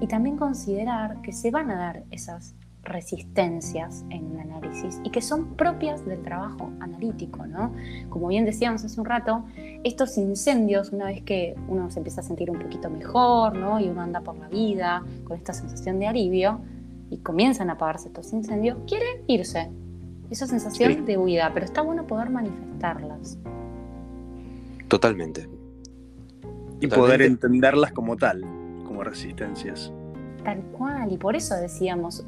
y 0.00 0.08
también 0.08 0.36
considerar 0.36 1.22
que 1.22 1.32
se 1.32 1.52
van 1.52 1.70
a 1.70 1.76
dar 1.76 2.02
esas 2.10 2.54
resistencias 2.82 4.04
en 4.10 4.24
un 4.24 4.40
análisis 4.40 5.00
y 5.04 5.10
que 5.10 5.20
son 5.20 5.54
propias 5.54 6.04
del 6.04 6.22
trabajo 6.22 6.72
analítico, 6.80 7.46
¿no? 7.46 7.72
Como 8.08 8.28
bien 8.28 8.44
decíamos 8.44 8.84
hace 8.84 8.98
un 8.98 9.06
rato, 9.06 9.44
estos 9.84 10.16
incendios, 10.18 10.90
una 10.90 11.06
vez 11.06 11.22
que 11.22 11.54
uno 11.68 11.90
se 11.90 12.00
empieza 12.00 12.22
a 12.22 12.24
sentir 12.24 12.50
un 12.50 12.58
poquito 12.58 12.90
mejor, 12.90 13.56
¿no? 13.56 13.78
Y 13.78 13.88
uno 13.88 14.00
anda 14.00 14.20
por 14.20 14.36
la 14.36 14.48
vida 14.48 15.04
con 15.24 15.36
esta 15.36 15.52
sensación 15.52 15.98
de 16.00 16.08
alivio, 16.08 16.60
y 17.10 17.18
comienzan 17.18 17.70
a 17.70 17.74
apagarse 17.74 18.08
estos 18.08 18.32
incendios, 18.32 18.78
quiere 18.86 19.24
irse. 19.26 19.70
Esa 20.30 20.46
sensación 20.46 21.04
de 21.04 21.18
huida, 21.18 21.50
pero 21.52 21.66
está 21.66 21.82
bueno 21.82 22.06
poder 22.06 22.30
manifestarlas. 22.30 23.36
Totalmente. 24.86 25.48
Y 26.80 26.86
poder 26.86 27.22
entenderlas 27.22 27.92
como 27.92 28.16
tal, 28.16 28.42
como 28.86 29.02
resistencias. 29.02 29.92
Tal 30.44 30.62
cual, 30.78 31.12
y 31.12 31.18
por 31.18 31.34
eso 31.34 31.56
decíamos, 31.56 32.24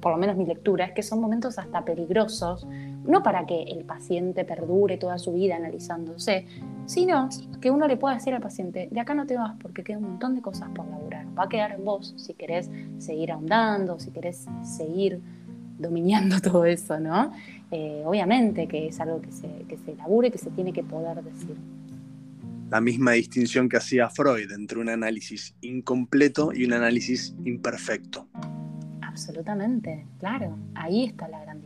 por 0.00 0.12
lo 0.12 0.18
menos 0.18 0.36
mi 0.36 0.44
lectura, 0.44 0.84
es 0.84 0.92
que 0.92 1.02
son 1.02 1.20
momentos 1.20 1.58
hasta 1.58 1.84
peligrosos, 1.84 2.66
no 3.06 3.22
para 3.22 3.46
que 3.46 3.62
el 3.62 3.84
paciente 3.84 4.44
perdure 4.44 4.96
toda 4.96 5.18
su 5.18 5.32
vida 5.32 5.56
analizándose, 5.56 6.46
sino 6.86 7.28
que 7.60 7.70
uno 7.70 7.86
le 7.86 7.96
pueda 7.96 8.14
decir 8.14 8.34
al 8.34 8.40
paciente, 8.40 8.88
de 8.90 9.00
acá 9.00 9.14
no 9.14 9.26
te 9.26 9.36
vas 9.36 9.56
porque 9.60 9.82
queda 9.82 9.98
un 9.98 10.04
montón 10.04 10.34
de 10.34 10.42
cosas 10.42 10.70
por 10.70 10.86
laburar, 10.88 11.26
va 11.38 11.44
a 11.44 11.48
quedar 11.48 11.72
en 11.72 11.84
vos 11.84 12.14
si 12.16 12.34
querés 12.34 12.70
seguir 12.98 13.32
ahondando, 13.32 13.98
si 13.98 14.10
querés 14.10 14.46
seguir 14.62 15.20
dominando 15.78 16.40
todo 16.42 16.64
eso, 16.64 16.98
¿no? 17.00 17.32
Eh, 17.70 18.02
obviamente 18.04 18.66
que 18.66 18.88
es 18.88 19.00
algo 19.00 19.20
que 19.20 19.32
se, 19.32 19.48
que 19.68 19.76
se 19.76 19.94
labure, 19.96 20.30
que 20.30 20.38
se 20.38 20.50
tiene 20.50 20.72
que 20.72 20.82
poder 20.82 21.22
decir. 21.22 21.56
La 22.70 22.80
misma 22.80 23.12
distinción 23.12 23.68
que 23.68 23.76
hacía 23.76 24.10
Freud 24.10 24.50
entre 24.50 24.78
un 24.78 24.88
análisis 24.88 25.54
incompleto 25.60 26.52
y 26.52 26.64
un 26.64 26.72
análisis 26.72 27.34
imperfecto. 27.44 28.26
Absolutamente, 29.02 30.06
claro, 30.18 30.58
ahí 30.74 31.04
está 31.04 31.28
la 31.28 31.40
gran 31.40 31.60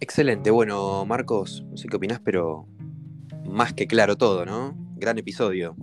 Excelente, 0.00 0.50
bueno, 0.50 1.04
Marcos, 1.06 1.64
no 1.70 1.76
sé 1.76 1.88
qué 1.88 1.96
opinás, 1.96 2.20
pero 2.20 2.66
más 3.44 3.72
que 3.72 3.86
claro 3.86 4.16
todo, 4.16 4.46
¿no? 4.46 4.76
Gran 4.96 5.18
episodio. 5.18 5.76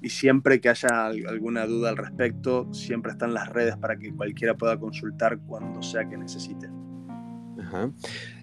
Y 0.00 0.10
siempre 0.10 0.60
que 0.60 0.68
haya 0.68 1.06
alguna 1.06 1.66
duda 1.66 1.88
al 1.88 1.96
respecto, 1.96 2.72
siempre 2.72 3.12
están 3.12 3.34
las 3.34 3.48
redes 3.48 3.76
para 3.76 3.96
que 3.96 4.14
cualquiera 4.14 4.54
pueda 4.54 4.78
consultar 4.78 5.38
cuando 5.46 5.82
sea 5.82 6.08
que 6.08 6.16
necesite. 6.16 6.68
Ajá. 7.58 7.90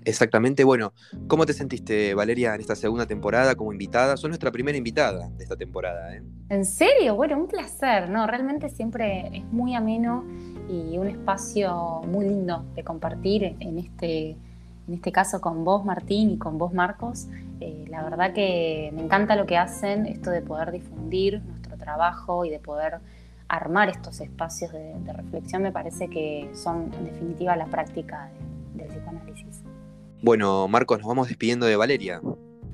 Exactamente, 0.03 0.63
bueno, 0.63 0.93
¿cómo 1.27 1.45
te 1.45 1.53
sentiste, 1.53 2.13
Valeria, 2.13 2.55
en 2.55 2.61
esta 2.61 2.75
segunda 2.75 3.05
temporada 3.05 3.55
como 3.55 3.71
invitada? 3.71 4.17
Sos 4.17 4.29
nuestra 4.29 4.51
primera 4.51 4.77
invitada 4.77 5.29
de 5.29 5.43
esta 5.43 5.55
temporada, 5.55 6.15
¿eh? 6.15 6.23
¿En 6.49 6.65
serio? 6.65 7.15
Bueno, 7.15 7.37
un 7.37 7.47
placer, 7.47 8.09
¿no? 8.09 8.25
Realmente 8.25 8.67
siempre 8.69 9.29
es 9.31 9.45
muy 9.45 9.75
ameno 9.75 10.25
y 10.67 10.97
un 10.97 11.07
espacio 11.07 12.01
muy 12.07 12.27
lindo 12.27 12.65
de 12.75 12.83
compartir 12.83 13.55
en 13.59 13.77
este 13.77 14.35
en 14.87 14.95
este 14.95 15.11
caso 15.11 15.41
con 15.41 15.63
vos 15.63 15.85
Martín 15.85 16.31
y 16.31 16.37
con 16.37 16.57
vos 16.57 16.73
Marcos. 16.73 17.27
Eh, 17.59 17.85
la 17.89 18.03
verdad 18.03 18.33
que 18.33 18.91
me 18.93 19.03
encanta 19.03 19.35
lo 19.35 19.45
que 19.45 19.57
hacen, 19.57 20.05
esto 20.05 20.31
de 20.31 20.41
poder 20.41 20.71
difundir 20.71 21.41
nuestro 21.43 21.77
trabajo 21.77 22.45
y 22.45 22.49
de 22.49 22.59
poder 22.59 22.99
armar 23.47 23.89
estos 23.89 24.21
espacios 24.21 24.71
de, 24.71 25.13
reflexión 25.13 25.61
me 25.61 25.71
parece 25.71 26.09
que 26.09 26.49
son 26.53 26.91
en 26.93 27.05
definitiva 27.05 27.55
la 27.55 27.65
práctica 27.65 28.31
del 28.73 28.87
psicoanálisis. 28.87 29.61
Bueno, 30.21 30.67
Marcos, 30.67 30.99
nos 30.99 31.07
vamos 31.07 31.27
despidiendo 31.27 31.65
de 31.65 31.75
Valeria. 31.75 32.21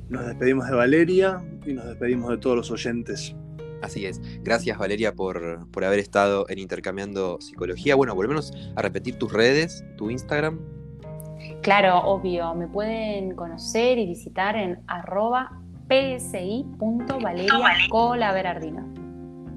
Nos 0.09 0.25
despedimos 0.25 0.67
de 0.67 0.75
Valeria 0.75 1.43
y 1.65 1.73
nos 1.73 1.85
despedimos 1.85 2.29
de 2.29 2.37
todos 2.37 2.55
los 2.55 2.71
oyentes. 2.71 3.35
Así 3.81 4.05
es. 4.05 4.21
Gracias 4.43 4.77
Valeria 4.77 5.13
por, 5.13 5.67
por 5.71 5.83
haber 5.83 5.99
estado 5.99 6.45
en 6.49 6.59
Intercambiando 6.59 7.39
Psicología. 7.41 7.95
Bueno, 7.95 8.15
volvemos 8.15 8.53
a 8.75 8.81
repetir 8.81 9.17
tus 9.17 9.33
redes, 9.33 9.83
tu 9.97 10.09
Instagram. 10.09 10.76
Claro, 11.67 11.99
obvio. 12.05 12.55
Me 12.55 12.67
pueden 12.69 13.35
conocer 13.35 13.97
y 13.97 14.05
visitar 14.05 14.55
en 14.55 14.79
arroba 14.87 15.51
psi.valeriacolaberardino. 15.89 18.87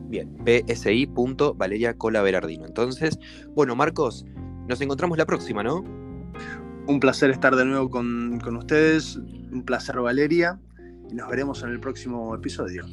Bien, 0.09 0.37
psi.valeriacolaberardino. 0.45 2.67
Entonces, 2.67 3.17
bueno, 3.55 3.77
Marcos, 3.77 4.27
nos 4.67 4.81
encontramos 4.81 5.19
la 5.19 5.25
próxima, 5.25 5.63
¿no? 5.63 5.85
Un 6.89 6.99
placer 6.99 7.31
estar 7.31 7.55
de 7.55 7.65
nuevo 7.65 7.89
con, 7.89 8.41
con 8.43 8.57
ustedes. 8.57 9.15
Un 9.53 9.63
placer, 9.65 10.01
Valeria. 10.01 10.59
Y 11.09 11.15
nos 11.15 11.29
veremos 11.29 11.63
en 11.63 11.69
el 11.69 11.79
próximo 11.79 12.35
episodio. 12.35 12.87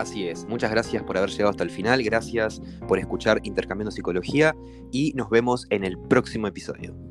Así 0.00 0.26
es, 0.26 0.44
muchas 0.48 0.72
gracias 0.72 1.04
por 1.04 1.16
haber 1.16 1.30
llegado 1.30 1.50
hasta 1.50 1.62
el 1.62 1.70
final, 1.70 2.02
gracias 2.02 2.60
por 2.88 2.98
escuchar 2.98 3.38
Intercambiando 3.44 3.92
Psicología 3.92 4.56
y 4.90 5.12
nos 5.14 5.30
vemos 5.30 5.68
en 5.70 5.84
el 5.84 5.96
próximo 5.96 6.48
episodio. 6.48 7.05